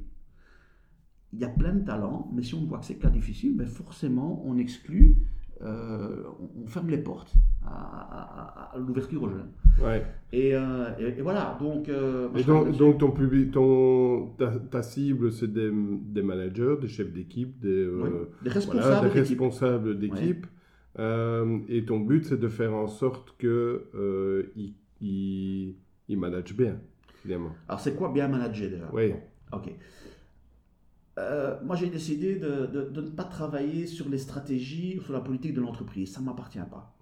[1.33, 2.31] il y a plein de talents.
[2.35, 5.17] Mais si on voit que ces cas difficiles, ben forcément, on exclut,
[5.63, 7.33] euh, on- on ferme les portes
[7.65, 9.51] à, à- à- à l'ouverture aux jeunes.
[9.83, 10.05] Ouais.
[10.33, 11.89] Et, euh, et- voilà, donc...
[11.89, 17.13] euh, Et donc, ton public, ton, ta, ta cible, c'est des, des managers, des chefs
[17.13, 18.11] d'équipe, des, Oui,
[18.43, 20.47] des voilà, responsables d'équipe.
[20.99, 24.53] Euh, et ton but, c'est de faire en sorte que euh,
[25.01, 25.75] ils,
[26.09, 26.79] ils managent bien,
[27.23, 27.53] finalement.
[27.69, 28.91] Alors, c'est quoi bien manager déjà?
[28.93, 29.13] Oui.
[29.53, 29.73] Ok.
[31.19, 35.13] Euh, moi, j'ai décidé de, de- de ne pas travailler sur les stratégies ou sur
[35.13, 36.13] la politique de l'entreprise.
[36.13, 36.95] Ça ne m'appartient pas.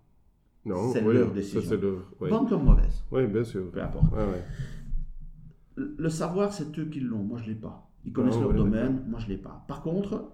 [0.65, 1.79] Non, C'est oui, leur ça, décision.
[2.21, 3.71] Oui, Bonne comme mauvaise, bien sûr.
[3.71, 4.13] peu importe.
[4.13, 4.43] Ouais.
[5.77, 7.23] Le le savoir, c'est eux qui l'ont.
[7.23, 7.89] Moi, je ne l'ai pas.
[8.05, 9.05] Ils connaissent Ah, leur domaine.
[9.09, 9.65] Moi, je ne l'ai pas.
[9.69, 10.33] Par contre,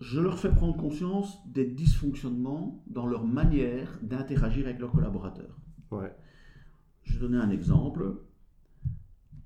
[0.00, 5.58] je leur fais prendre conscience des dysfonctionnements dans leur manière d'interagir avec leurs collaborateurs.
[5.90, 6.12] Ouais.
[7.02, 8.16] Je vais donner un exemple.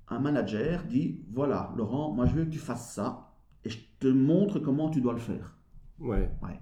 [0.07, 3.33] Un manager dit Voilà, Laurent, moi je veux que tu fasses ça
[3.63, 5.57] et je te montre comment tu dois le faire.
[5.99, 6.29] Ouais.
[6.41, 6.59] Ouais.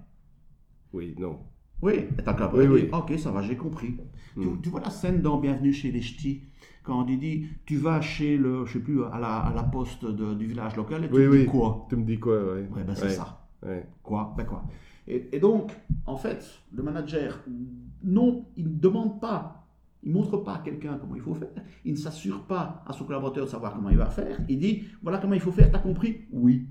[0.92, 1.40] Oui, non.
[1.82, 2.88] Oui, et t'as Oui.
[2.92, 3.96] Ok, ça va, j'ai compris.
[4.34, 4.60] Tu, Mm.
[4.62, 6.42] tu vois la scène dans Bienvenue chez les Ch'tis
[6.84, 10.04] quand il dit Tu vas chez le, je sais plus, à la, à la poste
[10.04, 11.46] de- du village local et tu Oui, dis oui.
[11.46, 11.86] quoi?
[11.88, 12.68] Tu me dis quoi, ouais.
[12.68, 13.39] Ouais, ben c'est ça.
[13.62, 13.86] Ouais.
[14.02, 14.34] Quoi?
[14.36, 14.64] Ben quoi?
[15.06, 15.72] Et, et donc,
[16.06, 17.40] en fait, le manager,
[18.04, 19.66] non, il ne demande pas,
[20.02, 21.48] il ne montre pas à quelqu'un comment il faut faire,
[21.84, 24.84] il ne s'assure pas à son collaborateur de savoir comment il va faire, il dit,
[25.02, 26.26] voilà comment il faut faire, t'as compris?
[26.32, 26.66] Oui.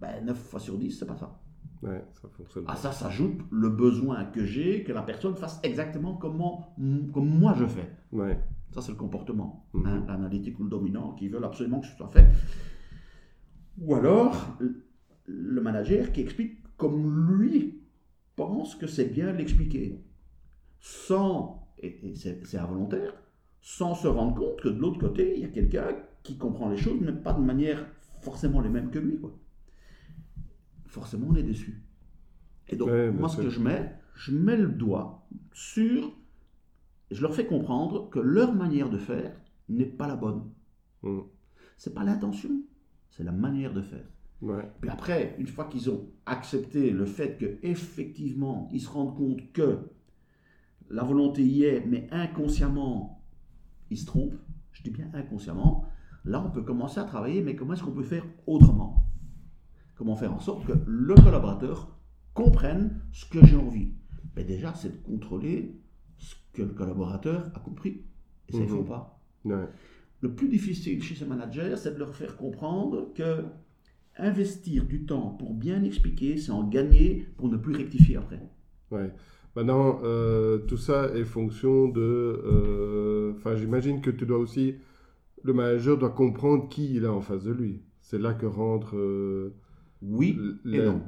[0.00, 1.38] Ben, 9 fois sur 10, c'est pas ça.
[1.82, 2.64] Ouais, ça fonctionne.
[2.68, 6.74] À ça s'ajoute le besoin que j'ai que la personne fasse exactement comment,
[7.12, 7.90] comme moi je fais.
[8.12, 8.38] Ouais.
[8.72, 9.86] Ça, c'est le comportement, Mhm.
[9.86, 12.28] hein, l'analytique ou le dominant, qui veulent absolument que ce soit fait.
[13.80, 14.56] Ou alors,
[15.26, 17.80] le- manager qui explique comme lui
[18.36, 20.00] pense que c'est bien l'expliquer,
[20.80, 23.12] sans, et, et c'est involontaire,
[23.60, 25.88] sans se rendre compte que de l'autre côté, il y a quelqu'un
[26.22, 27.86] qui comprend les choses, mais pas de manière
[28.20, 29.18] forcément les mêmes que lui.
[29.18, 29.36] Quoi.
[30.86, 31.82] Forcément, on est déçu.
[32.68, 36.12] Et donc, Ouais, moi, ce que je mets, je mets le doigt sur
[37.10, 39.32] je leur fais comprendre que leur manière de faire
[39.68, 40.48] n'est pas la bonne.
[41.02, 41.20] Mm.
[41.76, 42.50] C'est pas l'intention,
[43.10, 44.06] c'est la manière de faire.
[44.42, 44.70] Ouais.
[44.80, 49.52] Puis après, une fois qu'ils ont accepté le fait que effectivement ils se rendent compte
[49.52, 49.78] que
[50.88, 53.22] la volonté y est, mais inconsciemment
[53.90, 54.36] ils se trompent,
[54.72, 55.84] je dis bien inconsciemment,
[56.24, 59.04] là on peut commencer à travailler, mais comment est-ce qu'on peut faire autrement?
[59.96, 61.98] Comment faire en sorte que le collaborateur
[62.32, 63.92] comprenne ce que j'ai envie?
[64.34, 65.78] Ben Déjà, c'est de contrôler
[66.16, 68.04] ce que le collaborateur a compris.
[68.48, 68.76] Et ça, ils ne Mhm.
[68.78, 69.20] font pas.
[69.44, 69.66] Ouais.
[70.22, 73.44] Le plus difficile chez ces managers, c'est de leur faire comprendre que
[74.20, 78.40] investir du temps pour bien expliquer, c'est en gagner pour ne plus rectifier après.
[78.90, 79.10] Ouais.
[79.56, 82.00] Maintenant, euh, tout ça est fonction de.
[82.00, 84.74] euh, Enfin, j'imagine que tu dois aussi.
[85.42, 87.80] Le manager doit comprendre qui il a en face de lui.
[88.00, 88.96] C'est là que rentre.
[88.96, 89.54] euh,
[90.02, 90.38] Oui
[90.72, 91.02] et non.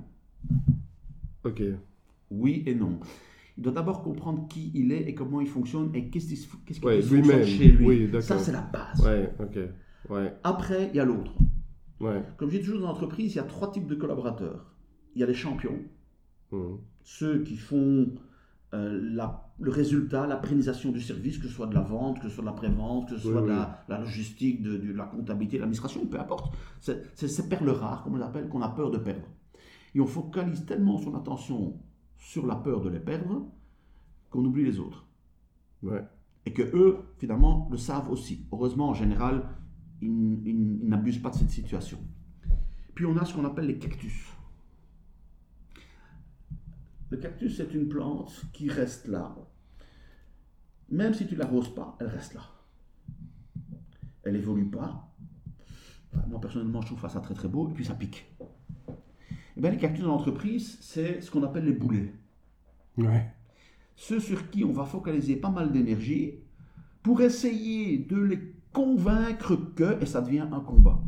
[1.45, 1.63] Ok.
[2.31, 2.99] Oui et non.
[3.59, 6.49] Il doit d'abord comprendre qui il est et comment il fonctionne et qu'est-ce qui, se-
[6.65, 7.87] qu'est-ce qui Ouais, fonctionne chez lui.
[7.87, 8.23] Oui, d'accord.
[8.23, 9.05] Ça, c'est la base.
[9.05, 9.59] Ouais, ok.
[10.11, 11.33] Ouais, Après, il y a l'autre.
[12.03, 12.23] Ouais.
[12.37, 14.75] Comme je dis toujours dans l'entreprise, il y a trois types de collaborateurs.
[15.15, 15.79] Il y a les champions,
[16.53, 16.79] Mhm.
[17.03, 18.13] ceux qui font
[18.75, 22.29] euh, la- le résultat, la pérennisation du service, que ce soit de la vente, que
[22.31, 23.59] ce soit de la pré-vente, que ce Oui, soit de oui.
[23.89, 26.55] la, logistique, de, de la comptabilité, de l'administration, peu importe.
[26.81, 29.29] C'est c'est ces perles rares, comme on les appelle, qu'on a peur de perdre.
[29.95, 31.79] Et on focalise tellement son attention
[32.17, 33.47] sur la peur de les perdre
[34.31, 35.05] qu'on oublie les autres.
[35.83, 36.03] Ouais.
[36.47, 38.47] Et que eux, finalement, le savent aussi.
[38.53, 39.45] Heureusement, en général,
[40.03, 40.09] ils,
[40.47, 41.99] ils- ils n'abusent pas de cette situation.
[42.95, 44.27] Puis on a ce qu'on appelle les cactus.
[47.11, 49.35] Le cactus, c'est une plante qui reste là.
[50.91, 52.43] Même si tu l'arroses pas, elle reste là.
[54.25, 55.09] elle évolue pas.
[56.29, 58.27] Moi, personnellement, je trouve ça très très beau, et puis ça pique.
[59.57, 62.13] Et bien, les cactus dans l'entreprise, c'est ce qu'on appelle les boulets.
[62.99, 63.33] Ouais.
[63.97, 66.35] Ceux sur qui on va focaliser pas mal d'énergie
[67.03, 71.01] pour essayer de les convaincre que, et ça devient un combat.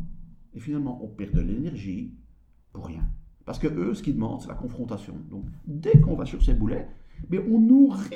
[0.55, 2.15] Et finalement, on perd de l'énergie
[2.73, 3.09] pour rien.
[3.45, 5.15] Parce que eux, ce qu'ils demandent, c'est la confrontation.
[5.31, 6.89] Donc, dès qu'on va sur ces boulets,
[7.29, 8.15] mais on nourrit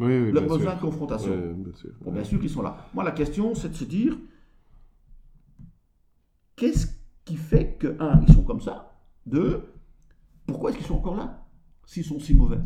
[0.00, 0.74] Oui, bien besoin sûr.
[0.76, 1.54] de confrontation.
[1.54, 1.90] Bien sûr.
[2.00, 2.88] Bon, bien sûr qu'ils sont là.
[2.94, 4.16] Moi, la question, c'est de se dire
[6.56, 6.88] qu'est-ce
[7.24, 8.98] qui fait que, un, ils sont comme ça?
[9.24, 9.62] Deux,
[10.46, 11.46] pourquoi est-ce qu'ils sont encore là
[11.84, 12.58] s'ils sont si mauvais?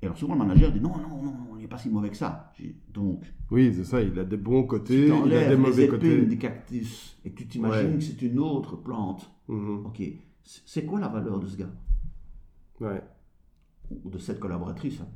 [0.00, 2.16] Et alors, souvent, le manager dit non, non, non, on n'est pas si mauvais que
[2.16, 2.52] ça.
[2.92, 4.00] Donc, Oui, c'est ça.
[4.02, 6.26] Il a des bons côtés, il a des les mauvais épines côtés.
[6.26, 7.98] des cactus et que tu t'imagines Ouais.
[7.98, 9.30] que c'est une autre plante.
[9.48, 9.86] Mhm.
[9.86, 10.02] Ok,
[10.44, 11.70] c'est c'est quoi la valeur de ce gars?
[12.80, 13.02] Ouais.
[14.04, 15.00] ou de cette collaboratrice.
[15.00, 15.08] hein.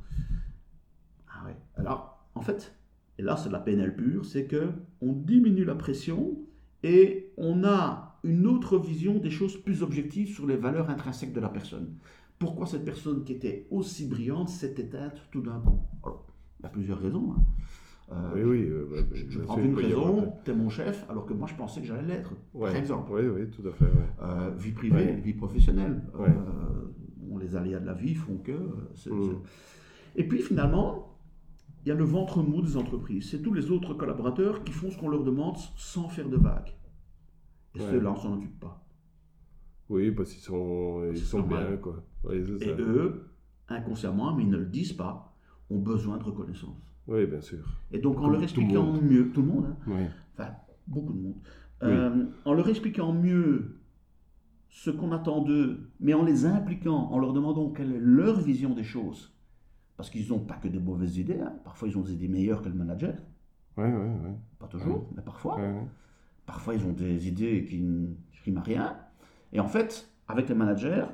[1.29, 1.57] Ah ouais.
[1.77, 2.75] Alors, en fait,
[3.19, 4.71] et là c'est de la PNL pure, c'est que
[5.03, 6.39] on diminue la pression
[6.83, 11.41] et on a une autre vision des choses plus objectives sur les valeurs intrinsèques de
[11.41, 11.95] la personne.
[12.39, 15.81] Pourquoi cette personne qui était aussi brillante s'est éteinte tout d'un coup?
[16.03, 16.27] Alors,
[16.63, 17.33] il y a plusieurs raisons.
[17.37, 17.43] hein.
[18.13, 18.67] Euh, Oui, oui.
[18.69, 21.55] euh, bah, Je, je bien prends une raison, t'es mon chef, alors que moi je
[21.55, 22.33] pensais que j'allais l'être.
[22.55, 22.69] Ouais.
[22.71, 23.85] Par exemple, Oui, oui, tout à fait.
[23.87, 23.91] ouais.
[24.23, 25.15] Euh, vie privée, Ouais.
[25.15, 26.03] vie professionnelle.
[27.17, 28.53] Bon, les aléas de la vie font que.
[28.53, 29.39] Mm.
[30.17, 31.17] Et puis finalement,
[31.85, 33.31] il y a le ventre mou des entreprises.
[33.31, 36.75] C'est tous les autres collaborateurs qui font ce qu'on leur demande sans faire de vagues.
[37.75, 38.85] Et ceux-là, on s'en occupe pas.
[39.89, 41.67] Oui, parce qu'ils sont, ils sont normal.
[41.69, 42.05] bien, quoi.
[42.33, 42.67] Et ça.
[42.79, 43.25] eux,
[43.69, 45.32] inconsciemment, mais ils ne le disent pas,
[45.73, 46.77] ont besoin de reconnaissance.
[47.09, 47.65] Oui, bien sûr.
[47.91, 50.03] Et donc en leur tout le expliquant mieux, tout le monde, hein, Oui.
[50.35, 50.51] enfin
[50.87, 51.35] beaucoup de monde,
[51.83, 51.89] Oui.
[51.89, 53.79] Euh, en leur expliquant mieux
[54.69, 58.73] ce qu'on attend d'eux, mais en les impliquant, en leur demandant quelle est leur vision
[58.75, 59.33] des choses,
[59.97, 61.53] parce qu'ils n'ont pas que des mauvaises idées, hein.
[61.65, 63.15] parfois ils ont des idées meilleures que le manager,
[63.77, 64.31] Oui, oui, oui.
[64.61, 65.59] pas toujours, mais parfois,
[66.47, 68.07] parfois ils ont des idées qui ne
[68.45, 68.97] riment à rien,
[69.53, 71.05] et en fait, avec les managers,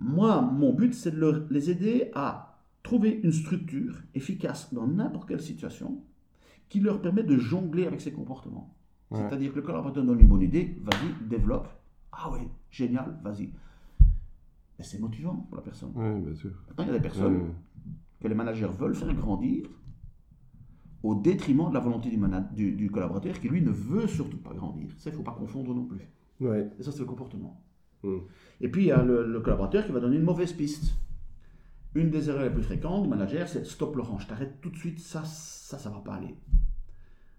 [0.00, 2.47] moi, mon but, c'est de leur- les aider à
[2.88, 6.00] trouver une structure efficace dans n'importe quelle situation
[6.70, 8.74] qui leur permet de jongler avec ces comportements.
[9.10, 9.18] Ouais.
[9.20, 11.68] C'est-à-dire que le collaborateur donne une bonne idée, vas-y, développe.
[12.12, 13.50] Ah oui, génial, vas-y.
[14.78, 15.90] Et c'est motivant pour la personne.
[15.94, 16.50] Ouais, bien sûr.
[16.68, 17.50] Maintenant, il y a des personnes Ouais,
[18.20, 19.66] que les managers veulent faire grandir
[21.02, 24.38] au détriment de la volonté du, mana- du- du collaborateur qui, lui, ne veut surtout
[24.38, 24.88] pas grandir.
[24.96, 26.00] Ça, il ne faut pas confondre non plus.
[26.78, 27.60] Et ça, c'est le comportement.
[28.02, 28.16] Mm.
[28.62, 30.94] Et puis, il y a le, le collaborateur qui va donner une mauvaise piste.
[31.94, 34.76] Une des erreurs les plus fréquentes du manager, c'est stop Laurent, je t'arrête tout de
[34.76, 36.34] suite, ça, ça, ça va pas aller.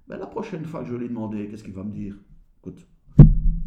[0.07, 2.15] Ben, la prochaine fois que je vais lui demander, qu'est-ce qu'il va me dire?
[2.61, 2.85] Écoute,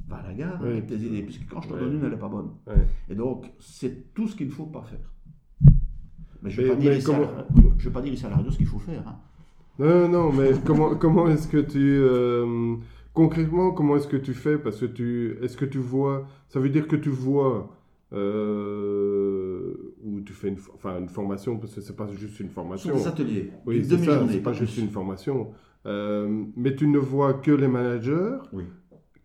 [0.08, 0.70] va à la gare Oui.
[0.70, 1.80] avec tes idées, puisque quand je t'en Ouais.
[1.82, 2.50] donne une, elle n'est pas bonne.
[3.08, 5.08] Et donc, c'est tout ce qu'il ne faut pas faire.
[6.42, 7.46] Mais je ne vais, pas dire ici comment- à la-
[7.78, 9.06] je vais pas dire ici à la radio ce qu'il faut faire.
[9.06, 9.16] hein.
[9.78, 11.78] Non, non, non, mais comment, comment est-ce que tu...
[11.78, 12.74] euh,
[13.14, 14.58] concrètement, comment est-ce que tu fais?
[14.58, 15.38] Parce que tu...
[15.40, 16.26] Est-ce que tu vois...
[16.48, 17.70] Ça veut dire que tu vois...
[18.12, 22.48] Euh, ou tu fais une, f- enfin, une formation, parce que c'est pas juste une
[22.48, 22.90] formation.
[22.92, 25.53] sont des ateliers, Oui, c'est ça, c'est pas juste une formation.
[25.86, 28.64] Euh, mais tu ne vois que les managers, Oui.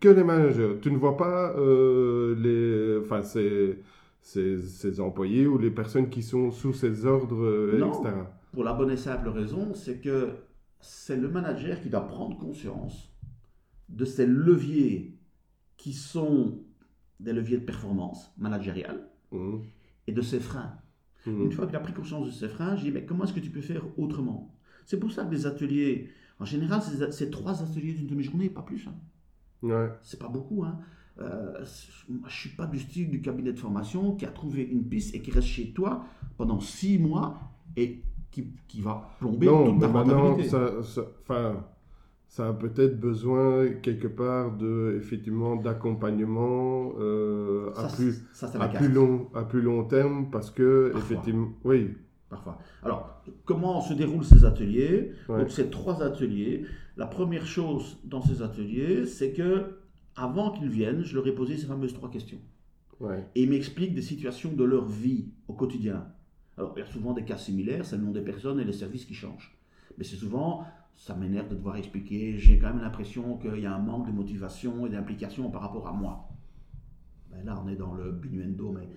[0.00, 0.76] que les managers.
[0.82, 3.78] Tu ne vois pas euh, les, enfin, ces,
[4.20, 7.92] ces, ces employés ou les personnes qui sont sous ces ordres, euh, Non.
[8.02, 8.14] etc.
[8.52, 10.28] Pour la bonne et simple raison, c'est que
[10.80, 13.10] c'est le manager qui doit prendre conscience
[13.88, 15.14] de ces leviers
[15.76, 16.58] qui sont
[17.20, 19.60] des leviers de performance managériale Mhm.
[20.08, 20.72] Et de ses freins.
[21.26, 21.42] Mhm.
[21.46, 23.40] Une fois qu'il a pris conscience de ses freins, je dis, mais comment est-ce que
[23.40, 24.54] tu peux faire autrement?
[24.86, 26.08] C'est pour ça que les ateliers,
[26.40, 26.80] en général,
[27.10, 28.88] c'est trois ateliers d'une demi-journée, pas plus.
[28.88, 28.94] hein.
[29.62, 29.90] Ouais.
[30.02, 30.64] C'est pas beaucoup.
[30.64, 30.78] Hein.
[31.20, 31.64] Euh,
[32.26, 35.20] je suis pas du style du cabinet de formation qui a trouvé une piste et
[35.20, 36.04] qui reste chez toi
[36.36, 37.38] pendant six mois
[37.76, 40.50] et qui, qui va plomber Non, toute mais ta maintenant, rentabilité.
[40.50, 41.02] ça, ça,
[42.28, 48.88] ça a peut-être besoin quelque part de, effectivement, d'accompagnement euh, à plus, ça, à plus
[48.88, 51.00] long, à plus long terme, parce que Parfois.
[51.16, 51.90] effectivement, oui,
[52.28, 52.58] Parfois.
[52.82, 55.12] Alors, comment se déroulent ces ateliers?
[55.30, 55.38] Ouais.
[55.38, 56.66] Donc, c'est trois ateliers.
[56.98, 59.78] La première chose dans ces ateliers, c'est que
[60.14, 62.38] avant qu'ils viennent, je leur ai posé ces fameuses trois questions.
[63.00, 66.06] ouais, Et ils m'expliquent des situations de leur vie au quotidien.
[66.58, 68.72] Alors, il y a souvent des cas similaires, c'est le nom des personnes et les
[68.74, 69.56] services qui changent.
[69.96, 70.64] Mais c'est souvent,
[70.98, 74.12] ça m'énerve de devoir expliquer, j'ai quand même l'impression qu'il y a un manque de
[74.12, 76.28] motivation et d'implication par rapport à moi.
[77.30, 78.88] Ben là, on est dans le binuendo, mais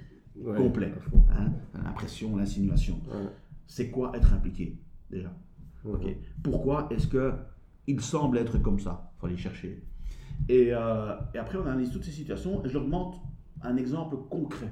[0.41, 0.91] ouais, complet.
[1.29, 1.51] hein,
[1.83, 2.99] l'impression, l'insinuation.
[3.07, 3.29] Ouais.
[3.67, 4.79] C'est quoi être impliqué,
[5.11, 5.31] déjà?
[6.43, 7.33] Pourquoi est-ce que
[7.85, 9.11] il semble être comme ça?
[9.15, 9.83] Il faut aller chercher.
[10.49, 13.13] Et, euh, et après, on analyse toutes ces situations et je leur demande
[13.61, 14.71] un exemple concret.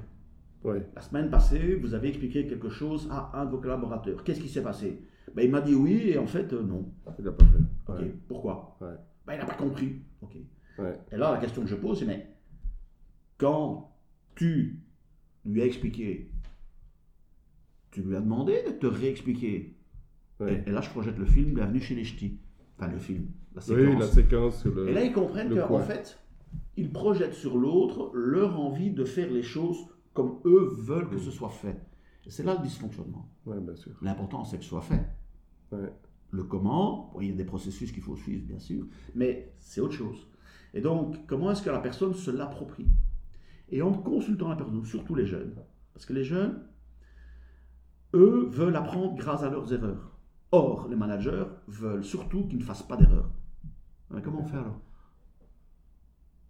[0.96, 4.24] La semaine passée, vous avez expliqué quelque chose à un de vos collaborateurs.
[4.24, 5.00] Qu'est-ce qui s'est passé?
[5.34, 6.92] Ben, il m'a dit oui, et en fait, euh, non.
[7.18, 7.58] Il n'a pas fait.
[7.92, 8.14] Ok, Ouais.
[8.28, 8.76] pourquoi?
[8.80, 8.94] Ouais.
[9.26, 9.96] Ben, il n'a pas compris.
[10.22, 10.36] Ok.
[11.12, 12.26] Et là, la question que je pose, c'est mais
[13.36, 13.92] quand
[14.34, 14.80] tu
[15.44, 16.30] lui as expliqué,
[17.90, 19.76] tu lui as demandé de te réexpliquer.
[20.48, 22.38] Et, et là, je projette le film Bienvenue chez les Ch'tis.
[22.78, 23.84] Enfin, le film, la séquence.
[23.86, 24.88] Oui, la séquence le.
[24.88, 25.82] Et là, ils comprennent qu'en coin.
[25.82, 26.18] fait,
[26.78, 29.76] ils projettent sur l'autre leur envie de faire les choses
[30.14, 31.76] comme eux veulent que ce soit fait.
[32.26, 33.28] C'est là le dysfonctionnement.
[33.44, 33.56] Ouais.
[34.02, 35.04] L'important, c'est que ce soit fait.
[35.72, 35.92] Ouais.
[36.32, 39.80] Le comment, bon, il y a des processus qu'il faut suivre, bien sûr, mais c'est
[39.80, 40.28] autre chose.
[40.74, 42.86] Et donc, comment est-ce que la personne se l'approprie?
[43.68, 45.54] Et en consultant la personne, surtout les jeunes,
[45.92, 46.62] parce que les jeunes,
[48.14, 50.16] eux, veulent apprendre grâce à leurs erreurs.
[50.52, 53.30] Or, les managers veulent surtout qu'ils ne fassent pas d'erreurs.
[54.22, 54.80] Comment on fait alors?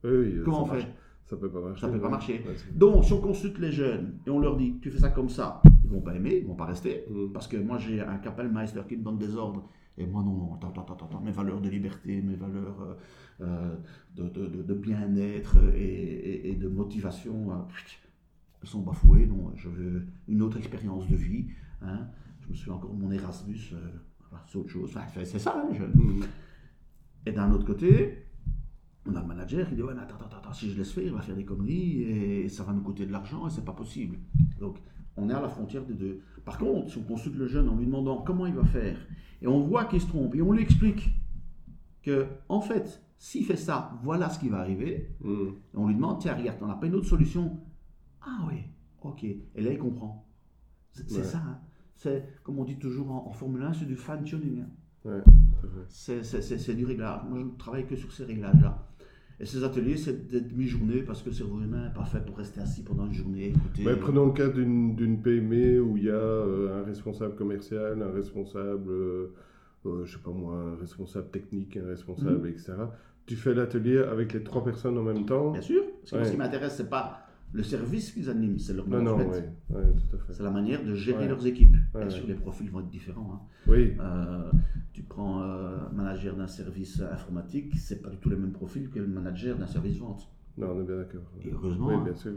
[0.04, 0.82] Oui, oui, Comment on marche.
[0.82, 0.94] fait
[1.26, 1.80] Ça peut pas marcher.
[1.80, 2.44] Ça peut pas marcher.
[2.46, 5.28] Ouais, Donc, si on consulte les jeunes et on leur dit, tu fais ça comme
[5.28, 7.04] ça, ils vont pas aimer, ils vont pas rester.
[7.10, 7.32] Mm.
[7.32, 9.68] Parce que moi, j'ai un Kapellmeister qui me donne des ordres.
[9.98, 12.94] Et moi, non, non, attends, attends, attends, mes valeurs de liberté, mes valeurs euh,
[13.42, 13.76] euh,
[14.16, 17.54] de, de- de- de bien-être et, et- et de motivation, euh,
[18.62, 19.26] elles sont bafouées.
[19.26, 21.46] Non, je veux une autre expérience de vie.
[21.82, 22.06] hein.
[22.42, 23.78] Je me suis encore de mon Erasmus, euh,
[24.46, 24.90] c'est autre chose.
[24.96, 25.92] Enfin, c'est ça, hein, les jeunes.
[25.94, 26.22] Mm.
[27.26, 28.24] Et d'un autre côté,
[29.06, 31.12] on a le manager qui dit Ouais, attends, attends, attends, si je laisse faire, il
[31.12, 34.16] va faire des conneries et ça va nous coûter de l'argent et c'est pas possible.
[34.58, 34.78] Donc,
[35.20, 36.20] on est à la frontière des deux.
[36.44, 38.96] Par contre, si on consulte le jeune en lui demandant comment il va faire
[39.42, 41.10] et on voit qu'il se trompe et on lui explique
[42.02, 45.30] que, en fait, s'il fait ça, voilà ce qui va arriver, Mm.
[45.74, 47.58] et on lui demande Tiens, regarde, on n'a pas une autre solution?
[48.22, 48.62] Ah oui,
[49.02, 49.24] ok.
[49.24, 50.26] Et là, il comprend.
[50.92, 51.22] C'est Ouais.
[51.22, 51.38] ça.
[51.38, 51.58] hein.
[51.94, 54.62] C'est, comme on dit toujours en, en Formule 1, c'est du fine-tuning.
[54.62, 54.68] hein.
[55.04, 55.22] Ouais,
[55.88, 57.20] c'est du réglage.
[57.28, 58.86] Moi, je ne travaille que sur ces réglages-là.
[59.42, 62.36] Et ces ateliers, c'est des demi-journées parce que le cerveau humain n'est pas fait pour
[62.36, 63.86] rester assis pendant une journée, écouter.
[63.86, 68.10] Ouais, prenons le cas d'une PME où il y a euh, un responsable commercial, un
[68.12, 69.32] responsable, euh,
[69.86, 72.54] euh, je sais pas moi, un responsable technique, un responsable, Mhm.
[72.54, 72.72] etc.
[73.24, 76.24] Tu fais l'atelier avec les trois personnes en même temps Bien sûr, parce que Ouais.
[76.26, 77.20] ce qui m'intéresse, c'est pas
[77.52, 79.18] le service qu'ils animent, c'est leur Non, non.
[80.30, 81.28] C'est la manière de gérer Ouais.
[81.28, 81.74] leurs équipes.
[81.94, 82.28] Ouais, Bien sûr, ouais.
[82.28, 83.32] les profils vont être différents.
[83.34, 83.40] hein.
[83.66, 84.50] Oui, Euh,
[84.92, 88.98] tu prends euh, manager d'un service informatique, c'est pas du tout le même profil que
[89.00, 90.28] le manager d'un service vente.
[90.56, 91.22] non, on est bien d'accord.
[91.44, 92.02] Et heureusement, Oui, hein.
[92.04, 92.32] bien sûr.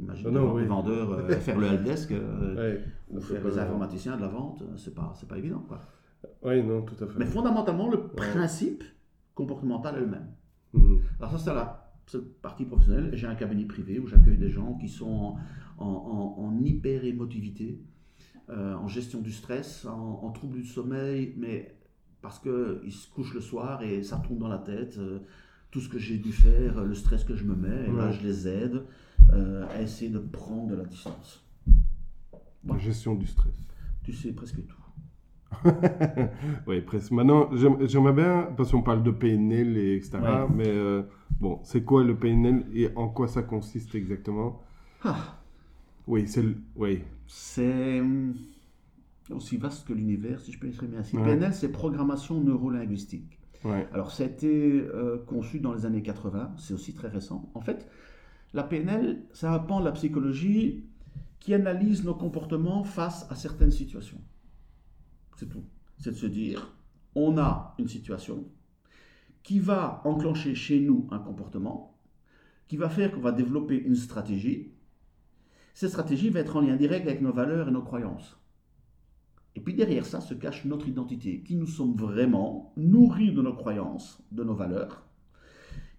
[0.00, 2.78] imagine Non, les vendeurs euh, faire le helpdesk euh,
[3.10, 5.64] ou faire les informaticiens de la vente, c'est pas, c'est pas évident.
[5.68, 5.80] Quoi.
[6.42, 7.18] Oui, non, tout à fait.
[7.18, 8.82] Mais fondamentalement, le principe
[9.34, 10.26] comportemental est le même.
[10.72, 10.98] Mhm.
[11.20, 11.77] Alors ça, c'est la
[12.10, 13.10] cette partie professionnelle.
[13.14, 15.38] J'ai un cabinet privé où j'accueille des gens qui sont en,
[15.78, 17.78] en- en- en hyper-émotivité,
[18.50, 21.74] euh, en gestion du stress, en, en trouble du sommeil, mais
[22.22, 25.20] parce qu'ils se couchent le soir et ça tourne dans la tête, euh,
[25.70, 28.12] tout ce que j'ai dû faire, le stress que je me mets, et là Ouais.
[28.12, 28.82] je les aide
[29.32, 31.44] euh, à essayer de prendre de la distance.
[32.66, 33.54] La gestion du stress.
[34.02, 34.77] Tu sais presque tout.
[36.66, 37.10] oui, presque.
[37.12, 40.46] Maintenant, j'aime- j'aimerais bien, parce qu'on parle de PNL et etc., Ouais.
[40.54, 41.02] mais euh,
[41.40, 44.62] bon, c'est quoi le PNL et en quoi ça consiste exactement?
[45.02, 45.38] Ah,
[46.06, 46.44] Oui, c'est.
[46.76, 48.34] Oui, c'est hum,
[49.30, 51.16] aussi vaste que l'univers, si je peux l'exprimer ainsi.
[51.16, 51.24] Ouais.
[51.24, 53.38] PNL, c'est programmation neurolinguistique.
[53.64, 53.88] ouais.
[53.92, 57.50] Alors, ça a été euh, conçu dans les années 80, c'est aussi très récent.
[57.54, 57.88] En fait,
[58.54, 59.24] la PNL,
[59.68, 60.84] pan de la psychologie
[61.40, 64.20] qui analyse nos comportements face à certaines situations.
[65.38, 65.62] C'est tout.
[65.98, 66.74] C'est de se dire,
[67.14, 68.44] on a une situation
[69.44, 71.96] qui va enclencher chez nous un comportement,
[72.66, 74.72] qui va faire qu'on va développer une stratégie.
[75.74, 78.36] Cette stratégie va être en lien direct avec nos valeurs et nos croyances.
[79.54, 83.54] Et puis derrière ça se cache notre identité, qui nous sommes vraiment, nourris de nos
[83.54, 85.06] croyances, de nos valeurs,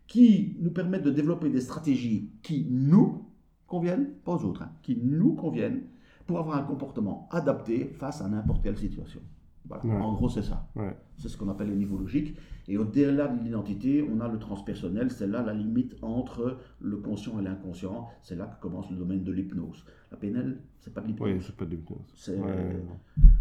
[0.06, 3.26] qui nous permettent de développer des stratégies qui nous
[3.68, 5.84] conviennent, pas aux autres, hein, qui nous conviennent,
[6.30, 9.20] pour avoir un comportement adapté face à n'importe quelle situation.
[9.68, 9.84] Voilà.
[9.84, 9.96] Ouais.
[9.96, 10.70] En gros, c'est ça.
[10.76, 10.96] Ouais.
[11.18, 12.38] C'est ce qu'on appelle les niveaux logiques.
[12.68, 15.10] Et au-delà de l'identité, on a le transpersonnel.
[15.10, 18.08] C'est là la limite entre le conscient et l'inconscient.
[18.22, 19.84] C'est là que commence le domaine de l'hypnose.
[20.12, 21.30] La PNL, c'est pas de l'hypnose.
[21.32, 22.14] Oui, c'est pas d'hypnose.
[22.16, 22.76] C'est Ouais,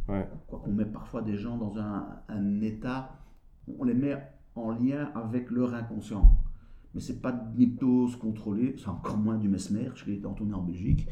[0.08, 0.26] ouais.
[0.46, 3.10] quoi qu'on met parfois des gens dans un, un état,
[3.78, 4.16] on les met
[4.54, 6.38] en lien avec leur inconscient.
[6.94, 10.62] Mais c'est pas de l'hypnose contrôlée, c'est encore moins du mesmer, je l'ai entonné en
[10.62, 11.06] Belgique.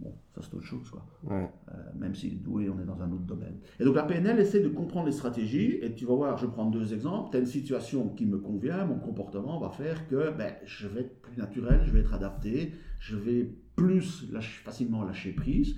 [0.00, 1.04] Bon, ça c'est autre chose, quoi.
[1.24, 1.46] Ouais.
[1.68, 3.58] Euh, même s'il est doué, on est dans un autre domaine.
[3.78, 6.70] Et donc la PNL essaie de comprendre les stratégies, et tu vas voir, je prends
[6.70, 7.30] deux exemples.
[7.32, 11.02] Tu as une situation qui me convient, mon comportement va faire que ben, je vais
[11.02, 15.76] être plus naturel, je vais être adapté, je vais plus lâcher- facilement lâcher prise.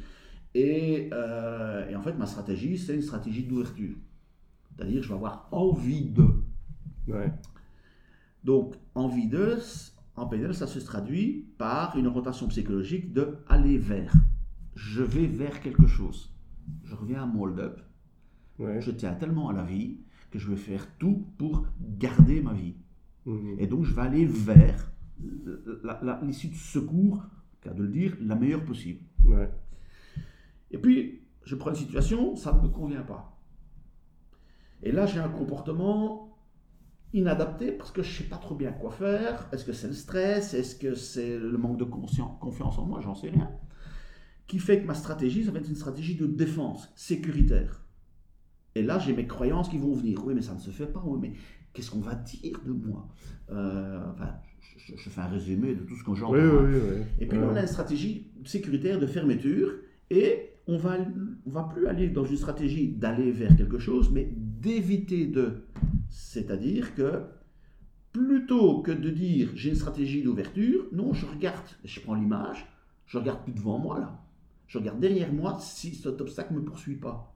[0.54, 3.96] Et, euh, et en fait, ma stratégie, c'est une stratégie d'ouverture.
[4.76, 6.26] C'est-à-dire, je vais avoir envie de.
[7.08, 7.32] Ouais.
[8.44, 9.56] Donc, envie de,
[10.14, 14.12] en PNL, ça se traduit par une rotation psychologique de aller vers.
[14.74, 16.34] Je vais vers quelque chose.
[16.84, 17.80] je reviens à Mold-up.
[18.58, 19.98] Je tiens tellement à la vie
[20.30, 22.76] que je vais faire tout pour garder ma vie.
[23.26, 23.56] Mhm.
[23.58, 24.92] Et donc, je vais aller vers
[26.22, 27.24] l'issue de secours,
[27.60, 29.00] cas de le dire, la meilleure possible.
[30.70, 33.38] Et puis, je prends une situation, ça ne me convient pas.
[34.82, 36.31] Et là, j'ai un comportement
[37.12, 39.48] inadapté parce que je ne sais pas trop bien quoi faire.
[39.52, 40.54] Est-ce que c'est le stress?
[40.54, 43.00] Est-ce que c'est le manque de confiance en moi?
[43.00, 43.50] J'en sais rien.
[44.46, 47.84] Qui fait que ma stratégie, ça va être une stratégie de défense sécuritaire.
[48.74, 50.24] Et là, j'ai mes croyances qui vont venir.
[50.24, 51.02] Oui, mais ça ne se fait pas.
[51.04, 51.32] Oui, mais
[51.72, 53.08] qu'est-ce qu'on va dire de moi?
[53.50, 54.30] Euh, Enfin,
[54.76, 56.34] je, fais un résumé de tout ce que j'entends.
[57.18, 59.72] et puis, on a une stratégie sécuritaire de fermeture
[60.10, 60.96] et on va,
[61.46, 64.32] on va plus aller dans une stratégie d'aller vers quelque chose, mais
[64.62, 65.64] d'éviter de.
[66.08, 67.24] C'est-à-dire que
[68.12, 72.66] plutôt que de dire j'ai une stratégie d'ouverture, non, je regarde, je prends l'image,
[73.06, 74.18] je regarde plus devant moi là.
[74.68, 77.34] Je regarde derrière moi si cet obstacle ne me poursuit pas.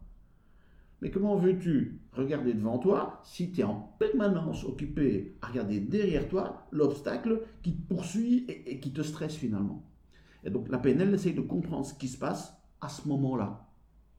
[1.03, 6.29] Mais comment veux-tu regarder devant toi si tu es en permanence occupé à regarder derrière
[6.29, 9.85] toi l'obstacle qui te poursuit et, qui te stresse finalement?
[10.45, 13.66] Et donc la PNL essaye de comprendre ce qui se passe à ce moment-là.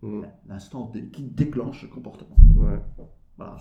[0.01, 0.21] Mm.
[0.47, 2.35] L'instant qui déclenche le comportement.
[2.55, 2.79] Ouais.
[3.37, 3.57] Voilà,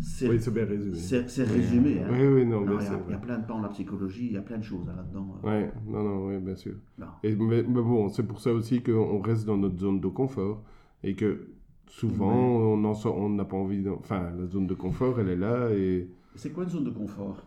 [0.00, 0.96] c'est oui, bien résumé.
[0.96, 2.02] C'est résumé.
[2.02, 2.08] Hein.
[2.10, 4.58] Oui, oui, non, il y, a plein de temps la psychologie, il y a plein
[4.58, 5.40] de choses là-dedans.
[5.42, 6.74] Oui, non, non, oui, bien sûr.
[7.22, 10.62] Et, mais, bon, c'est pour ça aussi qu'on reste dans notre zone de confort
[11.02, 11.48] et que
[11.86, 13.88] souvent on n'a pas envie.
[13.88, 16.10] Enfin, la zone de confort, elle est là et.
[16.34, 17.42] C'est quoi une zone de confort?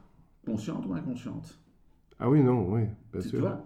[0.45, 1.59] Consciente ou inconsciente?
[2.19, 2.81] Ah oui, non, oui,
[3.13, 3.39] bien sûr.
[3.39, 3.63] Vois,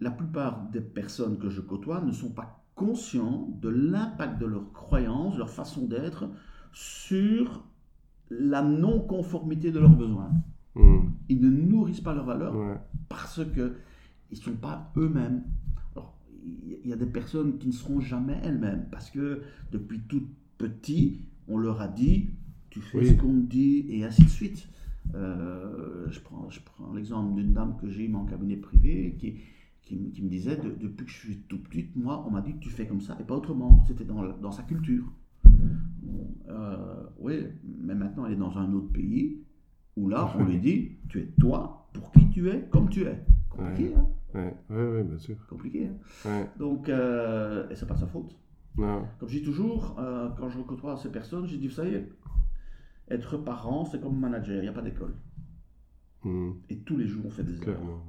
[0.00, 4.72] La plupart des personnes que je côtoie ne sont pas conscients de l'impact de leurs
[4.72, 6.28] croyances, leur façon d'être
[6.72, 7.64] sur
[8.30, 10.30] la non-conformité de leurs besoins.
[10.74, 11.10] Hmm.
[11.28, 13.76] Ils ne nourrissent pas leurs valeurs parce que
[14.30, 15.44] ils sont pas eux-mêmes.
[16.84, 20.24] Il y a des personnes qui ne seront jamais elles-mêmes parce que depuis tout
[20.58, 22.30] petit, on leur a dit
[22.74, 24.68] tu fais ce qu'on te dit et ainsi de suite.
[25.14, 29.34] Euh, je prends, je prends l'exemple d'une dame que j'ai eu en cabinet privé qui,
[29.84, 32.70] qui, me disait depuis que je suis tout petit, moi, on m'a dit que tu
[32.70, 33.84] fais comme ça et pas autrement.
[33.86, 35.12] C'était dans, dans sa culture.
[36.48, 37.46] Euh, oui,
[37.80, 39.42] mais maintenant elle est dans un autre pays
[39.96, 43.24] où là on lui dit tu es toi pour qui tu es comme tu es.
[43.48, 43.94] Compliqué,
[44.34, 45.36] hein Oui, bien sûr.
[45.48, 45.88] Compliqué,
[46.26, 48.36] hein Donc, euh, et c'est pas de sa faute.
[48.76, 49.06] Non.
[49.18, 52.08] Comme je dis toujours, euh, quand je côtoie ces personnes, je dis vous savez,
[53.08, 55.14] être parent c'est comme manager, il n'y a pas d'école.
[56.24, 56.52] Hmm.
[56.68, 58.02] Et tous les jours on fait des erreurs.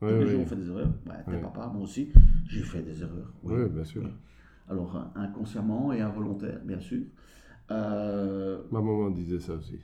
[0.00, 0.92] Tous les jours on fait des erreurs.
[1.06, 2.12] Ouais, t'es papa, moi aussi,
[2.46, 3.32] j'ai fait des erreurs.
[3.42, 4.02] Oui, bien sûr.
[4.68, 7.02] Alors inconsciemment et involontaire, bien sûr.
[7.70, 9.78] Euh, Ma maman disait ça aussi.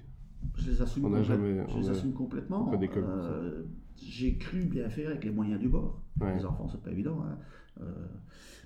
[0.56, 2.70] Je les assume, je les assume complètement.
[2.72, 3.62] Euh,
[3.96, 6.02] j'ai cru bien faire avec les moyens du bord.
[6.20, 7.22] Les enfants, c'est pas évident.
[7.24, 7.38] Hein.
[7.80, 8.06] Euh,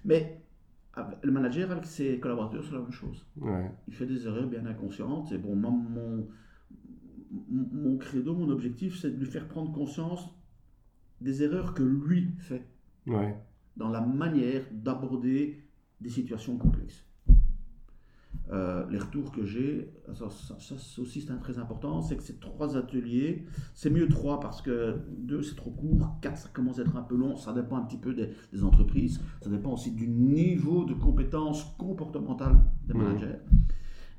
[0.04, 0.42] mais
[1.22, 3.26] le manager avec ses collaborateurs, c'est la même chose.
[3.86, 5.30] Il fait des erreurs bien inconscientes.
[5.32, 6.26] Et bon, mon,
[7.50, 10.34] mon credo, mon objectif, c'est de lui faire prendre conscience
[11.20, 12.66] des erreurs que lui fait.
[13.76, 15.62] Dans la manière d'aborder
[16.00, 17.04] des situations complexes.
[18.50, 22.78] Euh, les retours que j'ai, ça, ça, aussi c'est très important, c'est que ces trois
[22.78, 23.44] ateliers,
[23.74, 27.02] c'est mieux trois parce que deux c'est trop court, quatre ça commence à être un
[27.02, 30.94] peu long, ça dépend un petit peu des, entreprises, ça dépend aussi du niveau de
[30.94, 32.56] compétences comportementales
[32.86, 33.02] des mmh.
[33.02, 33.38] managers.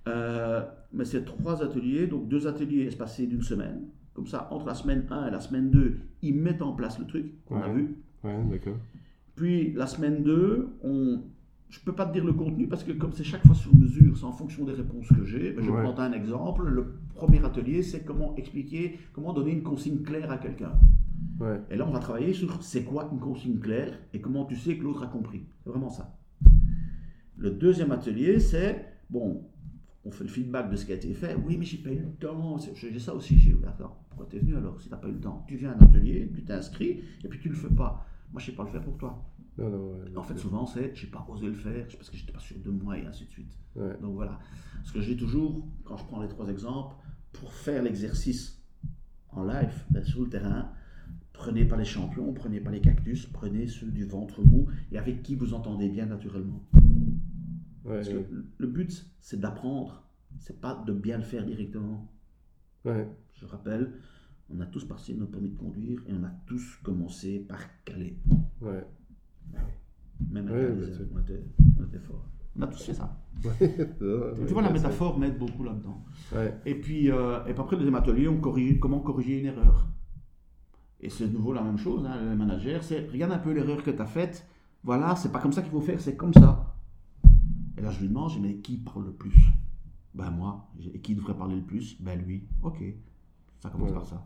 [0.07, 3.81] Euh, mais c'est trois ateliers, donc deux ateliers espacés d'une semaine,
[4.19, 7.05] comme ça entre la semaine 1 et la semaine 2, ils mettent en place le
[7.05, 7.95] truc qu'on a vu.
[8.21, 8.75] Ouais, d'accord.
[9.37, 11.21] Puis la semaine 2, on
[11.69, 13.73] je ne peux pas te dire le contenu parce que comme c'est chaque fois sur
[13.73, 15.55] mesure, c'est en fonction des réponses que j'ai.
[15.57, 16.67] je prends un exemple.
[16.67, 20.73] Le premier atelier, c'est comment expliquer, comment donner une consigne claire à quelqu'un.
[21.69, 24.75] Et là, on va travailler sur c'est quoi une consigne claire et comment tu sais
[24.75, 25.43] que l'autre a compris.
[25.63, 26.17] C'est vraiment ça.
[27.37, 29.45] Le deuxième atelier, c'est, bon,
[30.09, 31.35] on fait le feedback de ce qui a été fait.
[31.35, 32.57] Oui, mais j'ai pas eu le temps.
[32.75, 33.37] J'ai ça aussi.
[33.37, 35.45] J'ai attends, pourquoi tu es venu alors si tu n'as pas eu le temps?
[35.47, 38.05] Tu viens à un atelier, tu t'inscris et puis tu ne le fais pas.
[38.31, 39.23] Moi, je ne sais pas le faire pour toi
[40.15, 42.69] en fait, souvent, c'est j'ai pas osé le faire parce que j'étais pas sûr de
[42.69, 43.57] moi et ainsi de suite.
[43.75, 44.39] Donc voilà.
[44.83, 46.95] Ce que j'ai toujours, quand je prends les trois exemples,
[47.33, 48.63] pour faire l'exercice
[49.31, 50.71] en live, ben, sur le terrain,
[51.33, 55.23] prenez pas les champions, prenez pas les cactus, prenez ceux du ventre mou et avec
[55.23, 56.63] qui vous entendez bien naturellement.
[57.95, 58.25] Parce que
[58.57, 60.03] le but, c'est d'apprendre,
[60.39, 62.11] c'est pas de bien le faire directement.
[62.85, 63.93] Je rappelle,
[64.49, 68.17] on a tous passé notre permis de conduire et on a tous commencé par caler.
[68.61, 68.85] Ouais.
[70.29, 71.19] Même on,
[71.85, 72.25] était, fort.
[72.57, 73.17] On a tous fait ça.
[73.41, 76.03] tu vois, la métaphore m'aide beaucoup là-dedans.
[76.65, 79.87] Et, puis, euh, et après, le deuxième atelier, on corrige, comment corriger une erreur.
[81.01, 83.81] Et c'est de nouveau la même chose, hein, le manager, c'est regarde un peu l'erreur
[83.81, 84.45] que tu as faite,
[84.83, 86.68] voilà, c'est pas comme ça qu'il faut faire, c'est comme ça.
[87.79, 89.41] Et là, je lui demande, mais qui parle le plus?
[90.13, 90.67] Ben moi.
[90.93, 91.95] Et qui devrait parler le plus?
[92.01, 92.43] Ben lui.
[92.61, 92.83] Ok.
[93.59, 94.25] Ça commence par ça.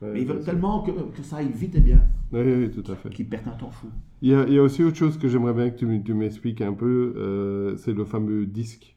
[0.00, 2.02] mais ils veulent tellement que, que, ça aille vite et bien.
[2.32, 3.10] Oui, oui, tout à fait.
[3.10, 3.88] Qu'ils perdent un temps fou.
[4.20, 6.14] Il y, a, il y, a, aussi autre chose que j'aimerais bien que tu, tu
[6.14, 8.96] m'expliques un peu, euh, c'est le fameux disque.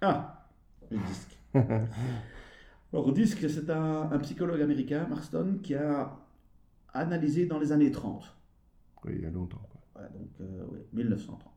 [0.00, 0.48] Ah,
[0.90, 1.38] le disque.
[2.92, 6.16] Alors, disque, c'est un, un, psychologue américain, Marston, qui a
[6.94, 8.36] analysé dans les années 30.
[9.04, 9.62] Oui, il y a longtemps.
[9.94, 11.52] Ouais, donc, euh, oui, 1930,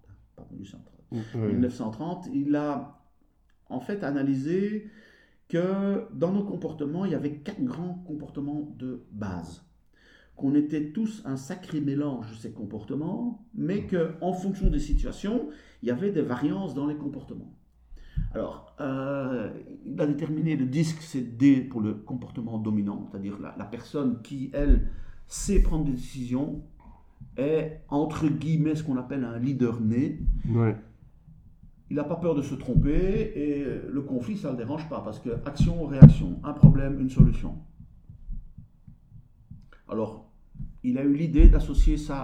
[0.52, 1.36] 1830.
[1.36, 3.02] 1930, il a
[3.70, 4.90] en fait analysé
[5.49, 9.66] que dans nos comportements, il y avait quatre grands comportements de base.
[10.38, 15.49] Qu'on était tous un sacré mélange de ces comportements, mais qu'en fonction des situations,
[15.84, 17.53] il y avait des variances dans les comportements.
[18.34, 19.52] Alors, euh,
[19.86, 24.22] il a déterminé le disque, c'est D pour le comportement dominant, c'est-à-dire la, la, personne
[24.22, 24.88] qui, elle,
[25.28, 26.64] sait prendre des décisions,
[27.41, 30.19] est entre guillemets ce qu'on appelle un leader né.
[30.49, 30.76] Ouais
[31.91, 35.01] il n'a pas peur de se tromper et le conflit, ça ne le dérange pas
[35.01, 37.57] parce que action, réaction, un problème, une solution.
[39.89, 40.31] Alors,
[40.84, 42.23] il a eu l'idée d'associer ça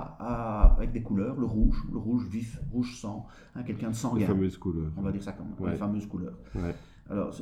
[0.77, 4.19] avec des couleurs, le rouge, le rouge vif, rouge sang, hein, quelqu'un de sanguin.
[4.19, 4.93] Les fameuses couleurs.
[4.95, 5.71] On va dire ça comme ouais.
[5.71, 6.37] les fameuses couleurs.
[6.55, 6.73] Ouais.
[7.09, 7.35] Alors,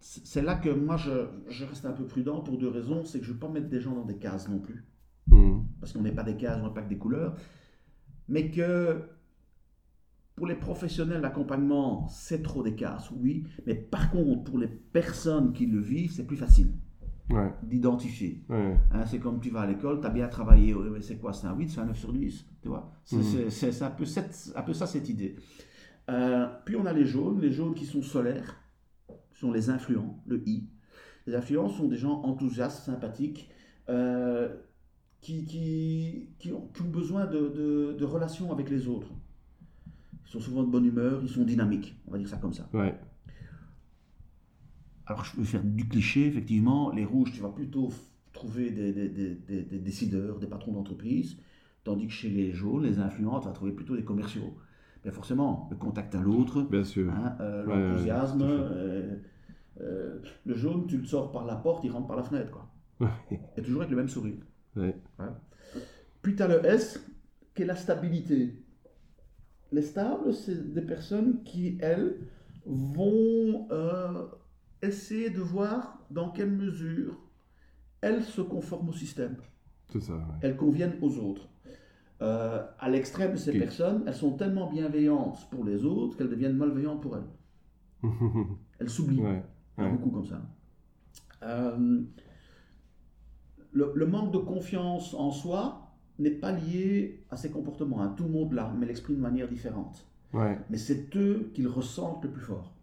[0.00, 3.04] c'est là que moi, je, je, reste un peu prudent pour deux raisons.
[3.04, 4.84] C'est que je ne veux pas mettre des gens dans des cases non plus.
[5.28, 5.60] Mmh.
[5.80, 7.36] Parce qu'on n'est pas des cases, on n'est pas que des couleurs.
[8.28, 9.02] Mais que
[10.34, 13.44] pour les professionnels d'accompagnement, c'est trop des cases, oui.
[13.66, 16.74] Mais par contre, pour les personnes qui le vivent, c'est plus facile
[17.30, 17.50] ouais.
[17.62, 18.44] d'identifier.
[18.48, 18.76] Ouais.
[18.92, 20.74] Hein, c'est comme tu vas à l'école, tu as bien travaillé.
[20.74, 22.44] mais c'est quoi C'est un 8, c'est un 9 sur 10.
[22.62, 25.36] Tu vois C'est un, peu cette- un peu ça, cette idée.
[26.10, 28.56] Euh, puis on a les jaunes, les jaunes qui sont solaires,
[29.32, 30.68] sont les influents, le I.
[31.26, 33.50] Les influents sont des gens enthousiastes, sympathiques,
[33.88, 34.54] euh,
[35.20, 39.08] qui, qui, qui, ont, qui ont besoin de, de- de relations avec les autres.
[40.24, 42.68] Ils sont souvent de bonne humeur, ils sont dynamiques, on va dire ça comme ça.
[42.72, 42.94] Ouais.
[45.06, 47.90] Alors je peux faire du cliché, effectivement, les rouges, tu vas plutôt
[48.32, 51.38] trouver des, des- des- des- des décideurs, des patrons d'entreprise,
[51.84, 54.54] tandis que chez les jaunes, les influents, tu vas trouver plutôt des commerciaux.
[55.02, 57.10] Bien forcément, le contact à l'autre, Bien sûr.
[57.12, 59.16] hein, euh, ouais, l'enthousiasme, euh,
[59.80, 62.50] euh, le jaune, tu le sors par la porte, il rentre par la fenêtre.
[62.50, 62.68] Quoi.
[63.56, 64.34] Et toujours avec le même sourire.
[64.76, 64.94] Ouais.
[66.22, 67.00] Puis tu as le S,
[67.54, 68.62] qui est la stabilité.
[69.72, 72.18] Les stables, c'est des personnes qui, elles,
[72.66, 74.26] vont euh,
[74.82, 77.16] essayer de voir dans quelle mesure
[78.00, 79.36] elles se conforment au système,
[79.92, 80.14] C'est ça.
[80.14, 80.20] ouais.
[80.42, 81.48] elles conviennent aux autres.
[82.22, 87.02] Euh, à l'extrême ces personnes, elles sont tellement bienveillantes pour les autres qu'elles deviennent malveillantes
[87.02, 88.10] pour elles.
[88.78, 89.20] Elles s'oublient.
[89.20, 89.42] ouais.
[89.78, 89.96] Il y en a Ouais.
[89.98, 90.40] beaucoup comme ça.
[91.42, 92.02] Euh,
[93.76, 98.00] le, le manque de confiance en soi n'est pas lié à ses comportements.
[98.02, 98.14] hein.
[98.16, 100.06] Tout le monde l'a, mais l'exprime de manière différente.
[100.32, 100.58] Ouais.
[100.70, 102.74] Mais c'est eux qui le ressentent le plus fort.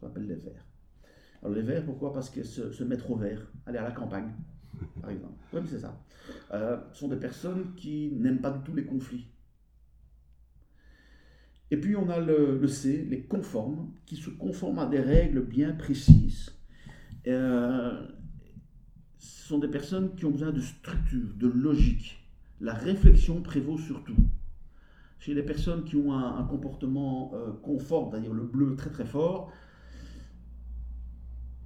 [0.00, 0.64] Ça s'appelle les verts.
[1.42, 2.12] Alors les verts, pourquoi?
[2.14, 4.32] Parce que se, se mettre au vert, aller à la campagne,
[5.02, 5.34] par exemple.
[5.52, 5.94] Oui, mais c'est ça.
[6.54, 9.28] Euh, sont des personnes qui n'aiment pas du tout les conflits.
[11.70, 15.44] Et puis on a le, le C, les conformes, qui se conforment à des règles
[15.44, 16.52] bien précises.
[17.26, 18.06] Euh,
[19.44, 22.18] ce sont des personnes qui ont besoin de structure, de logique.
[22.62, 24.16] La réflexion prévaut surtout.
[25.18, 29.04] Chez les personnes qui ont un, un comportement euh, conforme, c'est-à-dire le bleu très très
[29.04, 29.52] fort,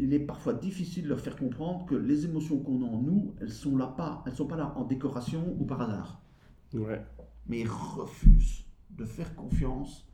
[0.01, 3.37] il est parfois difficile de leur faire comprendre que les émotions qu'on a en nous,
[3.41, 6.21] elles sont là pas, elles sont pas là en décoration ou par hasard.
[6.75, 7.01] Ouais.
[7.47, 10.05] Mais ils refusent de faire confiance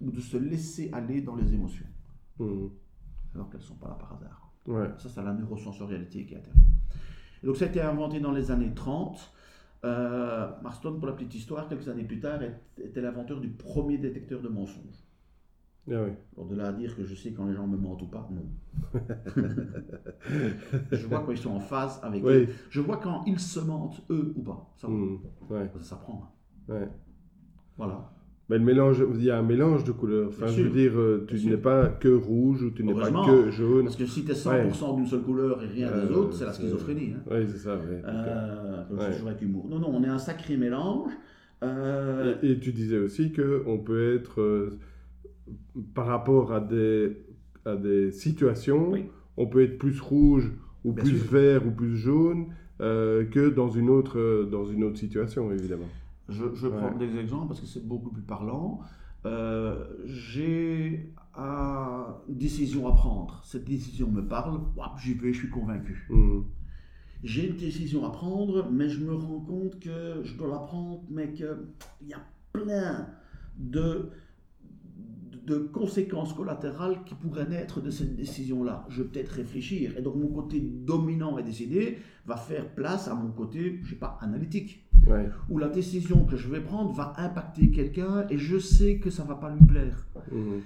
[0.00, 1.86] ou de se laisser aller dans les émotions,
[2.38, 2.70] Mhm.
[3.34, 4.52] alors qu'elles ne sont pas là par hasard.
[4.68, 4.88] Ouais.
[4.98, 6.62] Ça, c'est la neurosensorialité qui intervient.
[7.42, 9.32] Et donc, ça a été inventé dans les années 30.
[9.84, 12.40] Euh, Marston, pour la petite histoire, quelques années plus tard,
[12.82, 15.04] était l'inventeur du premier détecteur de mensonges.
[15.90, 16.10] Ah oui.
[16.36, 18.28] Alors, de là à dire que je sais quand les gens me mentent ou pas,
[18.30, 18.42] non.
[20.92, 22.32] je vois quand ils sont en phase avec Oui.
[22.32, 22.48] eux.
[22.70, 24.70] Je vois quand ils se mentent, eux ou pas.
[24.76, 24.88] Ça.
[24.88, 25.70] Ouais.
[25.78, 26.24] ça s'apprend.
[26.68, 26.72] hein.
[26.74, 26.88] Ouais.
[27.76, 28.10] Voilà.
[28.50, 30.28] Mais le mélange, il y a un mélange de couleurs.
[30.28, 33.50] Enfin, je veux dire, euh, tu n'es pas que rouge ou tu n'es pas que
[33.50, 33.84] jaune.
[33.84, 36.46] Parce que si tu es 100% d'une seule couleur et rien des Euh, autres, c'est
[36.46, 37.12] la schizophrénie.
[37.14, 37.22] hein.
[37.30, 37.74] Oui, c'est ça.
[37.76, 38.00] ouais.
[38.04, 39.12] Euh, comme Ouais.
[39.12, 39.66] toujours avec humour.
[39.68, 41.12] Non, non, on est un sacré mélange.
[41.62, 44.78] Euh, Et, et tu disais aussi que on peut être, euh,
[45.94, 47.16] par rapport à des,
[47.66, 49.04] à des situations, Oui.
[49.36, 50.50] on peut être plus rouge
[50.84, 51.30] ou Bien plus sûr.
[51.32, 52.46] vert ou plus jaune
[52.78, 55.88] que dans une autre, dans une autre situation, évidemment.
[56.28, 57.06] Je, je prends Ouais.
[57.06, 58.80] des exemples parce que c'est beaucoup plus parlant.
[59.26, 63.40] Euh, J'ai un- une décision à prendre.
[63.44, 64.60] Cette décision me parle,
[65.02, 66.06] j'y vais, je suis convaincu.
[66.10, 66.44] Mhm.
[67.24, 71.02] j'ai une décision à prendre, mais je me rends compte que je dois la prendre,
[71.10, 71.48] mais qu'il
[72.06, 72.20] y a
[72.52, 73.08] plein
[73.58, 74.10] de,
[75.46, 78.86] de conséquences collatérales qui pourraient naître de cette décision-là.
[78.88, 79.96] Je vais peut-être réfléchir.
[79.96, 83.96] Et donc mon côté dominant et décidé va faire place à mon côté, je sais
[83.96, 84.87] pas, analytique.
[85.48, 89.24] Où la décision que je vais prendre va impacter quelqu'un et je sais que ça
[89.24, 90.06] va pas lui plaire.
[90.32, 90.60] Mhm.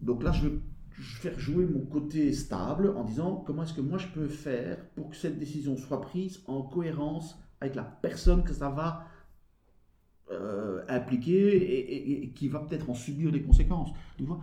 [0.00, 0.54] Donc là, je vais
[1.02, 5.10] faire jouer mon côté stable en disant comment est-ce que moi je peux faire pour
[5.10, 9.04] que cette décision soit prise en cohérence avec la personne que ça va
[10.30, 13.90] euh, impliquer et, qui va peut-être en subir les conséquences.
[14.16, 14.40] Tu vois,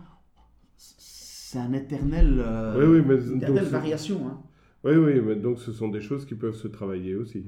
[0.76, 4.28] c'est un éternel, euh, oui, oui, une éternelle variation.
[4.28, 4.42] Hein.
[4.84, 7.46] Oui, oui, mais donc ce sont des choses qui peuvent se travailler aussi.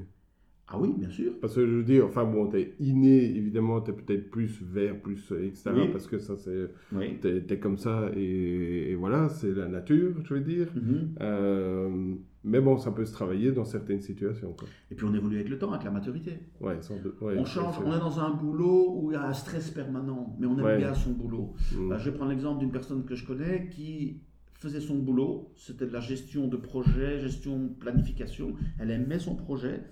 [0.69, 1.33] Ah oui, bien sûr.
[1.41, 5.33] Parce que je veux dire, enfin bon, t'es inné, évidemment, t'es peut-être plus vert, plus,
[5.33, 5.71] etc.
[5.93, 6.71] Parce que ça, c'est.
[6.93, 7.19] Oui.
[7.21, 10.69] T'es es comme ça et, voilà, c'est la nature, je veux dire.
[10.75, 11.15] Mhm.
[11.21, 12.15] Euh,
[12.45, 14.55] mais bon, ça peut se travailler dans certaines situations.
[14.59, 14.69] Quoi.
[14.91, 16.33] Et puis on évolue avec le temps, avec la maturité.
[16.61, 17.17] Ouais, sans doute.
[17.21, 20.47] on change, on est dans un boulot où il y a un stress permanent, mais
[20.47, 21.55] on aime bien son boulot.
[21.75, 21.95] Mm.
[21.99, 24.21] Je vais prendre l'exemple d'une personne que je connais qui
[24.55, 28.55] faisait son boulot, c'était de la gestion de projet, gestion de planification.
[28.79, 29.83] Elle aimait son projet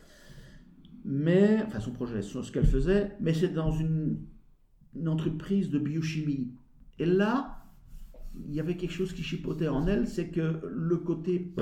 [1.05, 4.19] mais, enfin son projet, ce qu'elle faisait, mais c'est dans une,
[5.07, 6.53] entreprise de biochimie.
[6.99, 7.65] Et là,
[8.47, 11.55] il y avait quelque chose qui chipotait en elle, c'est que le côté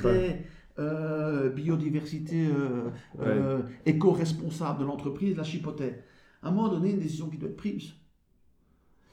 [0.00, 0.46] très
[0.78, 2.88] euh, biodiversité euh,
[3.20, 6.02] euh, éco-responsable de l'entreprise la chipotait.
[6.42, 7.92] À un moment donné, une décision qui doit être prise.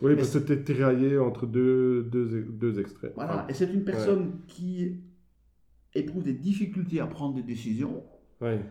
[0.01, 3.11] Oui, parce que c'était tiraillé entre deux, deux, deux extraits.
[3.15, 5.01] Voilà, et c'est une personne qui
[5.93, 8.03] éprouve des difficultés à prendre des décisions.
[8.39, 8.61] Ouais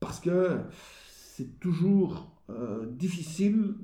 [0.00, 0.58] parce que
[1.08, 3.74] c'est toujours euh, difficile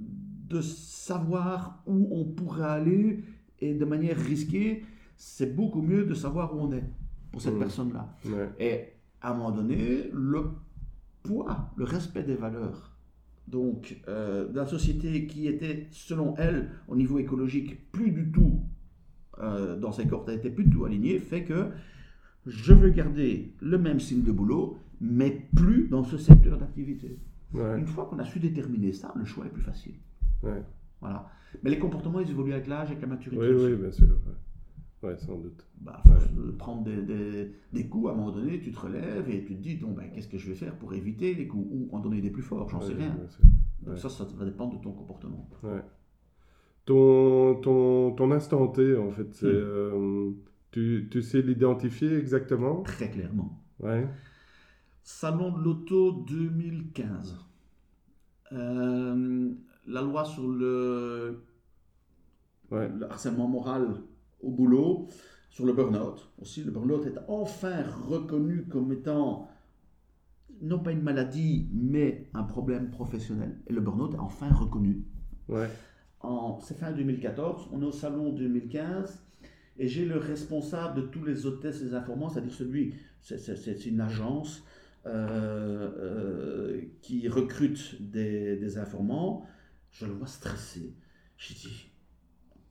[0.49, 3.25] de savoir où on pourrait aller
[3.61, 4.85] et de manière risquée,
[5.17, 6.85] c'est beaucoup mieux de savoir où on est
[7.31, 7.59] pour cette mmh.
[7.59, 8.17] personne-là.
[8.59, 8.89] Et
[9.21, 10.51] à un moment donné, le
[11.23, 12.95] poids, le respect des valeurs,
[13.49, 18.63] donc euh, la société qui était, selon elle, au niveau écologique, plus du tout
[19.39, 21.71] euh, dans ses cordes, était plus du tout alignée, fait que
[22.47, 27.19] je veux garder le même style de boulot, mais plus dans ce secteur d'activité.
[27.55, 29.95] Une fois qu'on a su déterminer ça, le choix est plus facile.
[31.01, 31.29] Voilà.
[31.63, 33.47] Mais les comportements, ils évoluent avec l'âge, avec la maturité.
[33.47, 34.19] Oui, oui, bien sûr.
[35.03, 35.65] Oui, sans doute.
[35.81, 36.03] Bah,
[36.59, 39.61] prendre des, des, des, coups, à un moment donné, tu te relèves et tu te
[39.61, 42.31] dis, ben, qu'est-ce que je vais faire pour éviter les coups Ou en donner des
[42.31, 43.15] plus forts, j'en sais rien.
[43.83, 45.49] Donc ça, ça va dépendre de ton comportement.
[46.87, 49.47] Ton, ton, ton instant T, en fait, c'est...
[49.47, 49.51] Hmm.
[49.51, 50.31] Euh,
[50.71, 52.83] tu, tu sais l'identifier exactement?
[52.83, 53.63] Très clairement.
[53.79, 54.07] Ouais.
[55.05, 57.37] Salon de l'auto 2015.
[58.53, 59.53] Euh,
[59.87, 61.45] la loi sur le,
[63.11, 63.97] harcèlement moral
[64.41, 65.09] au boulot,
[65.51, 66.27] sur le burn-out.
[66.41, 69.51] Aussi, le burn-out est enfin reconnu comme étant
[70.63, 73.59] non pas une maladie, mais un problème professionnel.
[73.67, 75.05] Et le burn-out est enfin reconnu.
[75.49, 75.69] Ouais.
[76.63, 79.23] C'est fin 2014, on est au salon 2015,
[79.77, 84.65] et j'ai le responsable de tous les hôtesses et informants, c'est-à-dire celui, c'est une agence
[85.07, 89.47] euh, euh, qui recrute des, informants,
[89.91, 90.97] je le vois stressé.
[91.37, 91.91] J'ai dit,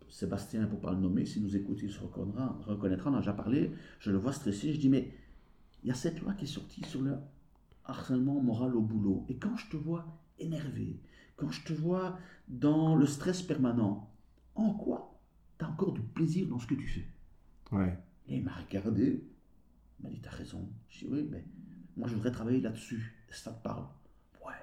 [0.10, 3.19] Sébastien, pour ne pas le nommer, s'il nous écoute, il se reconnaîtra, reconnaîtra, on a
[3.19, 5.14] déjà parlé, je le vois stressé, je dis, mais
[5.84, 7.18] il y a cette loi qui est sortie sur le
[7.85, 9.26] harcèlement moral au boulot.
[9.30, 10.05] Et quand je te vois
[10.39, 10.99] énervé,
[11.35, 14.11] quand je te vois dans le stress permanent,
[14.55, 15.19] en quoi
[15.60, 17.07] tu as encore du plaisir dans ce que tu fais?
[17.72, 17.97] Ouais.
[18.27, 19.23] Et il m'a regardé,
[19.99, 20.68] il m'a dit, t'as raison.
[20.89, 21.45] Je dis, oui, mais
[21.97, 23.13] moi, je voudrais travailler là-dessus.
[23.29, 23.83] Ça te parle?
[24.45, 24.53] Ouais.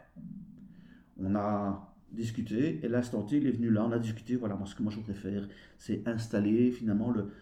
[1.19, 4.66] On a discuté, et l'instant T, il est venu là, on a discuté, voilà, moi,
[4.66, 5.48] ce que moi je voudrais faire,
[5.78, 7.32] c'est installer finalement le.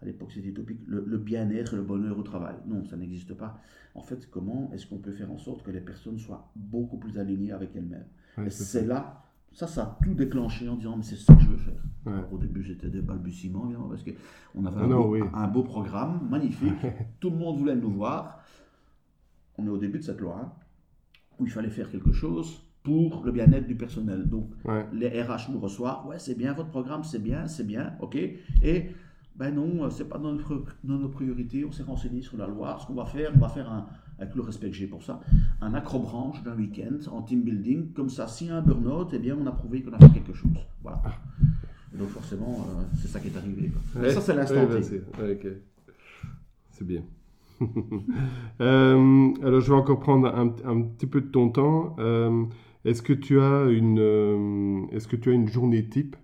[0.00, 2.56] à l'époque, c'était utopique, le, bien-être, le bonheur au travail.
[2.66, 3.60] Non, ça n'existe pas.
[3.94, 7.18] En fait, comment est-ce qu'on peut faire en sorte que les personnes soient beaucoup plus
[7.18, 8.06] alignées avec elles-mêmes?
[8.50, 11.56] C'est là ça, ça a tout déclenché en disant, mais c'est ça que je veux
[11.56, 12.24] faire.
[12.32, 16.86] au début, j'étais des balbutiements, évidemment, parce qu'on avait ah un, beau, programme, magnifique.
[17.20, 18.40] tout le monde voulait nous voir.
[19.56, 20.52] On est au début de cette loi, hein,
[21.38, 24.28] où il fallait faire quelque chose pour le bien-être du personnel.
[24.28, 24.50] Donc,
[24.92, 28.16] les RH nous reçoivent, ouais, c'est bien, votre programme, c'est bien, c'est bien, ok.
[28.16, 28.90] Et,
[29.34, 32.76] ben non, c'est pas dans, notre, dans nos priorités, on s'est renseigné sur la loi.
[32.80, 33.86] Ce qu'on va faire, on va faire un,
[34.18, 35.20] avec le respect que j'ai pour ça,
[35.60, 37.92] un acrobranche d'un week-end en team building.
[37.92, 40.10] Comme ça, s'il y a un burn-out, eh bien, on a prouvé qu'on a fait
[40.10, 40.50] quelque chose.
[40.82, 41.02] Voilà.
[41.92, 43.70] donc forcément, euh, c'est ça qui est arrivé.
[44.10, 45.62] ça, c'est l'instant T.
[46.70, 47.02] C'est bien.
[48.60, 51.94] Euh, alors, je vais encore prendre un, un, petit peu de ton temps.
[52.00, 52.44] Euh,
[52.84, 56.16] est-ce que tu as une, est-ce que tu as une journée type?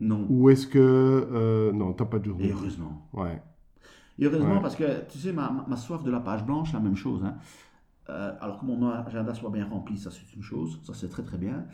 [0.00, 0.26] Non.
[0.30, 2.50] Ou est-ce que non, t'as pas de journée.
[2.50, 3.06] heureusement.
[3.12, 3.40] Ouais.
[4.18, 6.96] Et heureusement, parce que tu sais, ma, ma, soif de la page blanche, la même
[6.96, 7.22] chose.
[7.24, 7.36] Hein.
[8.08, 11.22] Euh, alors que mon agenda soit bien rempli, ça c'est une chose, ça c'est très
[11.22, 11.64] très bien.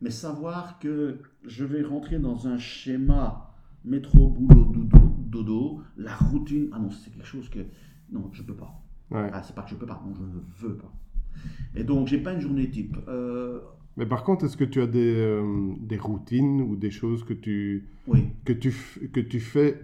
[0.00, 3.54] Mais savoir que je vais rentrer dans un schéma
[3.84, 7.60] métro, boulot, dodo, dodo la routine, ah non, c'est quelque chose que,
[8.12, 8.80] non, je peux pas.
[9.10, 10.92] Ah, c'est pas que je peux pas, non, je ne veux pas.
[11.74, 12.96] Et donc, j'ai pas une journée type.
[13.08, 13.60] Euh,
[13.96, 17.32] mais par contre, est-ce que tu as des, euh, des, routines ou des choses que
[17.32, 17.88] tu,
[18.44, 18.72] que tu,
[19.12, 19.80] que tu fais,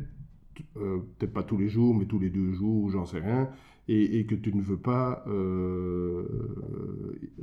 [0.76, 3.48] euh, peut-être pas tous les jours, mais tous les deux jours, j'en sais rien,
[3.88, 6.24] et, et, que tu ne veux pas, euh,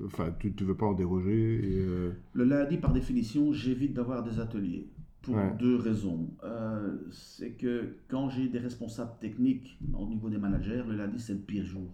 [0.05, 1.61] enfin, tu ne veux pas en déroger
[2.33, 4.87] Le lundi, par définition, j'évite d'avoir des ateliers.
[5.21, 6.31] Pour deux raisons.
[7.11, 11.39] c'est que quand j'ai des responsables techniques au niveau des managers, le lundi, c'est le
[11.39, 11.91] pire jour.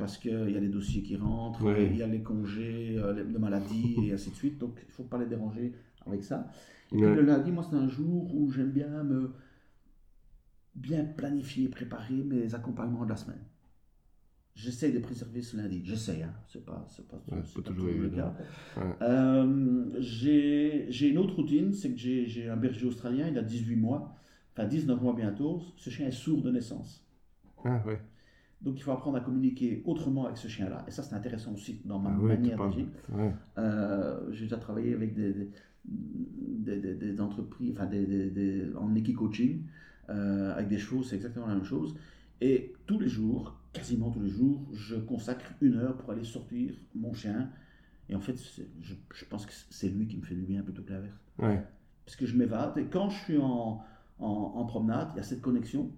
[0.00, 3.38] Parce qu'il y a les dossiers qui rentrent, il y a les congés euh, de
[3.38, 5.74] maladie et ainsi de suite, donc il ne faut pas les déranger
[6.06, 6.50] avec ça.
[6.90, 9.30] Et puis le lundi, moi, c'est un jour où j'aime bien me
[10.74, 13.40] bien planifier, préparer mes accompagnements de la semaine.
[14.54, 16.34] J'essaie de préserver ce lundi, j'essaie, hein.
[16.48, 18.34] c'est pas, pas, pas, toujours le cas.
[19.00, 24.16] Euh, j'ai une autre routine, c'est que j'ai un berger australien, il a 18 mois,
[24.52, 27.06] enfin 19 mois bientôt, ce chien est sourd de naissance.
[27.64, 28.00] Ah ouais.
[28.60, 30.84] Donc il faut apprendre à communiquer autrement avec ce chien-là.
[30.86, 32.86] Et ça, c'est intéressant aussi dans ma ah manière d'agir.
[33.56, 35.50] Euh, j'ai déjà travaillé avec des,
[35.84, 39.62] des, des, entreprises, enfin des, en équicoaching,
[40.10, 41.94] euh, avec des chevaux, c'est exactement la même chose.
[42.40, 46.74] Et tous les jours, quasiment tous les jours, je consacre une heure pour aller sortir
[46.94, 47.50] mon chien.
[48.08, 48.36] Et en fait,
[48.80, 51.20] je, je, pense que c'est lui qui me fait du bien plutôt que l'inverse.
[52.04, 52.76] Parce que je m'évade.
[52.78, 53.82] Et quand je suis en,
[54.18, 55.92] en, en promenade, il y a cette connexion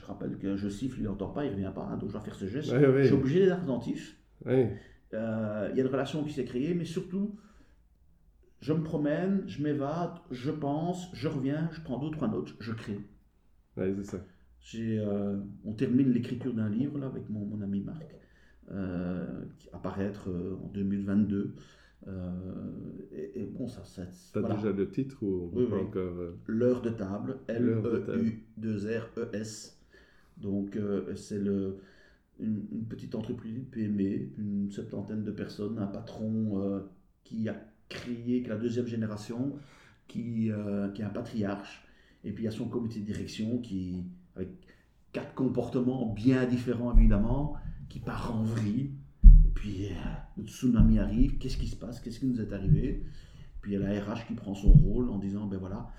[0.00, 2.12] je rappelle que je siffle, il n'entend pas, il ne revient pas, hein, donc je
[2.12, 2.70] dois faire ce geste.
[2.70, 4.16] Je suis obligé d'être attentif.
[5.12, 7.36] Euh, il y a une relation qui s'est créée, mais surtout,
[8.60, 12.72] je me promène, je m'évade, je pense, je reviens, je prends deux, trois notes, je
[12.72, 13.00] crée.
[13.76, 14.24] C'est ça.
[14.74, 18.14] Euh, on termine l'écriture d'un livre là, avec mon, mon ami Marc,
[18.70, 21.54] euh, qui apparaître en 2022.
[23.12, 23.84] et, bon, ça.
[23.84, 24.02] ça
[24.32, 28.60] T'as déjà le titre ou oui, encore L'heure de table, L-E-U-2-R-E-S.
[30.40, 31.78] Donc, euh, c'est le,
[32.38, 36.80] une, petite entreprise, PME, une septantaine de personnes, un patron euh,
[37.24, 37.56] qui a
[37.88, 39.58] créé, qui est la deuxième génération,
[40.08, 41.86] qui, euh, qui est un patriarche.
[42.24, 44.04] Et puis, il y a son comité de direction qui,
[44.36, 44.48] avec
[45.12, 47.54] quatre comportements bien différents, évidemment,
[47.88, 48.92] qui part en vrille.
[49.44, 49.88] Et puis,
[50.36, 51.38] le tsunami arrive.
[51.38, 52.00] Qu'est-ce qui se passe?
[52.00, 53.04] Qu'est-ce qui nous est arrivé?
[53.60, 55.90] Puis, il y a la RH qui prend son rôle en disant, ben voilà,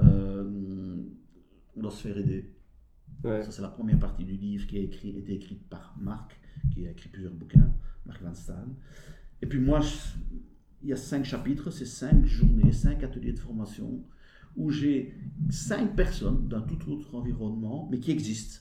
[0.00, 2.54] on doit se faire aider.
[3.22, 6.40] Ça, c'est la première partie du livre qui a écrit, été écrite par Marc,
[6.72, 7.70] qui a écrit plusieurs bouquins,
[8.06, 8.74] Marc Van Staan.
[9.42, 9.80] Et puis moi,
[10.82, 14.02] il y a cinq chapitres, c'est cinq journées, cinq ateliers de formation,
[14.56, 15.14] où j'ai
[15.50, 18.60] cinq personnes d'un tout autre environnement, mais qui existent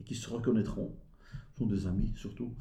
[0.00, 0.94] et qui se reconnaîtront,
[1.56, 2.54] sont des amis surtout,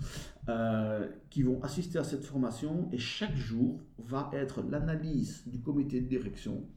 [0.50, 6.02] euh, qui vont assister à cette formation et chaque jour va être l'analyse du comité
[6.02, 6.68] de direction.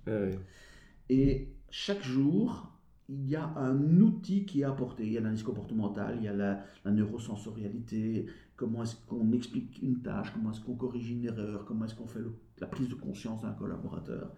[1.09, 2.71] Et chaque jour,
[3.11, 5.05] il y a un outil qui est apporté.
[5.05, 8.27] Il y a l'analyse comportementale, il y a la, neurosensorialité,
[8.57, 12.07] comment est-ce qu'on explique une tâche, comment est-ce qu'on corrige une erreur, comment est-ce qu'on
[12.07, 12.21] fait
[12.61, 14.33] la prise de conscience d'un collaborateur.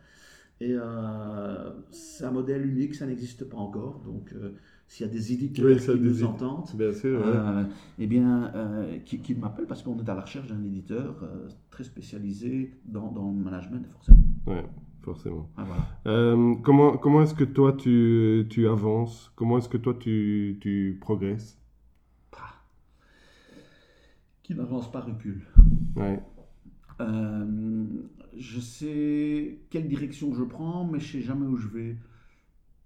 [0.60, 4.00] Et euh, c'est un modèle unique, ça n'existe pas encore.
[4.04, 4.52] Donc, euh,
[4.86, 7.64] s'il y a des éditeurs qui nous entendent, bien sûr, euh,
[7.98, 8.52] eh bien,
[9.04, 11.24] qui, qui m'appellent parce qu'on est à la recherche d'un éditeur
[11.70, 14.22] très spécialisé dans, dans, le management, forcément.
[14.46, 14.64] Ouais
[15.02, 15.50] forcément.
[15.56, 15.64] Ah,
[16.06, 19.32] euh, comment comment est-ce que toi tu, tu avances?
[19.36, 21.58] Comment est-ce que toi tu, tu progresses?
[24.42, 25.42] Qui n'avance pas recule.
[25.94, 26.20] Ouais.
[27.00, 27.84] Euh,
[28.36, 31.96] je sais quelle direction je prends, mais je sais jamais où je vais.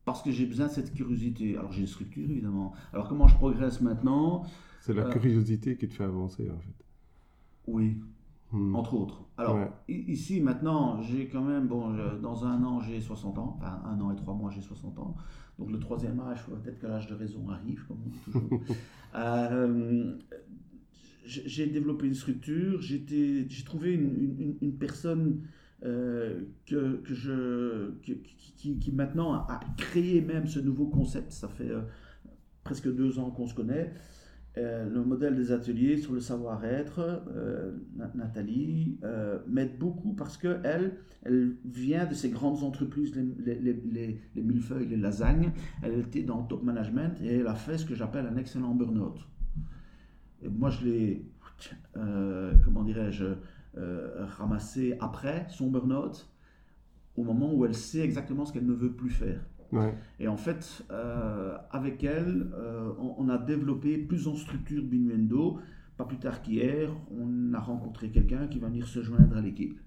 [0.04, 1.56] Parce que j'ai besoin de cette curiosité.
[1.56, 2.72] Alors j'ai une structure évidemment.
[2.92, 4.44] Alors comment je progresse maintenant
[4.80, 6.84] C'est la euh, curiosité qui te fait avancer en fait.
[7.66, 7.98] Oui,
[8.52, 8.76] Hmm.
[8.76, 9.24] entre autres.
[9.38, 9.58] Alors,
[9.88, 11.92] ici, maintenant, j'ai quand même, bon,
[12.22, 15.16] dans un an, j'ai 60 ans, enfin, un an et trois mois, j'ai 60 ans.
[15.58, 18.60] Donc, le troisième âge, peut-être que l'âge de raison arrive, comme on dit toujours.
[19.16, 20.16] euh,
[21.26, 25.42] j'ai développé une structure, j'ai trouvé une, personne
[25.84, 31.32] euh, que, je, qui, maintenant a créé même ce nouveau concept.
[31.32, 31.82] Ça fait euh,
[32.64, 33.92] presque deux ans qu'on se connaît.
[34.56, 37.24] Euh, le modèle des ateliers sur le savoir-être,
[38.14, 38.98] Nathalie,
[39.48, 45.50] m'aide beaucoup parce qu'elle elle vient de ces grandes entreprises, les, les, millefeuilles, les lasagnes.
[45.82, 48.74] Elle était dans le top management et elle a fait ce que j'appelle un excellent
[48.74, 49.18] burn-out.
[50.42, 51.26] Moi, je l'ai,
[52.64, 53.24] comment dirais-je,
[53.76, 56.28] ramassé après son burn-out,
[57.16, 59.40] au moment où elle sait exactement ce qu'elle ne veut plus faire.
[60.20, 60.84] Et en fait,
[61.70, 62.50] avec elle,
[62.98, 65.58] on, a développé plusieurs structures Binuendo.
[65.96, 69.80] Pas plus tard qu'hier, on a rencontré quelqu'un qui va venir se joindre à l'équipe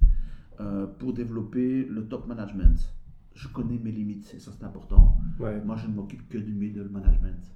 [0.97, 2.95] pour développer le top management.
[3.35, 5.17] Je connais mes limites, et ça c'est important.
[5.39, 7.55] Moi, je ne m'occupe que du middle management.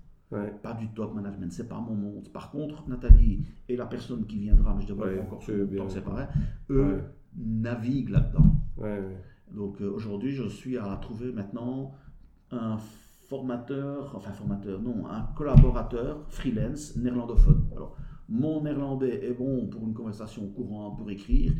[0.61, 2.29] Pas du top management, c'est pas mon monde.
[2.29, 5.89] Par contre, Nathalie et la personne qui viendra, mais je devrais encore sur le temps
[5.89, 6.25] séparé,
[6.69, 7.01] eux
[7.35, 8.45] naviguent là-dedans.
[9.51, 11.93] Donc euh, aujourd'hui, je suis à trouver maintenant
[12.51, 12.77] un
[13.29, 17.67] formateur, enfin formateur, non, un collaborateur freelance néerlandophone.
[17.71, 17.95] Alors,
[18.29, 21.53] mon néerlandais est bon pour une conversation courante, pour écrire,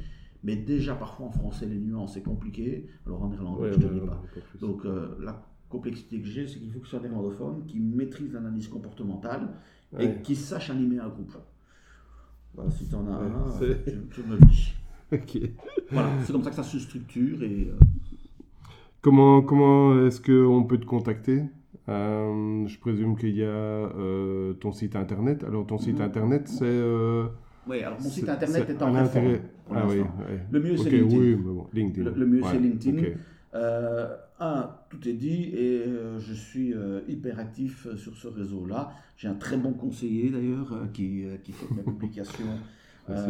[0.44, 2.88] mais déjà parfois en français, les nuances, c'est compliqué.
[3.06, 4.22] Alors en néerlandais, je ne te dis pas.
[4.60, 7.80] Donc euh, la complexité que j'ai, c'est qu'il faut que ce soit un néerlandophone qui
[7.80, 9.50] maîtrise l'analyse comportementale
[10.00, 11.36] et qui sache animer un groupe.
[12.70, 13.60] si tu en as un,
[14.12, 14.74] tu, me le dis.
[15.92, 17.44] Voilà, c'est comme ça que ça se structure.
[17.44, 17.78] Et, euh,
[19.02, 21.44] Comment, comment est-ce qu'on peut te contacter?
[21.90, 25.44] Euh, Je présume qu'il y a euh, ton site internet.
[25.44, 26.06] Alors, ton site mhm.
[26.06, 26.82] internet, c'est.
[27.68, 29.38] oui, alors mon site internet est, en réforme.
[29.72, 30.04] Ah, oui,
[30.52, 32.04] Le mieux, c'est LinkedIn.
[32.16, 33.02] Le, mieux, c'est LinkedIn.
[33.56, 38.92] Euh, un, tout est dit et euh, je suis euh, hyper actif sur ce réseau-là.
[39.16, 42.56] J'ai un très bon conseiller d'ailleurs qui, qui, fait mes publications.
[43.10, 43.28] ah,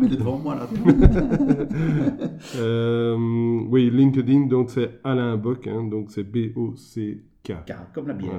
[0.00, 0.68] mais il est devant moi là.
[3.70, 7.52] oui, LinkedIn, donc c'est Alain Bock, hein, donc c'est B-O-C-K.
[7.94, 8.32] comme la bière.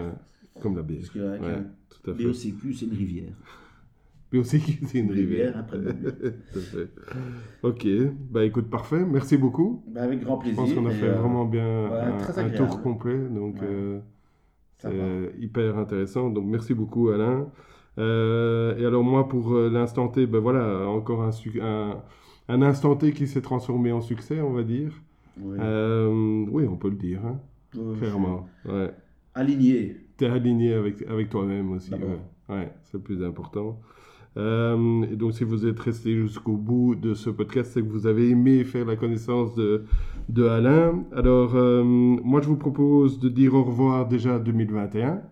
[0.61, 0.99] comme la bière.
[0.99, 1.37] Parce que
[1.89, 2.25] tout à fait.
[2.25, 3.31] BOCQ, c'est une rivière.
[4.29, 5.57] Puis aussi c'est une rivière.
[5.57, 5.79] après
[7.63, 7.87] Ok,
[8.29, 9.05] bah écoute, parfait.
[9.05, 9.83] Merci beaucoup.
[9.87, 10.65] Bah, avec grand plaisir.
[10.65, 11.89] Je pense qu'on a fait euh, vraiment bien
[12.35, 13.17] un, tour complet.
[13.17, 13.99] Donc, euh,
[14.77, 16.29] c'est hyper intéressant.
[16.29, 17.47] Donc, merci beaucoup, Alain.
[17.99, 21.31] Euh, et alors, moi, pour l'instant T, ben voilà, encore un,
[21.61, 22.03] un,
[22.49, 24.91] un instant T qui s'est transformé en succès, on va dire.
[25.39, 25.57] Oui,
[26.51, 27.39] oui on peut le dire, hein,
[27.99, 28.47] clairement.
[28.65, 28.91] Ouais.
[29.35, 29.95] Aligné.
[30.17, 31.91] Tu es aligné avec, avec toi-même aussi.
[32.49, 33.79] Ouais, c'est le plus important.
[34.37, 38.05] Euh, et donc, si vous êtes resté jusqu'au bout de ce podcast, c'est que vous
[38.05, 39.83] avez aimé faire la connaissance de,
[40.29, 41.03] de Alain.
[41.15, 45.21] Alors, euh, moi, je vous propose de dire au revoir déjà à 2021.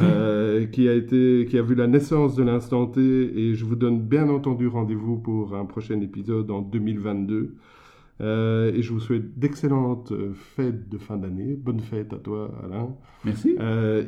[0.00, 3.76] Euh, qui, a été, qui a vu la naissance de l'instant T et je vous
[3.76, 7.54] donne bien entendu rendez-vous pour un prochain épisode en 2022.
[8.20, 8.24] et
[8.82, 10.12] je vous souhaite d'excellentes
[10.56, 11.54] fêtes de fin d'année.
[11.54, 12.96] Bonne fête à toi, Alain.
[13.24, 13.50] Merci.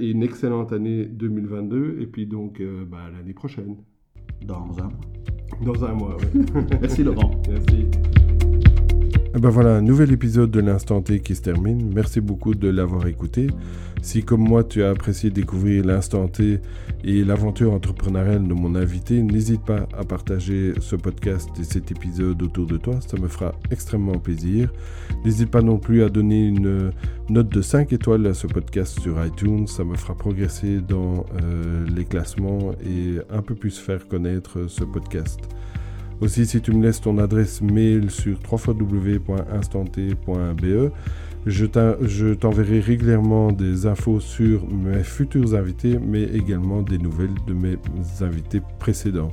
[0.01, 1.99] et une excellente année 2022.
[2.01, 2.61] Et puis donc,
[2.91, 3.77] bah, l'année prochaine.
[4.43, 4.91] Dans un mois.
[5.63, 6.45] Dans un mois, oui.
[6.81, 7.31] Merci Laurent.
[7.49, 7.87] Merci.
[9.37, 11.93] Et ben voilà, un nouvel épisode de l'Instant T qui se termine.
[11.95, 13.49] Merci beaucoup de l'avoir écouté.
[14.01, 16.61] Si comme moi tu as apprécié découvrir l'instant T
[17.05, 22.41] et l'aventure entrepreneuriale de mon invité, n'hésite pas à partager ce podcast et cet épisode
[22.43, 24.73] autour de toi, ça me fera extrêmement plaisir.
[25.25, 26.93] N'hésite pas non plus à donner une
[27.29, 31.87] note de 5 étoiles à ce podcast sur iTunes, ça me fera progresser dans euh,
[31.95, 35.41] les classements et un peu plus faire connaître ce podcast.
[36.21, 40.91] Aussi, si tu me laisses ton adresse mail sur www.instanté.be,
[41.47, 47.77] je t'enverrai régulièrement des infos sur mes futurs invités, mais également des nouvelles de mes
[48.21, 49.31] invités précédents.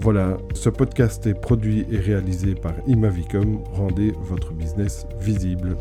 [0.00, 3.62] Voilà, ce podcast est produit et réalisé par Imavicom.
[3.72, 5.76] Rendez votre business visible.